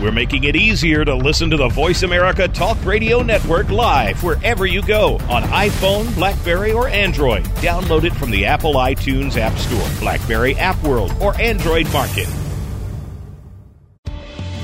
We're 0.00 0.12
making 0.12 0.44
it 0.44 0.56
easier 0.56 1.04
to 1.04 1.14
listen 1.14 1.50
to 1.50 1.58
the 1.58 1.68
Voice 1.68 2.04
America 2.04 2.48
Talk 2.48 2.82
Radio 2.86 3.22
Network 3.22 3.68
live 3.68 4.22
wherever 4.22 4.64
you 4.64 4.80
go 4.80 5.16
on 5.28 5.42
iPhone, 5.42 6.14
Blackberry, 6.14 6.72
or 6.72 6.88
Android. 6.88 7.44
Download 7.60 8.04
it 8.04 8.14
from 8.14 8.30
the 8.30 8.46
Apple 8.46 8.74
iTunes 8.74 9.36
App 9.36 9.56
Store, 9.58 9.86
Blackberry 10.00 10.56
App 10.56 10.82
World, 10.82 11.12
or 11.20 11.38
Android 11.38 11.92
Market. 11.92 12.26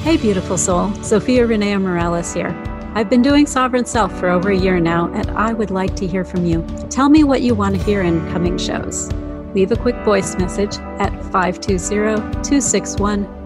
Hey, 0.04 0.16
beautiful 0.16 0.56
soul. 0.56 0.88
Zofia 1.02 1.46
Renea 1.46 1.82
Morales 1.82 2.32
here. 2.32 2.56
I've 2.94 3.10
been 3.10 3.20
doing 3.20 3.44
Sovereign 3.44 3.84
Self 3.84 4.18
for 4.18 4.30
over 4.30 4.50
a 4.50 4.56
year 4.56 4.80
now, 4.80 5.12
and 5.12 5.30
I 5.32 5.52
would 5.52 5.70
like 5.70 5.96
to 5.96 6.06
hear 6.06 6.24
from 6.24 6.46
you. 6.46 6.66
Tell 6.88 7.10
me 7.10 7.24
what 7.24 7.42
you 7.42 7.54
want 7.54 7.76
to 7.76 7.82
hear 7.82 8.00
in 8.00 8.26
coming 8.32 8.56
shows. 8.56 9.12
Leave 9.54 9.70
a 9.70 9.76
quick 9.76 9.96
voice 9.96 10.34
message 10.38 10.78
at 10.98 11.12
520 11.30 12.16
261 12.42 13.45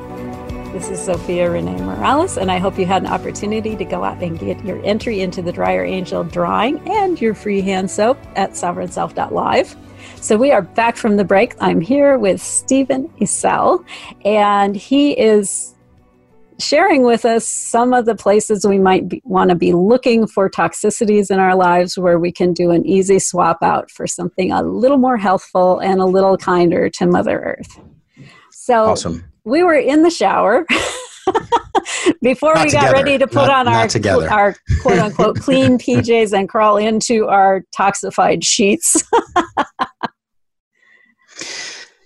This 0.71 0.89
is 0.89 0.99
Zofia 1.05 1.49
Renea 1.49 1.81
Morales, 1.81 2.37
and 2.37 2.49
I 2.49 2.57
hope 2.57 2.79
you 2.79 2.85
had 2.85 3.01
an 3.01 3.09
opportunity 3.09 3.75
to 3.75 3.83
go 3.83 4.05
out 4.05 4.23
and 4.23 4.39
get 4.39 4.63
your 4.63 4.81
entry 4.85 5.19
into 5.19 5.41
the 5.41 5.51
Dryer 5.51 5.83
Angel 5.83 6.23
drawing 6.23 6.79
and 6.89 7.19
your 7.19 7.35
free 7.35 7.59
hand 7.59 7.91
soap 7.91 8.17
at 8.37 8.51
sovereignself.live. 8.51 9.75
So 10.15 10.37
we 10.37 10.53
are 10.53 10.61
back 10.61 10.95
from 10.95 11.17
the 11.17 11.25
break. 11.25 11.55
I'm 11.59 11.81
here 11.81 12.17
with 12.17 12.41
Stephen 12.41 13.09
Ezell, 13.19 13.85
and 14.23 14.73
he 14.73 15.11
is 15.11 15.75
sharing 16.57 17.03
with 17.03 17.25
us 17.25 17.45
some 17.45 17.91
of 17.91 18.05
the 18.05 18.15
places 18.15 18.65
we 18.65 18.79
might 18.79 19.21
want 19.25 19.49
to 19.49 19.55
be 19.55 19.73
looking 19.73 20.25
for 20.25 20.49
toxicities 20.49 21.29
in 21.29 21.37
our 21.37 21.55
lives 21.55 21.97
where 21.97 22.17
we 22.17 22.31
can 22.31 22.53
do 22.53 22.71
an 22.71 22.85
easy 22.85 23.19
swap 23.19 23.61
out 23.61 23.91
for 23.91 24.07
something 24.07 24.53
a 24.53 24.63
little 24.63 24.97
more 24.97 25.17
healthful 25.17 25.79
and 25.79 25.99
a 25.99 26.05
little 26.05 26.37
kinder 26.37 26.89
to 26.91 27.05
Mother 27.05 27.41
Earth. 27.41 27.90
So 28.63 28.91
Awesome. 28.91 29.23
we 29.43 29.63
were 29.63 29.73
in 29.73 30.03
the 30.03 30.11
shower 30.11 30.67
before 32.21 32.53
Not 32.53 32.65
we 32.67 32.71
got 32.71 32.93
ready 32.93 33.17
to 33.17 33.25
put 33.25 33.47
Not- 33.47 33.65
on 33.65 33.73
our 33.73 33.87
together. 33.87 34.29
our 34.29 34.55
quote 34.83 34.99
unquote 34.99 35.39
clean 35.41 35.79
PJs 35.79 36.31
and 36.37 36.47
crawl 36.47 36.77
into 36.77 37.25
our 37.27 37.63
toxified 37.75 38.43
sheets. 38.43 39.03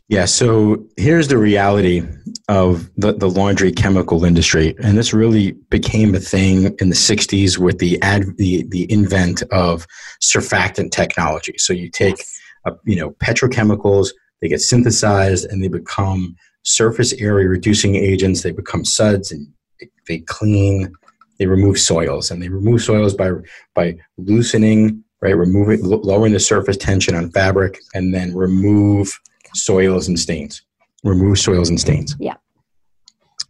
Yeah, 0.07 0.25
so 0.25 0.85
here's 0.97 1.29
the 1.29 1.37
reality 1.39 2.03
of 2.47 2.91
the, 2.95 3.13
the 3.13 3.27
laundry 3.27 3.71
chemical 3.71 4.23
industry. 4.23 4.75
And 4.83 4.95
this 4.95 5.15
really 5.15 5.53
became 5.71 6.13
a 6.13 6.19
thing 6.19 6.75
in 6.79 6.89
the 6.89 6.95
60s 6.95 7.57
with 7.57 7.79
the 7.79 7.99
ad, 8.03 8.25
the, 8.37 8.67
the 8.69 8.89
invent 8.91 9.41
of 9.51 9.87
surfactant 10.21 10.91
technology. 10.91 11.55
So 11.57 11.73
you 11.73 11.89
take 11.89 12.23
uh, 12.65 12.73
you 12.85 12.95
know 12.97 13.11
petrochemicals, 13.13 14.09
they 14.45 14.49
get 14.49 14.61
synthesized 14.61 15.45
and 15.49 15.63
they 15.63 15.67
become 15.67 16.35
surface 16.61 17.13
area 17.13 17.49
reducing 17.49 17.95
agents, 17.95 18.43
they 18.43 18.51
become 18.51 18.85
suds 18.85 19.31
and 19.31 19.47
they 20.07 20.19
clean, 20.19 20.93
they 21.39 21.47
remove 21.47 21.79
soils 21.79 22.29
and 22.29 22.43
they 22.43 22.49
remove 22.49 22.83
soils 22.83 23.15
by 23.15 23.31
by 23.73 23.97
loosening, 24.17 25.03
right, 25.23 25.35
removing 25.35 25.79
lowering 25.83 26.31
the 26.31 26.39
surface 26.39 26.77
tension 26.77 27.15
on 27.15 27.31
fabric 27.31 27.79
and 27.95 28.13
then 28.13 28.35
remove 28.35 29.19
soils 29.55 30.07
and 30.07 30.19
stains. 30.19 30.61
Remove 31.03 31.39
soils 31.39 31.69
and 31.69 31.79
stains. 31.79 32.15
Yeah. 32.19 32.35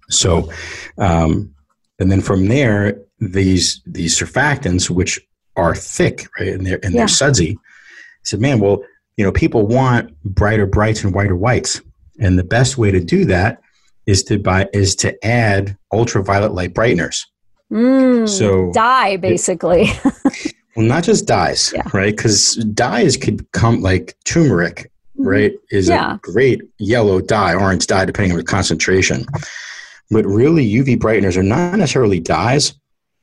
So, 0.09 0.49
um, 0.97 1.53
and 1.99 2.09
then 2.09 2.21
from 2.21 2.47
there, 2.47 3.01
these 3.19 3.81
these 3.85 4.17
surfactants, 4.17 4.89
which 4.89 5.19
are 5.57 5.75
thick, 5.75 6.29
right, 6.39 6.53
and 6.53 6.65
they're 6.65 6.79
and 6.83 6.93
Yeah. 6.93 7.01
they're 7.01 7.07
sudsy. 7.09 7.57
I 7.59 8.23
said, 8.23 8.39
man, 8.39 8.59
well, 8.61 8.81
you 9.17 9.23
know, 9.25 9.31
people 9.31 9.65
want 9.65 10.11
brighter 10.23 10.65
brights 10.65 11.03
and 11.03 11.13
whiter 11.13 11.35
whites, 11.35 11.81
and 12.19 12.37
the 12.37 12.43
best 12.43 12.77
way 12.77 12.91
to 12.91 12.99
do 12.99 13.25
that 13.25 13.61
is 14.05 14.23
to 14.23 14.37
buy 14.39 14.67
is 14.73 14.95
to 14.97 15.25
add 15.25 15.75
ultraviolet 15.91 16.53
light 16.53 16.73
brighteners. 16.73 17.25
Mm, 17.71 18.27
So- 18.29 18.71
dye 18.73 19.17
basically. 19.17 19.89
Well, 20.77 20.85
not 20.85 21.05
just 21.05 21.25
dyes, 21.25 21.71
Yeah. 21.73 21.83
right? 21.93 22.13
Because 22.13 22.55
dyes 22.73 23.15
could 23.15 23.49
come 23.53 23.79
like 23.81 24.13
turmeric, 24.25 24.91
right? 25.17 25.53
Is 25.71 25.87
Yeah. 25.87 26.15
a 26.15 26.17
great 26.17 26.59
yellow 26.79 27.21
dye, 27.21 27.53
orange 27.53 27.87
dye, 27.87 28.03
depending 28.03 28.33
on 28.33 28.37
the 28.37 28.43
concentration. 28.43 29.25
But 30.11 30.25
really, 30.25 30.65
UV 30.65 30.97
brighteners 30.97 31.37
are 31.37 31.43
not 31.43 31.77
necessarily 31.77 32.19
dyes. 32.19 32.73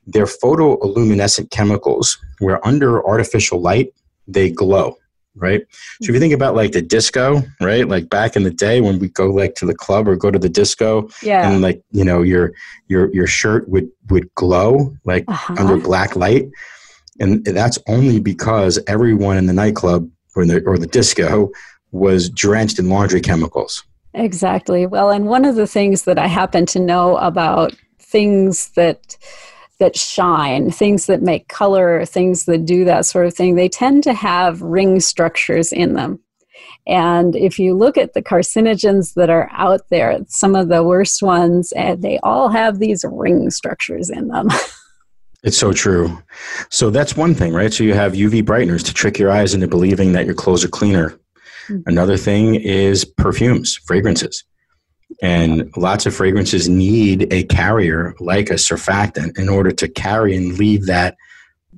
They're 0.07 0.25
photoluminescent 0.25 1.51
chemicals 1.51 2.17
where 2.39 2.59
under 2.65 3.05
artificial 3.05 3.61
light, 3.61 3.93
they 4.27 4.49
glow, 4.49 4.97
right? 5.35 5.61
So 6.01 6.09
if 6.09 6.13
you 6.13 6.19
think 6.19 6.33
about 6.33 6.55
like 6.55 6.71
the 6.73 6.81
disco, 6.81 7.41
right? 7.59 7.87
Like 7.87 8.09
back 8.09 8.35
in 8.35 8.43
the 8.43 8.51
day 8.51 8.81
when 8.81 8.99
we 8.99 9.09
go 9.09 9.27
like 9.31 9.55
to 9.55 9.65
the 9.65 9.73
club 9.73 10.07
or 10.07 10.15
go 10.15 10.31
to 10.31 10.39
the 10.39 10.49
disco 10.49 11.09
yeah. 11.21 11.49
and 11.49 11.61
like, 11.61 11.81
you 11.91 12.03
know, 12.03 12.21
your 12.21 12.53
your 12.87 13.13
your 13.13 13.27
shirt 13.27 13.67
would 13.69 13.89
would 14.09 14.33
glow 14.35 14.95
like 15.05 15.25
Uh-huh. 15.27 15.55
under 15.57 15.77
black 15.77 16.15
light, 16.15 16.49
and 17.19 17.43
that's 17.45 17.79
only 17.87 18.19
because 18.19 18.79
everyone 18.87 19.37
in 19.37 19.45
the 19.45 19.53
nightclub 19.53 20.09
or 20.35 20.45
the 20.45 20.63
or 20.65 20.77
the 20.77 20.87
disco 20.87 21.49
was 21.91 22.29
drenched 22.29 22.79
in 22.79 22.89
laundry 22.89 23.21
chemicals. 23.21 23.83
Exactly. 24.15 24.85
Well, 24.85 25.09
and 25.09 25.25
one 25.25 25.45
of 25.45 25.55
the 25.55 25.67
things 25.67 26.03
that 26.03 26.19
I 26.19 26.27
happen 26.27 26.65
to 26.67 26.79
know 26.79 27.17
about 27.17 27.73
things 27.99 28.69
that 28.75 29.17
that 29.83 29.97
shine, 29.97 30.71
things 30.71 31.07
that 31.07 31.21
make 31.21 31.49
color, 31.49 32.05
things 32.05 32.45
that 32.45 32.65
do 32.65 32.85
that 32.85 33.05
sort 33.05 33.25
of 33.25 33.33
thing, 33.33 33.55
they 33.55 33.67
tend 33.67 34.01
to 34.03 34.13
have 34.13 34.61
ring 34.61 35.01
structures 35.01 35.73
in 35.73 35.93
them. 35.93 36.21
And 36.87 37.35
if 37.35 37.59
you 37.59 37.73
look 37.73 37.97
at 37.97 38.13
the 38.13 38.21
carcinogens 38.21 39.15
that 39.15 39.29
are 39.29 39.49
out 39.51 39.81
there, 39.89 40.19
some 40.29 40.55
of 40.55 40.69
the 40.69 40.83
worst 40.83 41.21
ones, 41.21 41.73
and 41.73 42.01
they 42.01 42.17
all 42.23 42.47
have 42.47 42.79
these 42.79 43.03
ring 43.11 43.49
structures 43.49 44.09
in 44.09 44.29
them. 44.29 44.47
It's 45.45 45.57
so 45.57 45.73
true. 45.73 46.23
So 46.69 46.89
that's 46.89 47.17
one 47.17 47.35
thing, 47.35 47.51
right? 47.51 47.73
So 47.73 47.83
you 47.83 47.93
have 47.93 48.13
UV 48.13 48.43
brighteners 48.43 48.81
to 48.85 48.93
trick 48.93 49.19
your 49.19 49.29
eyes 49.29 49.53
into 49.53 49.67
believing 49.67 50.13
that 50.13 50.25
your 50.25 50.35
clothes 50.35 50.63
are 50.63 50.69
cleaner. 50.69 51.19
Mhm. 51.67 51.83
Another 51.85 52.15
thing 52.15 52.55
is 52.55 53.03
perfumes, 53.03 53.75
fragrances. 53.75 54.45
And 55.21 55.71
lots 55.77 56.05
of 56.05 56.15
fragrances 56.15 56.67
need 56.69 57.31
a 57.31 57.43
carrier 57.43 58.13
like 58.19 58.49
a 58.49 58.55
surfactant 58.55 59.37
in 59.37 59.49
order 59.49 59.71
to 59.71 59.87
carry 59.87 60.35
and 60.35 60.57
leave 60.57 60.85
that 60.87 61.15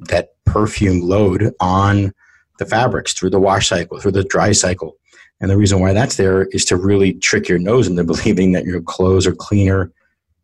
that 0.10 0.30
perfume 0.46 1.02
load 1.02 1.54
on 1.60 2.14
the 2.60 2.66
fabrics 2.66 3.14
through 3.14 3.30
the 3.30 3.40
wash 3.40 3.70
cycle, 3.70 4.00
through 4.00 4.12
the 4.12 4.24
dry 4.24 4.52
cycle. 4.52 4.98
And 5.42 5.50
the 5.50 5.58
reason 5.58 5.80
why 5.80 5.94
that's 5.94 6.18
there 6.18 6.44
is 6.52 6.66
to 6.66 6.78
really 6.78 7.14
trick 7.14 7.48
your 7.50 7.60
nose 7.60 7.88
into 7.88 8.04
believing 8.14 8.52
that 8.54 8.66
your 8.66 8.82
clothes 8.82 9.28
are 9.28 9.36
cleaner 9.36 9.92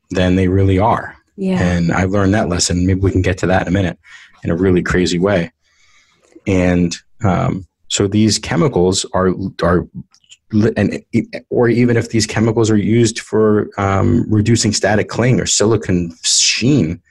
than 0.10 0.36
they 0.36 0.48
really 0.48 0.80
are. 0.80 1.16
Yeah. 1.38 1.62
And 1.62 1.92
I 1.92 2.04
learned 2.06 2.34
that 2.34 2.50
lesson. 2.50 2.86
Maybe 2.86 3.00
we 3.00 3.12
can 3.12 3.22
get 3.22 3.38
to 3.40 3.48
that 3.48 3.64
in 3.64 3.68
a 3.70 3.72
minute 3.72 3.98
in 4.44 4.50
a 4.50 4.56
really 4.56 4.82
crazy 4.82 5.20
way. 5.20 5.52
And 6.48 6.96
um, 7.24 7.68
so 7.88 8.08
these 8.08 8.40
chemicals 8.40 9.06
are 9.14 9.32
are 9.62 9.88
and 10.76 11.04
or 11.50 11.70
even 11.70 11.98
if 11.98 12.10
these 12.10 12.28
chemicals 12.28 12.70
are 12.70 12.78
used 12.78 13.20
for 13.20 13.70
um, 13.78 14.26
reducing 14.30 14.74
static 14.74 15.08
cling 15.08 15.40
or 15.40 15.46
silicon 15.46 16.14
sheen, 16.24 17.02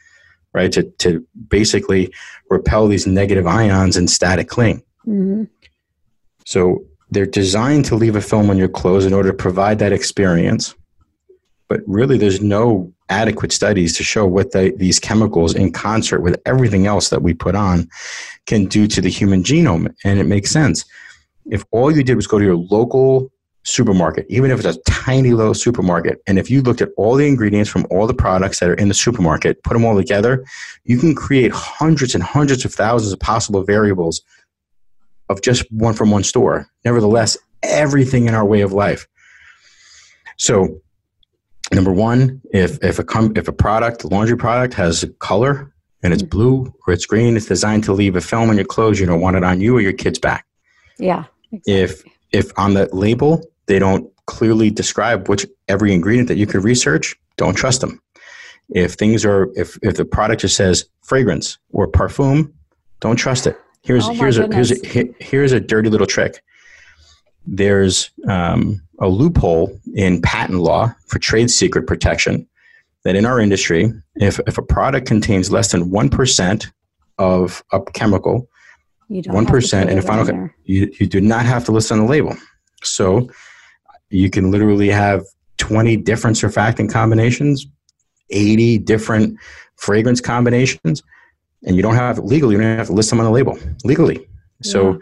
right, 0.53 0.73
to 0.73 0.83
to 0.99 1.27
basically 1.49 2.13
repel 2.51 2.89
these 2.89 3.07
negative 3.07 3.47
ions 3.47 3.97
and 3.97 4.11
static 4.11 4.49
cling. 4.49 4.83
Mm-hmm. 5.07 5.45
So 6.45 6.85
they're 7.11 7.27
designed 7.27 7.85
to 7.87 7.97
leave 7.97 8.17
a 8.17 8.21
film 8.21 8.51
on 8.51 8.57
your 8.57 8.69
clothes 8.69 9.07
in 9.07 9.13
order 9.13 9.31
to 9.31 9.37
provide 9.37 9.79
that 9.81 9.93
experience. 9.93 10.75
But 11.69 11.81
really, 11.87 12.19
there's 12.19 12.41
no 12.41 12.93
adequate 13.09 13.53
studies 13.53 13.97
to 13.97 14.05
show 14.05 14.27
what 14.27 14.53
the, 14.53 14.73
these 14.77 14.99
chemicals, 14.99 15.55
in 15.55 15.73
concert 15.73 16.21
with 16.21 16.41
everything 16.47 16.87
else 16.87 17.11
that 17.11 17.23
we 17.23 17.35
put 17.35 17.55
on, 17.55 17.89
can 18.47 18.67
do 18.67 18.87
to 18.89 19.01
the 19.01 19.09
human 19.09 19.43
genome. 19.43 19.93
And 20.05 20.19
it 20.19 20.27
makes 20.27 20.51
sense. 20.51 20.85
If 21.51 21.65
all 21.71 21.95
you 21.95 22.03
did 22.03 22.17
was 22.17 22.27
go 22.27 22.39
to 22.39 22.45
your 22.45 22.57
local 22.57 23.31
supermarket, 23.65 24.27
even 24.29 24.51
if 24.51 24.65
it's 24.65 24.77
a 24.77 24.81
tiny 24.91 25.33
little 25.33 25.55
supermarket, 25.55 26.23
and 26.27 26.39
if 26.39 26.51
you 26.51 26.63
looked 26.63 26.81
at 26.81 26.91
all 26.97 27.15
the 27.15 27.27
ingredients 27.27 27.69
from 27.69 27.87
all 27.91 28.07
the 28.07 28.15
products 28.15 28.61
that 28.61 28.69
are 28.69 28.75
in 28.75 28.89
the 28.89 28.95
supermarket, 28.95 29.63
put 29.63 29.75
them 29.75 29.85
all 29.85 29.97
together, 29.97 30.45
you 30.85 30.99
can 30.99 31.15
create 31.15 31.53
hundreds 31.53 32.15
and 32.15 32.25
hundreds 32.25 32.65
of 32.65 32.73
thousands 32.73 33.13
of 33.13 33.21
possible 33.21 33.63
variables 33.63 34.23
of 35.29 35.43
just 35.43 35.71
one 35.71 35.95
from 35.95 36.11
one 36.11 36.25
store. 36.25 36.67
Nevertheless, 36.85 37.37
everything 37.63 38.27
in 38.27 38.35
our 38.35 38.45
way 38.45 38.63
of 38.63 38.73
life. 38.73 39.07
So, 40.37 40.81
number 41.73 41.93
one, 41.93 42.41
if 42.53 42.83
if 42.83 42.99
a 42.99 43.05
com- 43.05 43.33
if 43.37 43.47
a 43.47 43.53
product, 43.53 44.05
laundry 44.05 44.37
product, 44.37 44.75
has 44.75 45.03
a 45.03 45.09
color 45.09 45.73
and 46.03 46.13
it's 46.13 46.23
mm-hmm. 46.23 46.31
blue 46.31 46.75
or 46.87 46.95
it's 46.95 47.07
green, 47.07 47.37
it's 47.37 47.47
designed 47.47 47.85
to 47.85 47.93
leave 47.93 48.17
a 48.17 48.21
film 48.21 48.49
on 48.49 48.57
your 48.57 48.65
clothes. 48.65 48.99
You 48.99 49.07
don't 49.07 49.21
want 49.21 49.37
it 49.37 49.45
on 49.45 49.61
you 49.61 49.77
or 49.77 49.81
your 49.81 49.93
kid's 49.93 50.19
back. 50.19 50.47
Yeah. 50.99 51.25
Exactly. 51.53 51.75
If 51.75 52.03
if 52.33 52.59
on 52.59 52.75
the 52.75 52.89
label 52.93 53.43
they 53.67 53.79
don't 53.79 54.11
clearly 54.27 54.71
describe 54.71 55.29
which 55.29 55.47
every 55.69 55.93
ingredient 55.93 56.29
that 56.29 56.37
you 56.37 56.47
could 56.47 56.65
research, 56.65 57.17
don't 57.37 57.55
trust 57.55 57.81
them. 57.81 58.01
If 58.71 58.95
things 58.95 59.25
are 59.25 59.49
if 59.57 59.79
if 59.83 59.97
the 59.97 60.05
product 60.05 60.43
just 60.43 60.57
says 60.57 60.85
fragrance 61.03 61.59
or 61.73 61.89
perfume, 61.89 62.55
don't 63.01 63.17
trust 63.17 63.47
it. 63.47 63.57
Here's 63.83 64.09
oh 64.09 64.13
here's 64.13 64.39
goodness. 64.39 64.71
a 64.71 64.87
here's 64.87 65.09
a 65.09 65.25
here's 65.25 65.53
a 65.53 65.61
dirty 65.61 65.89
little 65.89 66.07
trick. 66.07 66.43
There's 67.47 68.11
um, 68.29 68.83
a 68.99 69.09
loophole 69.09 69.81
in 69.95 70.21
patent 70.21 70.61
law 70.61 70.95
for 71.07 71.19
trade 71.19 71.51
secret 71.51 71.87
protection 71.87 72.47
that 73.05 73.17
in 73.17 73.25
our 73.25 73.41
industry, 73.41 73.93
if 74.17 74.39
if 74.47 74.59
a 74.59 74.63
product 74.63 75.07
contains 75.07 75.51
less 75.51 75.73
than 75.73 75.91
one 75.91 76.11
percent 76.11 76.71
of 77.19 77.65
a 77.73 77.81
chemical, 77.93 78.49
one 79.27 79.47
percent 79.47 79.91
in 79.91 79.99
a 79.99 80.03
final, 80.03 80.51
you 80.65 80.93
you 80.99 81.07
do 81.07 81.21
not 81.21 81.45
have 81.45 81.65
to 81.67 81.73
list 81.73 81.91
on 81.91 81.99
the 81.99 82.05
label. 82.05 82.37
So 82.83 83.29
you 84.11 84.31
can 84.31 84.51
literally 84.51 84.89
have 84.89 85.25
20 85.59 85.97
different 85.99 86.37
surfactant 86.37 86.91
combinations, 86.91 87.67
80 88.31 88.79
different 88.79 89.39
fragrance 89.77 90.21
combinations 90.21 91.03
and 91.65 91.77
you 91.77 91.83
don't 91.83 91.95
have 91.95 92.19
legally 92.19 92.55
you 92.55 92.61
don't 92.61 92.77
have 92.77 92.87
to 92.87 92.93
list 92.93 93.11
them 93.11 93.19
on 93.19 93.25
the 93.25 93.31
label 93.31 93.59
legally. 93.85 94.27
So 94.63 95.01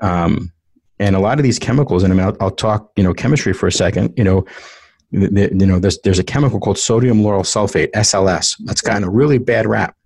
um, 0.00 0.50
and 0.98 1.14
a 1.14 1.18
lot 1.18 1.38
of 1.38 1.42
these 1.42 1.58
chemicals 1.58 2.02
and 2.02 2.12
I 2.12 2.16
mean, 2.16 2.26
I'll, 2.26 2.36
I'll, 2.40 2.50
talk 2.50 2.90
you 2.96 3.02
know 3.02 3.12
chemistry 3.12 3.52
for 3.52 3.66
a 3.66 3.72
second 3.72 4.14
you 4.16 4.24
know 4.24 4.44
the, 5.12 5.50
you 5.52 5.66
know 5.66 5.78
there's, 5.78 5.98
there's 6.00 6.18
a 6.18 6.24
chemical 6.24 6.58
called 6.58 6.78
sodium 6.78 7.20
lauryl 7.20 7.42
sulfate 7.42 7.90
SLS 7.92 8.56
that's 8.64 8.80
gotten 8.80 9.04
a 9.04 9.10
really 9.10 9.38
bad 9.38 9.66
rap 9.66 9.96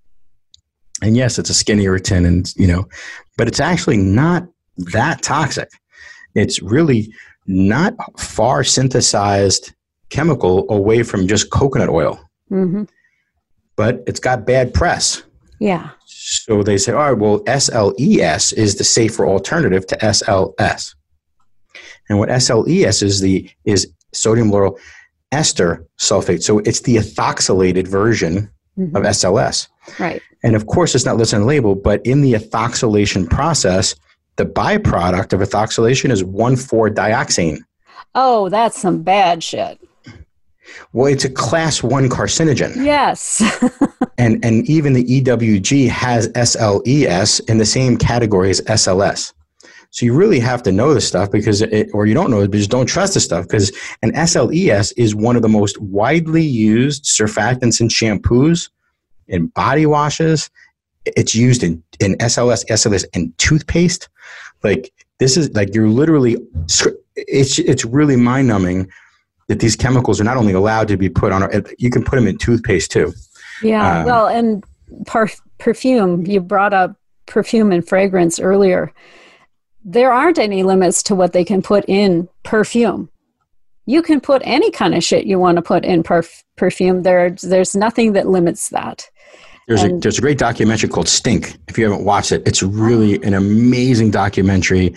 and 1.02 1.16
yes 1.16 1.38
it's 1.38 1.50
a 1.50 1.54
skin 1.54 1.80
irritant 1.80 2.26
and 2.26 2.54
you 2.56 2.66
know 2.66 2.86
but 3.36 3.48
it's 3.48 3.60
actually 3.60 3.96
not 3.96 4.46
that 4.76 5.22
toxic 5.22 5.70
it's 6.34 6.60
really 6.62 7.12
not 7.46 7.94
far 8.18 8.62
synthesized 8.62 9.72
chemical 10.10 10.66
away 10.70 11.02
from 11.02 11.26
just 11.26 11.50
coconut 11.50 11.88
oil 11.88 12.20
mm-hmm. 12.50 12.84
but 13.76 14.02
it's 14.06 14.20
got 14.20 14.46
bad 14.46 14.72
press 14.72 15.22
yeah. 15.58 15.90
So 16.06 16.62
they 16.62 16.78
say, 16.78 16.92
all 16.92 17.12
right, 17.12 17.18
well, 17.18 17.40
SLES 17.40 18.52
is 18.52 18.76
the 18.76 18.84
safer 18.84 19.26
alternative 19.26 19.86
to 19.88 19.96
SLS. 19.96 20.94
And 22.08 22.18
what 22.18 22.28
SLES 22.28 23.02
is 23.02 23.20
the 23.20 23.50
is 23.64 23.92
sodium 24.14 24.50
lauryl 24.50 24.78
ester 25.32 25.86
sulfate. 25.98 26.42
So 26.42 26.60
it's 26.60 26.80
the 26.80 26.96
ethoxylated 26.96 27.86
version 27.86 28.50
mm-hmm. 28.78 28.96
of 28.96 29.02
SLS. 29.02 29.68
Right. 29.98 30.22
And 30.42 30.54
of 30.54 30.66
course, 30.66 30.94
it's 30.94 31.04
not 31.04 31.16
listed 31.16 31.36
on 31.36 31.40
the 31.42 31.46
label, 31.46 31.74
but 31.74 32.04
in 32.06 32.20
the 32.20 32.34
ethoxylation 32.34 33.28
process, 33.28 33.94
the 34.36 34.44
byproduct 34.44 35.32
of 35.32 35.40
ethoxylation 35.40 36.10
is 36.10 36.22
1,4-dioxane. 36.22 37.58
Oh, 38.14 38.48
that's 38.48 38.80
some 38.80 39.02
bad 39.02 39.42
shit. 39.42 39.80
Well, 40.92 41.06
it's 41.06 41.24
a 41.24 41.30
class 41.30 41.82
one 41.82 42.08
carcinogen. 42.08 42.84
Yes. 42.84 43.42
and 44.18 44.44
and 44.44 44.68
even 44.68 44.92
the 44.92 45.04
EWG 45.04 45.88
has 45.88 46.28
SLES 46.28 47.40
in 47.48 47.58
the 47.58 47.66
same 47.66 47.96
category 47.96 48.50
as 48.50 48.60
SLS. 48.62 49.32
So 49.90 50.04
you 50.04 50.12
really 50.12 50.38
have 50.40 50.62
to 50.64 50.72
know 50.72 50.92
this 50.92 51.08
stuff 51.08 51.30
because 51.30 51.62
it, 51.62 51.88
or 51.94 52.06
you 52.06 52.14
don't 52.14 52.30
know 52.30 52.42
it, 52.42 52.50
but 52.50 52.58
just 52.58 52.70
don't 52.70 52.86
trust 52.86 53.14
this 53.14 53.24
stuff 53.24 53.46
because 53.46 53.72
an 54.02 54.12
SLES 54.12 54.92
is 54.96 55.14
one 55.14 55.36
of 55.36 55.42
the 55.42 55.48
most 55.48 55.80
widely 55.80 56.42
used 56.42 57.04
surfactants 57.04 57.80
in 57.80 57.88
shampoos, 57.88 58.68
in 59.28 59.48
body 59.48 59.86
washes. 59.86 60.50
It's 61.04 61.34
used 61.34 61.62
in, 61.62 61.82
in 62.00 62.16
SLS, 62.16 62.66
SLS, 62.66 63.04
and 63.14 63.36
toothpaste. 63.38 64.08
Like 64.62 64.92
this 65.18 65.36
is 65.36 65.50
like 65.54 65.74
you're 65.74 65.88
literally 65.88 66.36
it's 67.16 67.58
it's 67.58 67.84
really 67.84 68.16
mind 68.16 68.48
numbing 68.48 68.90
that 69.48 69.60
these 69.60 69.76
chemicals 69.76 70.20
are 70.20 70.24
not 70.24 70.36
only 70.36 70.52
allowed 70.52 70.88
to 70.88 70.96
be 70.96 71.08
put 71.08 71.32
on 71.32 71.48
you 71.78 71.90
can 71.90 72.04
put 72.04 72.16
them 72.16 72.26
in 72.26 72.36
toothpaste 72.36 72.90
too. 72.90 73.12
Yeah, 73.62 74.00
um, 74.00 74.04
well, 74.04 74.26
and 74.28 74.64
perfume. 75.58 76.26
You 76.26 76.40
brought 76.40 76.72
up 76.72 76.96
perfume 77.26 77.72
and 77.72 77.86
fragrance 77.86 78.40
earlier. 78.40 78.92
There 79.84 80.12
aren't 80.12 80.38
any 80.38 80.62
limits 80.62 81.02
to 81.04 81.14
what 81.14 81.32
they 81.32 81.44
can 81.44 81.62
put 81.62 81.84
in 81.88 82.28
perfume. 82.42 83.10
You 83.86 84.02
can 84.02 84.20
put 84.20 84.42
any 84.44 84.70
kind 84.70 84.94
of 84.94 85.02
shit 85.02 85.26
you 85.26 85.38
want 85.38 85.56
to 85.56 85.62
put 85.62 85.84
in 85.84 86.02
perf- 86.02 86.42
perfume. 86.56 87.04
There, 87.04 87.30
there's 87.42 87.74
nothing 87.74 88.12
that 88.12 88.28
limits 88.28 88.68
that. 88.68 89.08
There's 89.68 89.82
and, 89.82 89.98
a 89.98 90.00
there's 90.00 90.18
a 90.18 90.22
great 90.22 90.38
documentary 90.38 90.88
called 90.88 91.08
Stink. 91.08 91.56
If 91.68 91.78
you 91.78 91.84
haven't 91.84 92.04
watched 92.04 92.32
it, 92.32 92.42
it's 92.46 92.62
really 92.62 93.22
an 93.22 93.34
amazing 93.34 94.10
documentary. 94.10 94.94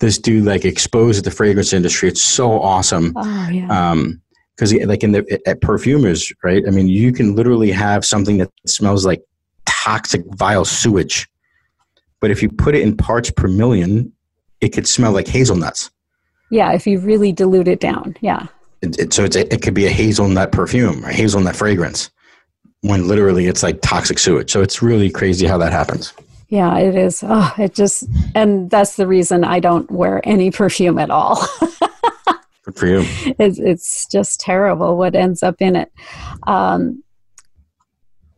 This 0.00 0.18
dude 0.18 0.44
like 0.44 0.64
exposed 0.64 1.24
the 1.24 1.30
fragrance 1.30 1.72
industry. 1.72 2.08
It's 2.08 2.22
so 2.22 2.60
awesome. 2.60 3.12
Oh 3.16 3.48
yeah. 3.50 3.90
Um, 3.90 4.20
because 4.56 4.74
like 4.74 5.04
in 5.04 5.12
the 5.12 5.40
at 5.46 5.60
perfumers, 5.60 6.32
right? 6.42 6.64
I 6.66 6.70
mean, 6.70 6.88
you 6.88 7.12
can 7.12 7.36
literally 7.36 7.70
have 7.70 8.04
something 8.04 8.38
that 8.38 8.50
smells 8.66 9.06
like 9.06 9.22
toxic, 9.66 10.22
vile 10.34 10.64
sewage, 10.64 11.28
but 12.20 12.32
if 12.32 12.42
you 12.42 12.48
put 12.48 12.74
it 12.74 12.82
in 12.82 12.96
parts 12.96 13.30
per 13.30 13.46
million, 13.46 14.12
it 14.60 14.70
could 14.70 14.88
smell 14.88 15.12
like 15.12 15.28
hazelnuts. 15.28 15.90
Yeah, 16.50 16.72
if 16.72 16.88
you 16.88 16.98
really 16.98 17.30
dilute 17.30 17.68
it 17.68 17.78
down, 17.78 18.16
yeah. 18.20 18.46
It, 18.82 18.98
it, 18.98 19.12
so 19.12 19.24
it 19.24 19.62
could 19.62 19.74
be 19.74 19.86
a 19.86 19.90
hazelnut 19.90 20.50
perfume 20.50 21.04
or 21.04 21.08
hazelnut 21.08 21.54
fragrance, 21.54 22.10
when 22.82 23.08
literally 23.08 23.46
it's 23.46 23.62
like 23.62 23.80
toxic 23.82 24.18
sewage. 24.18 24.50
So 24.50 24.62
it's 24.62 24.82
really 24.82 25.10
crazy 25.10 25.46
how 25.46 25.58
that 25.58 25.72
happens. 25.72 26.12
Yeah, 26.48 26.78
it 26.78 26.94
is. 26.94 27.22
Oh, 27.26 27.52
it 27.58 27.74
just, 27.74 28.04
and 28.34 28.70
that's 28.70 28.96
the 28.96 29.06
reason 29.06 29.44
I 29.44 29.60
don't 29.60 29.90
wear 29.90 30.20
any 30.24 30.50
perfume 30.52 30.98
at 30.98 31.10
all. 31.10 31.46
Good 32.64 32.76
for 32.76 32.86
you. 32.86 33.02
It's, 33.38 33.58
it's 33.58 34.06
just 34.06 34.40
terrible 34.40 34.96
what 34.96 35.14
ends 35.14 35.42
up 35.42 35.56
in 35.60 35.76
it. 35.76 35.92
Um, 36.46 37.02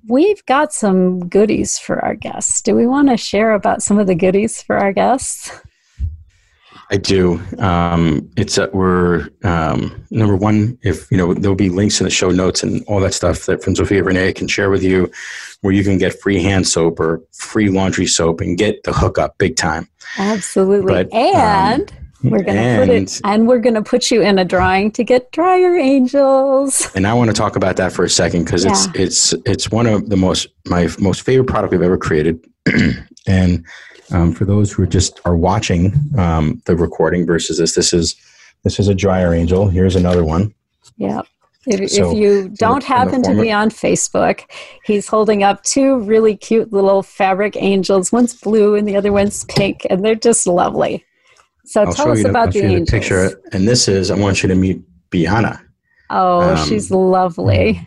we've 0.09 0.45
got 0.47 0.73
some 0.73 1.29
goodies 1.29 1.79
for 1.79 2.05
our 2.05 2.15
guests. 2.15 2.63
Do 2.63 2.75
we 2.75 2.87
want 2.87 3.09
to 3.09 3.17
share 3.17 3.53
about 3.53 3.83
some 3.83 3.99
of 3.99 4.07
the 4.07 4.15
goodies 4.15 4.63
for 4.63 4.77
our 4.77 4.93
guests? 4.93 5.53
I 6.93 6.97
do. 6.97 7.41
Um, 7.59 8.29
it's 8.37 8.57
that 8.57 8.75
we're 8.75 9.29
um, 9.45 10.05
number 10.11 10.35
one. 10.35 10.77
If 10.83 11.11
you 11.11 11.17
know, 11.17 11.33
there'll 11.35 11.55
be 11.55 11.69
links 11.69 12.01
in 12.01 12.05
the 12.05 12.11
show 12.11 12.31
notes 12.31 12.65
and 12.65 12.85
all 12.89 12.99
that 13.01 13.15
stuff 13.15 13.47
that 13.47 13.63
from 13.63 13.75
Zofia 13.75 14.03
Renea 14.03 14.35
can 14.35 14.49
share 14.49 14.71
with 14.71 14.83
you, 14.83 15.11
where 15.61 15.73
you 15.73 15.85
can 15.85 15.99
get 15.99 16.21
free 16.21 16.43
hand 16.43 16.67
soap 16.67 16.99
or 16.99 17.23
free 17.33 17.69
laundry 17.69 18.07
soap 18.07 18.41
and 18.41 18.59
get 18.59 18.83
the 18.83 18.93
hookup 18.93 19.39
big 19.39 19.57
time. 19.57 19.89
Absolutely, 20.19 20.93
but, 20.93 21.15
and. 21.15 21.91
Um, 21.91 21.97
we're 22.23 22.43
gonna 22.43 22.61
and, 22.61 22.87
put 22.87 22.95
it, 22.95 23.21
and 23.25 23.49
we're 23.49 23.61
gonna 23.61 23.83
put 23.83 24.11
you 24.11 24.21
in 24.21 24.39
a 24.39 24.45
drawing 24.45 24.91
to 24.93 25.05
get 25.05 25.33
dryer 25.33 25.75
angels. 25.79 26.91
And 26.95 27.07
I 27.07 27.15
want 27.15 27.31
to 27.31 27.35
talk 27.35 27.57
about 27.57 27.77
that 27.77 27.93
for 27.93 28.05
a 28.05 28.11
second 28.11 28.45
because 28.45 28.67
yeah. 28.67 28.73
it's 28.73 29.33
it's 29.33 29.35
it's 29.47 29.71
one 29.71 29.87
of 29.87 30.11
the 30.11 30.19
most 30.19 30.49
my 30.67 30.89
most 30.99 31.23
favorite 31.23 31.47
product 31.47 31.73
we've 31.73 31.81
ever 31.81 31.97
created. 31.97 32.45
and 33.27 33.65
um, 34.13 34.33
for 34.33 34.45
those 34.45 34.73
who 34.73 34.83
are 34.83 34.87
just 34.87 35.21
are 35.25 35.37
watching 35.37 35.93
um, 36.19 36.63
the 36.67 36.77
recording 36.77 37.27
versus 37.27 37.59
this, 37.59 37.75
this 37.75 37.93
is 37.93 38.17
this 38.65 38.79
is 38.79 38.89
a 38.89 38.95
dryer 38.95 39.33
angel. 39.35 39.69
Here's 39.69 39.97
another 39.97 40.25
one. 40.25 40.55
Yeah. 40.97 41.23
If, 41.67 41.91
So, 41.91 42.11
if 42.11 42.17
you 42.17 42.49
don't 42.49 42.83
happen 42.83 43.23
to 43.23 43.35
be 43.39 43.53
on 43.53 43.71
Facebook, 43.71 44.43
he's 44.85 45.07
holding 45.07 45.43
up 45.43 45.63
two 45.63 46.01
really 46.01 46.35
cute 46.37 46.73
little 46.73 47.03
fabric 47.03 47.55
angels. 47.57 48.13
One's 48.13 48.35
blue 48.35 48.75
and 48.75 48.89
the 48.89 48.97
other 48.97 49.13
one's 49.13 49.45
pink, 49.45 49.87
and 49.91 50.05
they're 50.05 50.15
just 50.15 50.47
lovely. 50.47 51.05
So 51.67 51.83
I'll 51.83 51.93
tell 51.93 52.11
us 52.11 52.23
the, 52.23 52.31
about 52.31 52.47
I'll 52.49 52.53
the 52.53 52.61
show 52.61 52.67
you 52.67 52.71
angels. 52.79 52.89
the 52.89 52.99
picture. 52.99 53.41
And 53.53 53.69
this 53.69 53.89
is, 53.89 54.11
I 54.11 54.17
want 54.17 54.43
you 54.43 54.49
to 54.49 54.55
meet 54.55 54.83
Biana. 55.11 55.61
Oh, 56.09 56.57
Um, 56.57 56.67
she's 56.67 56.91
lovely. 56.91 57.87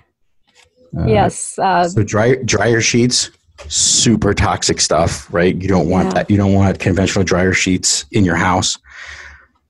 Uh, 0.96 1.06
yes. 1.08 1.58
Uh, 1.58 1.90
So 1.90 2.04
dry, 2.04 2.36
dryer 2.46 2.80
sheets, 2.80 3.32
super 3.68 4.34
toxic 4.34 4.82
stuff, 4.82 5.32
right? 5.34 5.56
You 5.62 5.68
don't 5.68 5.90
want 5.90 6.08
Yeah. 6.10 6.14
that. 6.16 6.30
You 6.32 6.38
don't 6.38 6.54
want 6.54 6.80
conventional 6.80 7.24
dryer 7.24 7.54
sheets 7.54 8.06
in 8.12 8.26
your 8.26 8.36
house. 8.36 8.78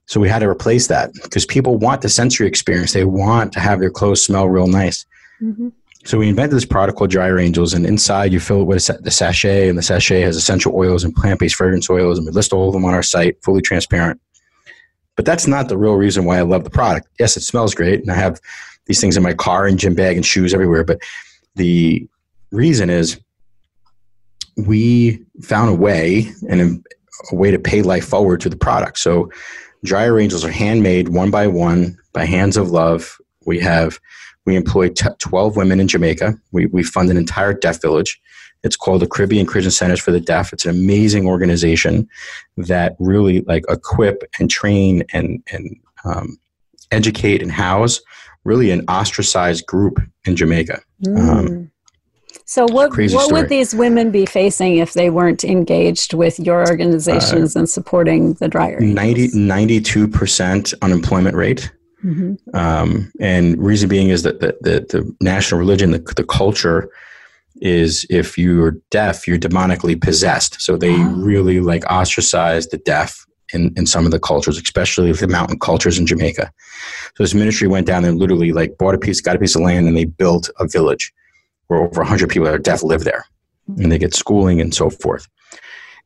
So 0.06 0.20
we 0.20 0.28
had 0.28 0.40
to 0.40 0.48
replace 0.48 0.86
that 0.88 1.12
because 1.22 1.46
people 1.46 1.76
want 1.76 2.02
the 2.02 2.08
sensory 2.08 2.46
experience. 2.46 2.92
They 2.92 3.04
want 3.04 3.52
to 3.52 3.60
have 3.60 3.80
their 3.80 3.90
clothes 3.90 4.24
smell 4.24 4.48
real 4.48 4.66
nice. 4.66 5.06
mhm. 5.42 5.72
So 6.04 6.18
we 6.18 6.28
invented 6.28 6.54
this 6.54 6.66
product 6.66 6.98
called 6.98 7.08
Dryer 7.10 7.38
Angels, 7.38 7.72
and 7.72 7.86
inside 7.86 8.30
you 8.30 8.38
fill 8.38 8.60
it 8.60 8.64
with 8.64 8.90
the 9.02 9.10
sachet, 9.10 9.70
and 9.70 9.78
the 9.78 9.82
sachet 9.82 10.20
has 10.20 10.36
essential 10.36 10.74
oils 10.76 11.02
and 11.02 11.14
plant-based 11.14 11.54
fragrance 11.54 11.88
oils, 11.88 12.18
and 12.18 12.26
we 12.26 12.32
list 12.32 12.52
all 12.52 12.68
of 12.68 12.74
them 12.74 12.84
on 12.84 12.92
our 12.92 13.02
site, 13.02 13.42
fully 13.42 13.62
transparent. 13.62 14.20
But 15.16 15.24
that's 15.24 15.46
not 15.46 15.68
the 15.70 15.78
real 15.78 15.94
reason 15.94 16.26
why 16.26 16.36
I 16.36 16.42
love 16.42 16.64
the 16.64 16.70
product. 16.70 17.08
Yes, 17.18 17.38
it 17.38 17.42
smells 17.42 17.74
great, 17.74 18.00
and 18.00 18.10
I 18.10 18.16
have 18.16 18.38
these 18.84 19.00
things 19.00 19.16
in 19.16 19.22
my 19.22 19.32
car 19.32 19.66
and 19.66 19.78
gym 19.78 19.94
bag 19.94 20.16
and 20.16 20.26
shoes 20.26 20.52
everywhere. 20.52 20.84
But 20.84 20.98
the 21.54 22.06
reason 22.50 22.90
is 22.90 23.18
we 24.56 25.20
found 25.42 25.70
a 25.70 25.74
way 25.74 26.30
and 26.48 26.60
a, 26.60 27.32
a 27.32 27.34
way 27.34 27.50
to 27.50 27.58
pay 27.58 27.82
life 27.82 28.04
forward 28.04 28.40
to 28.40 28.48
the 28.48 28.56
product. 28.56 28.98
So 28.98 29.30
Dryer 29.84 30.18
Angels 30.18 30.44
are 30.44 30.50
handmade 30.50 31.08
one 31.10 31.30
by 31.30 31.46
one 31.46 31.98
by 32.12 32.24
hands 32.24 32.56
of 32.56 32.70
love. 32.70 33.18
We 33.46 33.60
have 33.60 33.98
we 34.46 34.56
employ 34.56 34.90
t- 34.90 35.08
12 35.18 35.56
women 35.56 35.80
in 35.80 35.88
Jamaica. 35.88 36.34
We, 36.52 36.66
we 36.66 36.82
fund 36.82 37.10
an 37.10 37.16
entire 37.16 37.54
deaf 37.54 37.80
village. 37.80 38.20
It's 38.62 38.76
called 38.76 39.02
the 39.02 39.06
Caribbean 39.06 39.46
Christian 39.46 39.70
Centers 39.70 40.00
for 40.00 40.10
the 40.10 40.20
Deaf. 40.20 40.52
It's 40.52 40.64
an 40.64 40.70
amazing 40.70 41.26
organization 41.26 42.08
that 42.56 42.96
really 42.98 43.40
like 43.42 43.64
equip 43.68 44.24
and 44.38 44.50
train 44.50 45.04
and 45.12 45.42
and 45.52 45.76
um, 46.04 46.38
educate 46.90 47.42
and 47.42 47.52
house 47.52 48.00
really 48.44 48.70
an 48.70 48.84
ostracized 48.88 49.66
group 49.66 50.00
in 50.24 50.36
Jamaica. 50.36 50.80
Um, 51.06 51.14
Mm. 51.48 51.70
So 52.44 52.66
what, 52.66 52.90
crazy 52.90 53.14
what 53.14 53.26
story. 53.26 53.42
would 53.42 53.48
these 53.50 53.74
women 53.74 54.10
be 54.10 54.26
facing 54.26 54.76
if 54.76 54.92
they 54.92 55.10
weren't 55.10 55.44
engaged 55.44 56.12
with 56.14 56.38
your 56.38 56.66
organizations 56.68 57.56
and 57.56 57.68
supporting 57.68 58.34
the 58.34 58.48
dryer? 58.48 58.80
90, 58.80 59.28
92% 59.28 60.74
unemployment 60.82 61.36
rate. 61.36 61.72
hmm 62.00 62.34
Um, 62.52 63.10
and 63.20 63.58
reason 63.58 63.88
being 63.88 64.10
is 64.10 64.22
that 64.24 64.40
the, 64.40 64.56
the, 64.60 64.80
the 64.90 65.16
national 65.20 65.58
religion, 65.58 65.90
the, 65.92 66.00
the 66.16 66.24
culture 66.24 66.90
is 67.62 68.04
if 68.10 68.36
you're 68.36 68.72
deaf, 68.90 69.26
you're 69.26 69.38
demonically 69.38 70.00
possessed. 70.00 70.60
So 70.60 70.76
they 70.76 70.92
Oh. 70.92 71.14
really 71.16 71.60
like 71.60 71.84
ostracize 71.86 72.66
the 72.68 72.78
deaf 72.78 73.24
in, 73.52 73.72
in 73.76 73.86
some 73.86 74.04
of 74.04 74.10
the 74.10 74.18
cultures, 74.18 74.58
especially 74.58 75.12
the 75.12 75.28
mountain 75.28 75.58
cultures 75.58 75.98
in 75.98 76.06
Jamaica. 76.06 76.50
So 77.16 77.22
this 77.22 77.32
ministry 77.34 77.68
went 77.68 77.86
down 77.86 78.02
there, 78.02 78.12
literally 78.12 78.52
like 78.52 78.76
bought 78.78 78.94
a 78.94 78.98
piece, 78.98 79.20
got 79.20 79.36
a 79.36 79.38
piece 79.38 79.54
of 79.54 79.62
land 79.62 79.86
and 79.86 79.96
they 79.96 80.04
built 80.04 80.50
a 80.58 80.66
village 80.66 81.12
where 81.74 81.88
over 81.88 82.00
100 82.00 82.28
people 82.28 82.46
that 82.46 82.54
are 82.54 82.58
deaf 82.58 82.82
live 82.82 83.04
there 83.04 83.24
and 83.78 83.90
they 83.90 83.98
get 83.98 84.14
schooling 84.14 84.60
and 84.60 84.74
so 84.74 84.90
forth. 84.90 85.26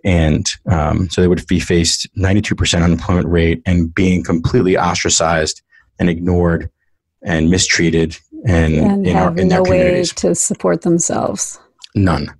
And 0.04 0.48
um, 0.70 1.10
so 1.10 1.20
they 1.20 1.28
would 1.28 1.44
be 1.46 1.60
faced 1.60 2.08
92% 2.16 2.82
unemployment 2.82 3.26
rate 3.28 3.62
and 3.66 3.92
being 3.92 4.22
completely 4.22 4.76
ostracized 4.78 5.62
and 5.98 6.08
ignored 6.08 6.70
and 7.22 7.50
mistreated 7.50 8.16
and, 8.46 8.74
And 8.74 9.06
in, 9.06 9.16
our, 9.16 9.36
in 9.36 9.48
no 9.48 9.56
their 9.56 9.62
way 9.64 9.78
communities. 9.78 10.12
to 10.14 10.34
support 10.34 10.82
themselves. 10.82 11.58
None. 11.94 12.32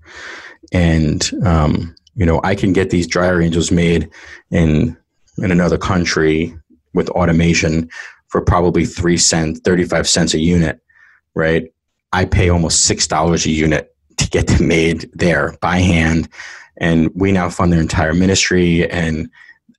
And 0.72 1.29
um, 1.45 1.97
you 2.14 2.26
know, 2.26 2.41
I 2.45 2.55
can 2.55 2.72
get 2.72 2.91
these 2.91 3.07
dryer 3.07 3.41
angels 3.41 3.70
made 3.70 4.11
in 4.51 4.97
in 5.39 5.51
another 5.53 5.79
country 5.79 6.57
with 6.95 7.09
automation 7.11 7.89
for 8.29 8.41
probably 8.41 8.85
three 8.85 9.16
cents, 9.16 9.61
thirty 9.61 9.85
five 9.85 10.09
cents 10.09 10.35
a 10.35 10.39
unit, 10.39 10.81
right? 11.35 11.72
I 12.13 12.25
pay 12.25 12.49
almost 12.49 12.85
six 12.85 13.07
dollars 13.07 13.47
a 13.47 13.51
unit 13.51 13.95
to 14.17 14.29
get 14.29 14.47
them 14.47 14.69
made 14.69 15.11
there 15.15 15.57
by 15.61 15.79
hand, 15.79 16.29
and 16.77 17.11
we 17.15 17.33
now 17.33 17.51
fund 17.51 17.73
their 17.73 17.81
entire 17.81 18.15
ministry. 18.15 18.89
And 18.91 19.31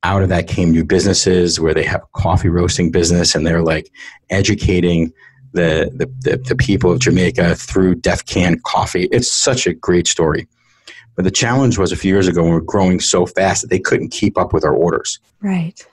out 0.03 0.23
of 0.23 0.29
that 0.29 0.47
came 0.47 0.71
new 0.71 0.85
businesses 0.85 1.59
where 1.59 1.73
they 1.73 1.83
have 1.83 2.01
a 2.01 2.19
coffee 2.19 2.49
roasting 2.49 2.91
business, 2.91 3.35
and 3.35 3.45
they're 3.45 3.63
like 3.63 3.91
educating 4.29 5.11
the, 5.53 5.91
the, 5.95 6.05
the, 6.29 6.37
the 6.37 6.55
people 6.55 6.91
of 6.91 6.99
Jamaica 6.99 7.55
through 7.55 7.95
Deaf 7.95 8.25
Can 8.25 8.59
Coffee. 8.65 9.09
It's 9.11 9.31
such 9.31 9.65
a 9.65 9.73
great 9.73 10.07
story. 10.07 10.47
But 11.15 11.25
the 11.25 11.31
challenge 11.31 11.77
was 11.77 11.91
a 11.91 11.97
few 11.97 12.13
years 12.13 12.27
ago 12.27 12.41
when 12.43 12.51
we 12.51 12.55
were 12.55 12.61
growing 12.61 12.99
so 12.99 13.25
fast 13.25 13.61
that 13.61 13.69
they 13.69 13.79
couldn't 13.79 14.09
keep 14.09 14.37
up 14.37 14.53
with 14.53 14.63
our 14.63 14.73
orders. 14.73 15.19
Right. 15.41 15.85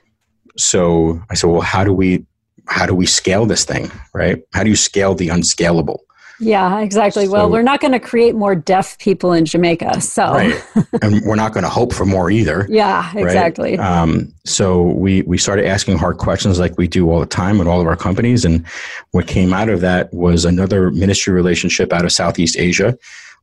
So 0.57 1.21
I 1.31 1.35
said, 1.35 1.51
well, 1.51 1.63
how 1.63 1.83
do 1.85 1.93
we 1.93 2.25
how 2.69 2.85
do 2.85 2.95
we 2.95 3.07
scale 3.07 3.47
this 3.47 3.65
thing, 3.65 3.91
right? 4.13 4.43
How 4.53 4.63
do 4.65 4.71
you 4.71 4.77
scale 4.77 5.15
the 5.15 5.29
unscalable? 5.29 6.03
Yeah, 6.39 6.81
exactly. 6.81 7.29
well, 7.29 7.51
we're 7.51 7.63
not 7.63 7.81
going 7.81 7.93
to 7.93 8.01
create 8.01 8.35
more 8.35 8.55
deaf 8.55 8.99
people 8.99 9.33
in 9.33 9.47
Jamaica. 9.47 10.01
So, 10.01 10.33
Right. 10.33 10.63
and 11.03 11.23
we're 11.25 11.35
not 11.37 11.53
going 11.53 11.65
to 11.65 11.71
hope 11.71 11.93
for 11.95 12.05
more 12.05 12.31
either. 12.31 12.67
yeah, 12.71 13.11
right? 13.15 13.25
exactly. 13.25 13.79
Um, 13.79 14.33
so 14.45 14.83
we 14.83 15.23
we 15.23 15.39
started 15.39 15.67
asking 15.67 15.99
hard 15.99 16.19
questions 16.19 16.59
like 16.59 16.77
we 16.77 16.89
do 16.89 17.11
all 17.11 17.21
the 17.21 17.27
time 17.27 17.59
with 17.59 17.67
all 17.67 17.81
of 17.81 17.87
our 17.87 17.97
companies, 17.97 18.45
and 18.45 18.67
what 19.13 19.27
came 19.27 19.53
out 19.55 19.69
of 19.69 19.81
that 19.81 20.13
was 20.13 20.45
another 20.45 20.91
ministry 20.91 21.33
relationship 21.33 21.93
out 21.93 22.05
of 22.05 22.13
Southeast 22.13 22.57
Asia, 22.59 22.97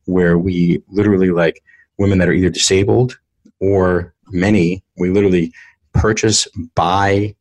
where 0.04 0.38
we 0.38 0.82
literally 0.88 1.30
like 1.30 1.62
women 1.98 2.18
that 2.18 2.28
are 2.28 2.32
either 2.32 2.50
disabled 2.50 3.18
or 3.60 4.14
many 4.30 4.82
we 4.96 5.10
literally 5.10 5.52
purchase 5.92 6.46
buy 6.74 7.34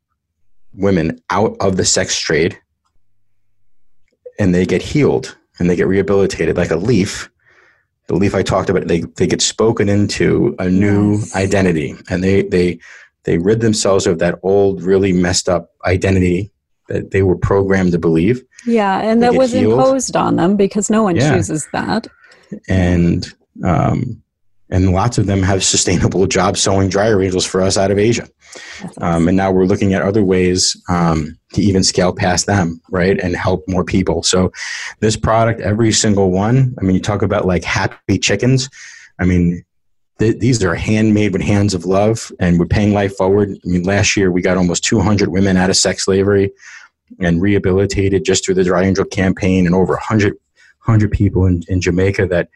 women 0.74 1.22
out 1.30 1.56
of 1.60 1.78
the 1.78 1.86
sex 1.86 2.20
trade, 2.20 2.58
and 4.40 4.54
they 4.54 4.66
get 4.66 4.82
healed 4.82 5.38
and 5.60 5.70
they 5.70 5.76
get 5.76 5.88
rehabilitated 5.88 6.58
like 6.58 6.72
a 6.72 6.76
leaf 6.76 7.30
the 8.08 8.16
leaf 8.16 8.36
I 8.36 8.44
talked 8.44 8.70
about, 8.70 8.88
they, 8.88 9.02
they 9.16 9.28
get 9.28 9.42
spoken 9.42 9.88
into 9.88 10.56
a 10.60 10.70
new 10.70 11.14
Yes. 11.20 11.36
identity 11.36 11.96
and 12.10 12.22
they, 12.24 12.42
they, 12.44 12.80
they 13.24 13.38
rid 13.38 13.62
themselves 13.62 14.06
of 14.08 14.20
that 14.20 14.40
old, 14.44 14.84
really 14.84 15.14
messed 15.14 15.48
up 15.48 15.70
identity 15.86 16.52
that 16.90 17.12
they 17.12 17.24
were 17.24 17.38
programmed 17.38 17.94
to 17.94 18.00
believe. 18.00 18.44
yeah, 18.66 19.00
and 19.00 19.22
they 19.24 19.28
that 19.28 19.36
was 19.36 19.54
healed. 19.54 19.74
imposed 19.74 20.16
on 20.18 20.36
them 20.36 20.58
because 20.58 20.90
no 20.90 21.04
one 21.04 21.16
Yeah. 21.16 21.32
chooses 21.32 21.68
that. 21.68 22.08
And, 22.68 23.26
um, 23.64 24.22
and 24.74 24.92
lots 24.92 25.20
of 25.20 25.28
them 25.28 25.44
have 25.44 25.64
sustainable 25.64 26.26
jobs 26.28 26.60
sewing 26.60 26.90
dryer 26.90 27.22
angels 27.22 27.46
for 27.46 27.62
us 27.62 27.78
out 27.78 27.92
of 27.92 28.00
Asia. 28.00 28.28
Um, 29.00 29.28
and 29.28 29.38
now 29.38 29.52
we're 29.52 29.66
looking 29.66 29.94
at 29.94 30.02
other 30.02 30.24
ways 30.24 30.76
um, 30.90 31.38
to 31.54 31.62
even 31.62 31.84
scale 31.84 32.12
past 32.12 32.48
them, 32.48 32.82
right, 32.90 33.20
and 33.20 33.36
help 33.36 33.64
more 33.68 33.86
people. 33.86 34.24
So 34.24 34.52
this 35.00 35.16
product, 35.16 35.62
every 35.62 35.92
single 35.92 36.32
one. 36.32 36.76
I 36.80 36.84
mean, 36.84 36.96
you 36.96 37.02
talk 37.02 37.22
about 37.22 37.46
like 37.46 37.64
happy 37.64 38.18
chickens. 38.18 38.68
I 39.20 39.26
mean, 39.26 39.64
th- 40.18 40.40
these 40.40 40.64
are 40.64 40.74
handmade 40.74 41.34
with 41.34 41.44
hands 41.44 41.76
of 41.76 41.86
love, 41.86 42.32
and 42.40 42.60
we're 42.60 42.66
paying 42.66 42.94
life 42.94 43.16
forward. 43.16 43.50
I 43.50 43.68
mean, 43.70 43.84
last 43.84 44.18
year 44.18 44.32
we 44.32 44.42
got 44.42 44.58
almost 44.58 44.84
200 44.84 45.30
women 45.30 45.56
out 45.56 45.70
of 45.70 45.78
sex 45.78 46.06
slavery 46.06 46.52
and 47.20 47.44
rehabilitated 47.44 48.26
just 48.26 48.44
through 48.44 48.56
the 48.56 48.64
Dry 48.64 48.84
Angel 48.84 49.06
campaign, 49.06 49.68
and 49.68 49.76
over 49.76 49.94
100, 49.94 50.34
100 50.86 51.12
people 51.12 51.46
in, 51.46 51.62
in 51.68 51.80
Jamaica 51.80 52.26
that. 52.28 52.50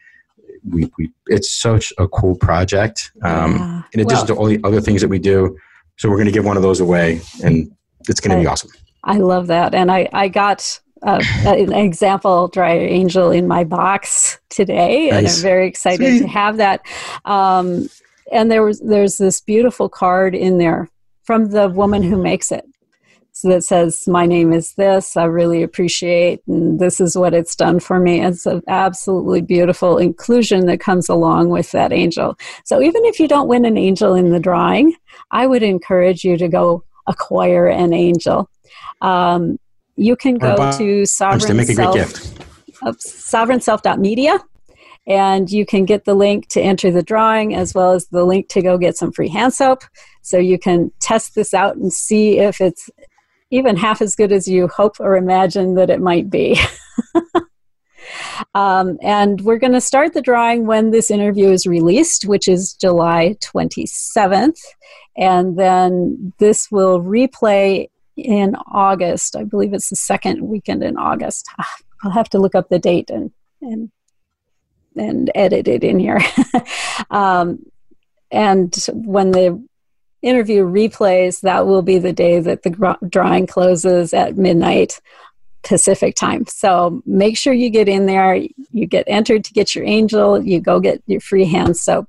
We, 0.68 0.90
we, 0.98 1.10
it's 1.26 1.50
such 1.52 1.92
a 1.98 2.06
cool 2.08 2.36
project. 2.36 3.12
Um, 3.22 3.56
Yeah. 3.56 3.82
in 3.92 4.00
addition 4.00 4.26
Well- 4.26 4.26
to 4.26 4.34
all 4.34 4.46
the 4.46 4.60
other 4.64 4.80
things 4.80 5.00
that 5.00 5.08
we 5.08 5.18
do. 5.18 5.56
So 5.96 6.08
we're 6.08 6.16
going 6.16 6.26
to 6.26 6.32
give 6.32 6.44
one 6.44 6.56
of 6.56 6.62
those 6.62 6.78
away, 6.80 7.20
and 7.42 7.74
it's 8.08 8.20
going 8.20 8.36
to 8.36 8.40
be 8.40 8.46
awesome. 8.46 8.70
I 9.02 9.16
love 9.18 9.48
that. 9.48 9.74
And 9.74 9.90
I, 9.90 10.08
I 10.12 10.28
got 10.28 10.80
uh, 11.02 11.20
an 11.44 11.72
example 11.72 12.46
dry 12.48 12.74
angel 12.74 13.32
in 13.32 13.48
my 13.48 13.64
box 13.64 14.38
today, 14.48 15.10
and 15.10 15.26
I'm 15.26 15.42
very 15.42 15.66
excited 15.66 16.06
Sweet. 16.06 16.20
to 16.20 16.28
have 16.28 16.56
that. 16.58 16.82
Um, 17.24 17.88
and 18.30 18.50
there 18.50 18.62
was 18.62 18.78
there's 18.80 19.16
this 19.16 19.40
beautiful 19.40 19.88
card 19.88 20.34
in 20.36 20.58
there 20.58 20.88
from 21.24 21.50
the 21.50 21.68
woman 21.68 22.02
who 22.02 22.20
makes 22.22 22.52
it. 22.52 22.64
So 23.38 23.46
that 23.50 23.62
says, 23.62 24.08
"My 24.08 24.26
name 24.26 24.52
is 24.52 24.74
this. 24.74 25.16
I 25.16 25.22
really 25.22 25.62
appreciate, 25.62 26.40
and 26.48 26.80
this 26.80 26.98
is 26.98 27.16
what 27.16 27.34
it's 27.34 27.54
done 27.54 27.78
for 27.78 28.00
me." 28.00 28.20
It's 28.20 28.46
an 28.46 28.62
absolutely 28.66 29.42
beautiful 29.42 29.96
inclusion 29.96 30.66
that 30.66 30.80
comes 30.80 31.08
along 31.08 31.50
with 31.50 31.70
that 31.70 31.92
angel. 31.92 32.36
So 32.64 32.82
even 32.82 33.04
if 33.04 33.20
you 33.20 33.28
don't 33.28 33.46
win 33.46 33.64
an 33.64 33.78
angel 33.78 34.14
in 34.14 34.30
the 34.30 34.40
drawing, 34.40 34.96
I 35.30 35.46
would 35.46 35.62
encourage 35.62 36.24
you 36.24 36.36
to 36.36 36.48
go 36.48 36.82
acquire 37.06 37.68
an 37.68 37.92
angel. 37.92 38.50
Um, 39.02 39.60
you 39.94 40.16
can 40.16 40.34
go 40.34 40.72
to 40.72 41.06
sovereign 41.06 41.58
make 41.58 41.68
a 41.68 41.74
great 41.74 41.94
self, 41.94 42.82
uh, 42.82 42.92
sovereignself.media 42.98 44.40
and 45.08 45.50
you 45.50 45.64
can 45.64 45.86
get 45.86 46.04
the 46.04 46.14
link 46.14 46.48
to 46.48 46.60
enter 46.60 46.90
the 46.90 47.02
drawing 47.02 47.54
as 47.54 47.74
well 47.74 47.92
as 47.92 48.06
the 48.08 48.24
link 48.24 48.48
to 48.48 48.60
go 48.60 48.76
get 48.76 48.96
some 48.96 49.10
free 49.10 49.28
hand 49.28 49.54
soap 49.54 49.82
so 50.22 50.36
you 50.36 50.58
can 50.58 50.92
test 51.00 51.34
this 51.34 51.54
out 51.54 51.76
and 51.76 51.92
see 51.92 52.38
if 52.38 52.60
it's 52.60 52.90
even 53.50 53.76
half 53.76 54.02
as 54.02 54.14
good 54.14 54.32
as 54.32 54.46
you 54.46 54.68
hope 54.68 55.00
or 55.00 55.16
imagine 55.16 55.74
that 55.74 55.90
it 55.90 56.00
might 56.00 56.28
be. 56.28 56.58
um, 58.54 58.98
and 59.02 59.40
we're 59.42 59.58
going 59.58 59.72
to 59.72 59.80
start 59.80 60.12
the 60.12 60.22
drawing 60.22 60.66
when 60.66 60.90
this 60.90 61.10
interview 61.10 61.50
is 61.50 61.66
released, 61.66 62.24
which 62.26 62.48
is 62.48 62.74
July 62.74 63.36
27th. 63.40 64.60
And 65.16 65.58
then 65.58 66.32
this 66.38 66.70
will 66.70 67.00
replay 67.00 67.88
in 68.16 68.56
August. 68.72 69.36
I 69.36 69.44
believe 69.44 69.72
it's 69.72 69.90
the 69.90 69.96
second 69.96 70.42
weekend 70.42 70.82
in 70.82 70.96
August. 70.96 71.48
I'll 72.04 72.12
have 72.12 72.28
to 72.30 72.38
look 72.38 72.54
up 72.54 72.68
the 72.68 72.78
date 72.78 73.10
and, 73.10 73.32
and 73.60 73.90
and 74.98 75.30
edit 75.34 75.68
it 75.68 75.84
in 75.84 75.98
here. 75.98 76.20
um, 77.10 77.64
and 78.30 78.74
when 78.92 79.30
the 79.30 79.62
interview 80.22 80.64
replays, 80.64 81.40
that 81.42 81.66
will 81.66 81.82
be 81.82 81.98
the 81.98 82.12
day 82.12 82.40
that 82.40 82.62
the 82.62 82.98
drawing 83.08 83.46
closes 83.46 84.12
at 84.12 84.36
midnight 84.36 85.00
Pacific 85.62 86.14
time. 86.14 86.46
So 86.46 87.02
make 87.04 87.36
sure 87.36 87.52
you 87.52 87.70
get 87.70 87.88
in 87.88 88.06
there. 88.06 88.34
You 88.34 88.86
get 88.86 89.04
entered 89.06 89.44
to 89.44 89.52
get 89.52 89.74
your 89.74 89.84
angel. 89.84 90.42
You 90.42 90.60
go 90.60 90.80
get 90.80 91.02
your 91.06 91.20
free 91.20 91.44
hand 91.44 91.76
soap. 91.76 92.08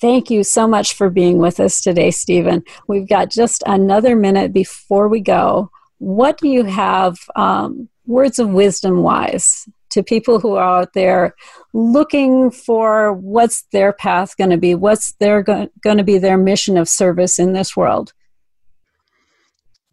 Thank 0.00 0.30
you 0.30 0.44
so 0.44 0.68
much 0.68 0.94
for 0.94 1.08
being 1.08 1.38
with 1.38 1.58
us 1.58 1.80
today, 1.80 2.10
Stephen. 2.10 2.62
We've 2.86 3.08
got 3.08 3.30
just 3.30 3.62
another 3.66 4.14
minute 4.14 4.52
before 4.52 5.08
we 5.08 5.20
go. 5.20 5.70
What 5.98 6.36
do 6.38 6.48
you 6.48 6.64
have, 6.64 7.16
um, 7.34 7.88
words 8.04 8.38
of 8.38 8.50
wisdom 8.50 9.02
wise, 9.02 9.66
to 9.96 10.02
people 10.02 10.38
who 10.38 10.54
are 10.54 10.82
out 10.82 10.92
there 10.92 11.34
looking 11.72 12.50
for 12.50 13.14
what's 13.14 13.64
their 13.72 13.92
path 13.92 14.36
going 14.36 14.50
to 14.50 14.58
be, 14.58 14.74
what's 14.74 15.14
their 15.14 15.42
go- 15.42 15.68
going 15.82 15.96
to 15.96 16.04
be 16.04 16.18
their 16.18 16.36
mission 16.36 16.76
of 16.76 16.88
service 16.88 17.38
in 17.38 17.54
this 17.54 17.76
world. 17.76 18.12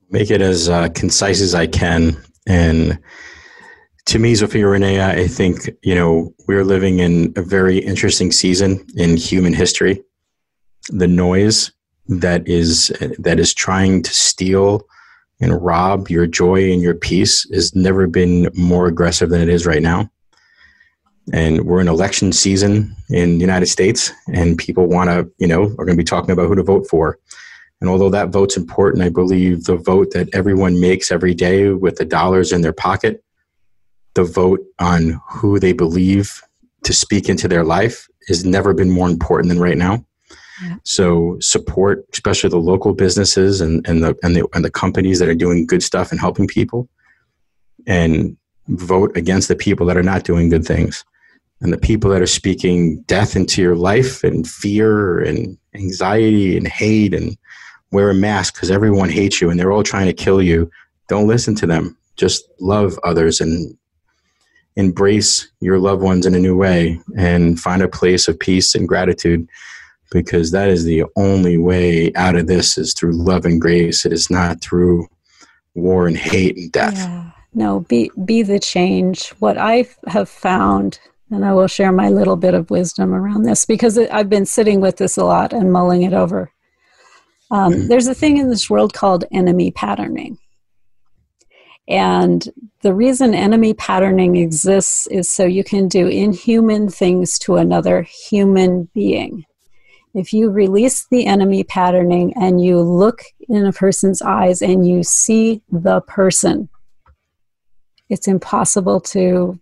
Make 0.09 0.29
it 0.29 0.41
as 0.41 0.69
uh, 0.69 0.89
concise 0.89 1.41
as 1.41 1.55
I 1.55 1.67
can. 1.67 2.21
And 2.45 2.99
to 4.07 4.19
me, 4.19 4.33
Zofia 4.33 4.65
Renea, 4.65 5.17
I 5.17 5.27
think, 5.27 5.69
you 5.81 5.95
know, 5.95 6.33
we're 6.47 6.65
living 6.65 6.99
in 6.99 7.31
a 7.37 7.41
very 7.41 7.77
interesting 7.77 8.31
season 8.31 8.85
in 8.95 9.15
human 9.15 9.53
history. 9.53 10.03
The 10.89 11.07
noise 11.07 11.71
that 12.07 12.45
is 12.45 12.91
that 13.19 13.39
is 13.39 13.53
trying 13.53 14.03
to 14.03 14.13
steal 14.13 14.85
and 15.43 15.61
rob 15.61 16.09
your 16.09 16.25
joy 16.25 16.71
and 16.71 16.81
your 16.81 16.95
peace 16.95 17.45
has 17.53 17.75
never 17.75 18.07
been 18.07 18.49
more 18.55 18.87
aggressive 18.87 19.29
than 19.29 19.41
it 19.41 19.49
is 19.49 19.65
right 19.65 19.81
now. 19.81 20.09
And 21.33 21.65
we're 21.65 21.81
in 21.81 21.89
election 21.89 22.31
season 22.31 22.95
in 23.09 23.33
the 23.35 23.41
United 23.41 23.65
States, 23.65 24.11
and 24.33 24.57
people 24.57 24.87
want 24.87 25.09
to, 25.09 25.29
you 25.39 25.47
know, 25.47 25.63
are 25.63 25.85
going 25.85 25.97
to 25.97 26.01
be 26.01 26.03
talking 26.03 26.31
about 26.31 26.47
who 26.47 26.55
to 26.55 26.63
vote 26.63 26.87
for. 26.89 27.19
And 27.81 27.89
although 27.89 28.09
that 28.09 28.29
vote's 28.29 28.55
important, 28.55 29.03
I 29.03 29.09
believe 29.09 29.65
the 29.65 29.75
vote 29.75 30.11
that 30.11 30.29
everyone 30.33 30.79
makes 30.79 31.11
every 31.11 31.33
day 31.33 31.69
with 31.69 31.97
the 31.97 32.05
dollars 32.05 32.53
in 32.53 32.61
their 32.61 32.73
pocket, 32.73 33.21
the 34.13 34.23
vote 34.23 34.61
on 34.79 35.19
who 35.29 35.59
they 35.59 35.73
believe 35.73 36.41
to 36.83 36.93
speak 36.93 37.27
into 37.27 37.49
their 37.49 37.65
life, 37.65 38.07
has 38.29 38.45
never 38.45 38.73
been 38.73 38.89
more 38.89 39.09
important 39.09 39.49
than 39.49 39.59
right 39.59 39.77
now. 39.77 40.05
So 40.83 41.37
support, 41.39 42.05
especially 42.13 42.49
the 42.49 42.57
local 42.57 42.93
businesses 42.93 43.61
and, 43.61 43.87
and 43.87 44.03
the 44.03 44.15
and 44.23 44.35
the 44.35 44.47
and 44.53 44.63
the 44.63 44.71
companies 44.71 45.19
that 45.19 45.29
are 45.29 45.35
doing 45.35 45.65
good 45.65 45.83
stuff 45.83 46.11
and 46.11 46.19
helping 46.19 46.47
people, 46.47 46.89
and 47.87 48.37
vote 48.67 49.15
against 49.17 49.47
the 49.47 49.55
people 49.55 49.85
that 49.87 49.97
are 49.97 50.03
not 50.03 50.23
doing 50.23 50.49
good 50.49 50.65
things, 50.65 51.03
and 51.61 51.73
the 51.73 51.77
people 51.77 52.09
that 52.11 52.21
are 52.21 52.27
speaking 52.27 53.01
death 53.03 53.35
into 53.35 53.61
your 53.61 53.75
life 53.75 54.23
and 54.23 54.47
fear 54.47 55.19
and 55.19 55.57
anxiety 55.73 56.57
and 56.57 56.67
hate 56.67 57.13
and 57.13 57.37
wear 57.91 58.09
a 58.09 58.15
mask 58.15 58.55
because 58.55 58.71
everyone 58.71 59.09
hates 59.09 59.41
you 59.41 59.49
and 59.49 59.59
they're 59.59 59.71
all 59.71 59.83
trying 59.83 60.07
to 60.07 60.13
kill 60.13 60.41
you. 60.41 60.69
Don't 61.07 61.27
listen 61.27 61.55
to 61.55 61.67
them. 61.67 61.97
Just 62.15 62.47
love 62.59 62.99
others 63.03 63.39
and 63.39 63.77
embrace 64.75 65.51
your 65.59 65.79
loved 65.79 66.01
ones 66.01 66.25
in 66.25 66.33
a 66.33 66.39
new 66.39 66.55
way 66.55 66.99
and 67.17 67.59
find 67.59 67.81
a 67.81 67.87
place 67.87 68.27
of 68.27 68.39
peace 68.39 68.73
and 68.75 68.87
gratitude 68.87 69.47
because 70.14 70.51
that 70.51 70.70
is 70.70 70.86
the 70.86 71.03
only 71.18 71.57
way 71.57 72.14
out 72.14 72.36
of 72.36 72.47
this 72.47 72.78
is 72.78 72.93
through 72.93 73.14
love 73.14 73.43
and 73.45 73.59
grace. 73.59 74.05
It 74.05 74.14
is 74.14 74.30
not 74.30 74.61
through 74.61 75.07
war 75.74 76.07
and 76.07 76.18
hate 76.18 76.55
and 76.55 76.72
death. 76.72 76.95
Yeah. 76.95 77.32
No, 77.55 77.82
be 77.82 78.09
be 78.24 78.41
the 78.43 78.59
change. 78.59 79.30
What 79.39 79.57
I 79.57 79.88
have 80.07 80.30
found, 80.30 80.99
and 81.30 81.43
I 81.43 81.53
will 81.53 81.68
share 81.68 81.91
my 81.91 82.09
little 82.09 82.36
bit 82.36 82.53
of 82.53 82.70
wisdom 82.70 83.14
around 83.14 83.43
this 83.43 83.66
because 83.66 83.97
I've 83.97 84.30
been 84.30 84.45
sitting 84.45 84.80
with 84.80 84.97
this 84.97 85.18
a 85.18 85.26
lot 85.26 85.53
and 85.53 85.72
mulling 85.72 86.03
it 86.03 86.14
over. 86.14 86.51
Um, 87.51 87.74
mm-hmm. 87.74 87.88
There's 87.88 88.07
a 88.07 88.16
thing 88.16 88.38
in 88.38 88.49
this 88.49 88.70
world 88.70 88.93
called 88.93 89.26
enemy 89.32 89.72
patterning. 89.72 90.38
And 91.88 92.47
the 92.82 92.93
reason 92.93 93.34
enemy 93.34 93.74
patterning 93.74 94.38
exists 94.38 95.05
is 95.07 95.30
so 95.30 95.43
you 95.43 95.66
can 95.66 95.89
do 95.89 96.07
inhuman 96.07 96.89
things 96.89 97.38
to 97.39 97.57
another 97.57 98.03
human 98.03 98.89
being 98.93 99.45
if 100.14 100.32
you 100.32 100.49
release 100.49 101.07
the 101.07 101.26
enemy 101.26 101.64
patterning 101.64 102.34
and 102.36 102.64
you 102.64 102.80
look 102.80 103.24
in 103.49 103.66
a 103.66 103.74
person's 103.74 104.22
eyes 104.22 104.61
and 104.61 104.88
you 104.88 105.03
see 105.03 105.61
the 105.72 106.01
person, 106.01 106.70
it's 108.09 108.28
impossible 108.28 108.99
to 108.99 109.59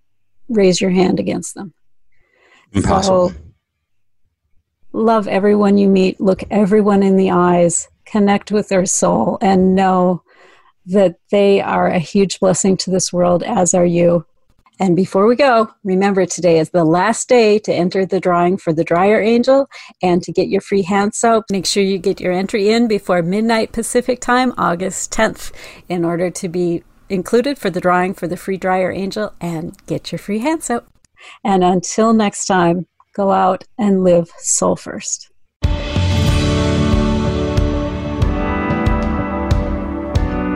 raise 0.49 0.82
your 0.82 0.91
hand 0.91 1.20
against 1.20 1.56
them. 1.56 1.74
Impossible. 2.74 3.30
So, 3.30 3.36
love 4.91 5.28
everyone 5.28 5.78
you 5.78 5.88
meet, 5.88 6.20
look 6.20 6.43
everyone 6.52 7.02
in 7.02 7.16
the 7.16 7.32
eyes, 7.32 7.88
connect 8.06 8.52
with 8.52 8.68
their 8.68 8.86
soul, 8.86 9.38
and 9.41 9.74
know 9.74 10.24
that 10.86 11.16
they 11.30 11.62
are 11.62 11.88
a 11.88 11.99
huge 11.99 12.39
blessing 12.39 12.76
to 12.76 12.91
this 12.91 13.14
world, 13.14 13.43
as 13.43 13.74
are 13.74 13.86
you. 13.86 14.26
And 14.82 14.95
before 14.95 15.27
we 15.27 15.36
go, 15.36 15.71
remember 15.84 16.25
today 16.25 16.57
is 16.57 16.71
the 16.71 16.84
last 16.84 17.29
day 17.29 17.59
to 17.59 17.71
enter 17.71 18.03
the 18.03 18.19
drawing 18.19 18.57
for 18.57 18.73
the 18.73 18.84
Dryer 18.84 19.21
Angel 19.21 19.69
and 20.01 20.23
to 20.23 20.32
get 20.32 20.47
your 20.47 20.59
free 20.59 20.82
hand 20.82 21.13
soap. 21.13 21.45
Make 21.51 21.67
sure 21.67 21.84
you 21.84 21.99
get 21.99 22.19
your 22.19 22.34
entry 22.34 22.71
in 22.71 22.88
before 22.88 23.21
midnight 23.21 23.73
Pacific 23.73 24.19
time, 24.19 24.55
August 24.57 25.11
10th, 25.11 25.51
in 25.88 26.03
order 26.03 26.32
to 26.32 26.49
be 26.49 26.84
included 27.09 27.59
for 27.59 27.69
the 27.69 27.79
drawing 27.79 28.15
for 28.15 28.27
the 28.27 28.36
free 28.36 28.57
Dryer 28.57 28.91
Angel 28.91 29.36
and 29.39 29.77
get 29.86 30.11
your 30.11 30.17
free 30.17 30.39
hand 30.39 30.63
soap. 30.63 30.88
And 31.43 31.63
until 31.63 32.11
next 32.11 32.47
time, 32.47 32.88
go 33.13 33.32
out 33.32 33.65
and 33.77 34.03
live 34.03 34.32
soul 34.39 34.75
first. 34.75 35.30